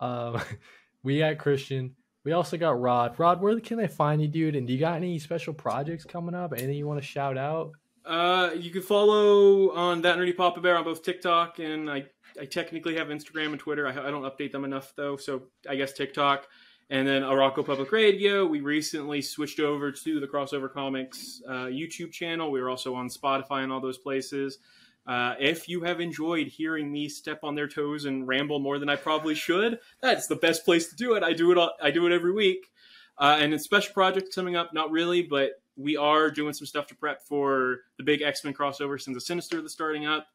[0.00, 0.40] Um,
[1.02, 1.94] we got Christian.
[2.24, 3.18] We also got Rod.
[3.18, 4.56] Rod, where can they find you, dude?
[4.56, 6.52] And do you got any special projects coming up?
[6.52, 7.72] Anything you want to shout out?
[8.04, 12.04] Uh, you can follow on that nerdy Papa Bear on both TikTok and I,
[12.38, 13.86] I technically have Instagram and Twitter.
[13.86, 16.46] I, I don't update them enough though, so I guess TikTok.
[16.90, 18.44] And then Arakko Public Radio.
[18.44, 22.50] We recently switched over to the Crossover Comics uh, YouTube channel.
[22.50, 24.58] We are also on Spotify and all those places.
[25.06, 28.88] Uh, if you have enjoyed hearing me step on their toes and ramble more than
[28.88, 31.22] I probably should, that's the best place to do it.
[31.22, 31.58] I do it.
[31.58, 32.70] All, I do it every week.
[33.18, 34.72] Uh, and it's special projects coming up.
[34.72, 38.54] Not really, but we are doing some stuff to prep for the big X Men
[38.54, 40.26] crossover Sins of Sinister that's starting up.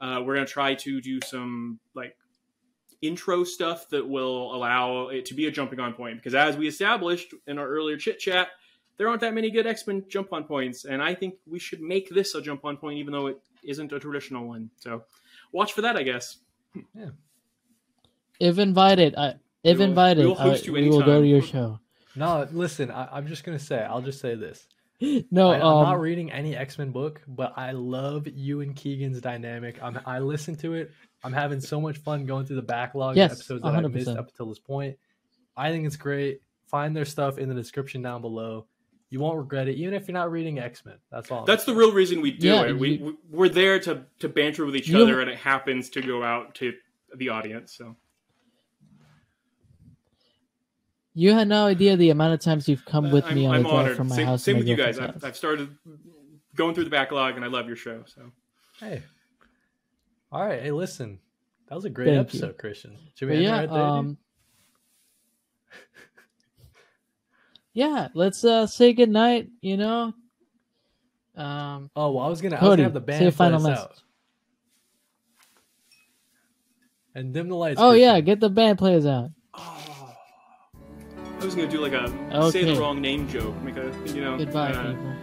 [0.00, 2.16] Uh, we're gonna try to do some like
[3.02, 6.66] intro stuff that will allow it to be a jumping on point because as we
[6.66, 8.48] established in our earlier chit chat,
[8.96, 11.80] there aren't that many good X Men jump on points, and I think we should
[11.80, 14.70] make this a jump on point even though it isn't a traditional one.
[14.76, 15.02] So
[15.52, 16.38] watch for that, I guess.
[16.94, 17.10] Yeah.
[18.38, 19.34] If invited i
[19.64, 21.80] if We will- invited we will host I- you we will go to your show
[22.14, 24.66] No, listen, I, I'm just gonna say, I'll just say this.
[25.30, 28.74] no I, am um not reading any X Men book, but I love you and
[28.74, 29.78] Keegan's dynamic.
[29.82, 30.90] I'm, I listen to it.
[31.24, 34.08] I'm having so much fun going through the backlog Yes, of episodes that I missed
[34.08, 34.96] up until this point.
[35.56, 36.40] I think it's great.
[36.66, 38.66] Find their stuff in the description down below.
[39.08, 40.96] You won't regret it, even if you're not reading X Men.
[41.12, 41.40] That's all.
[41.40, 42.72] I'm That's the real reason we do Yeah, it.
[42.78, 45.88] We, you- we we're there to to banter with each You- other, and it happens
[45.90, 46.74] to go out to
[47.14, 47.72] the audience.
[47.76, 47.94] So
[51.14, 53.66] you had no idea the amount of times you've come with I'm, me on I'm
[53.66, 54.98] a drive from my same house same with you guys.
[54.98, 55.24] I've.
[55.24, 55.74] I've started
[56.54, 58.02] going through the backlog, and I love your show.
[58.06, 58.32] So
[58.80, 59.02] Hey.
[60.32, 60.60] All right.
[60.60, 61.20] Hey, listen.
[61.68, 62.40] That was a great Thank you.
[62.40, 62.98] episode, Christian.
[63.14, 63.82] Should we But end yeah, right there?
[63.82, 64.18] um,
[67.76, 68.08] yeah.
[68.14, 69.50] Let's uh say goodnight.
[69.60, 70.14] You know.
[71.36, 73.30] Um, oh, well, I was gonna, I was Kody, gonna have the band say a
[73.30, 73.84] play final us message.
[73.84, 74.02] out.
[77.14, 77.78] And dim the lights.
[77.78, 78.24] Oh yeah, Christian.
[78.24, 79.30] get the band players out.
[79.54, 80.14] oh,
[81.38, 84.38] I was gonna do like a say the wrong name joke, make a you know.
[84.38, 85.14] Goodbye, uh, people.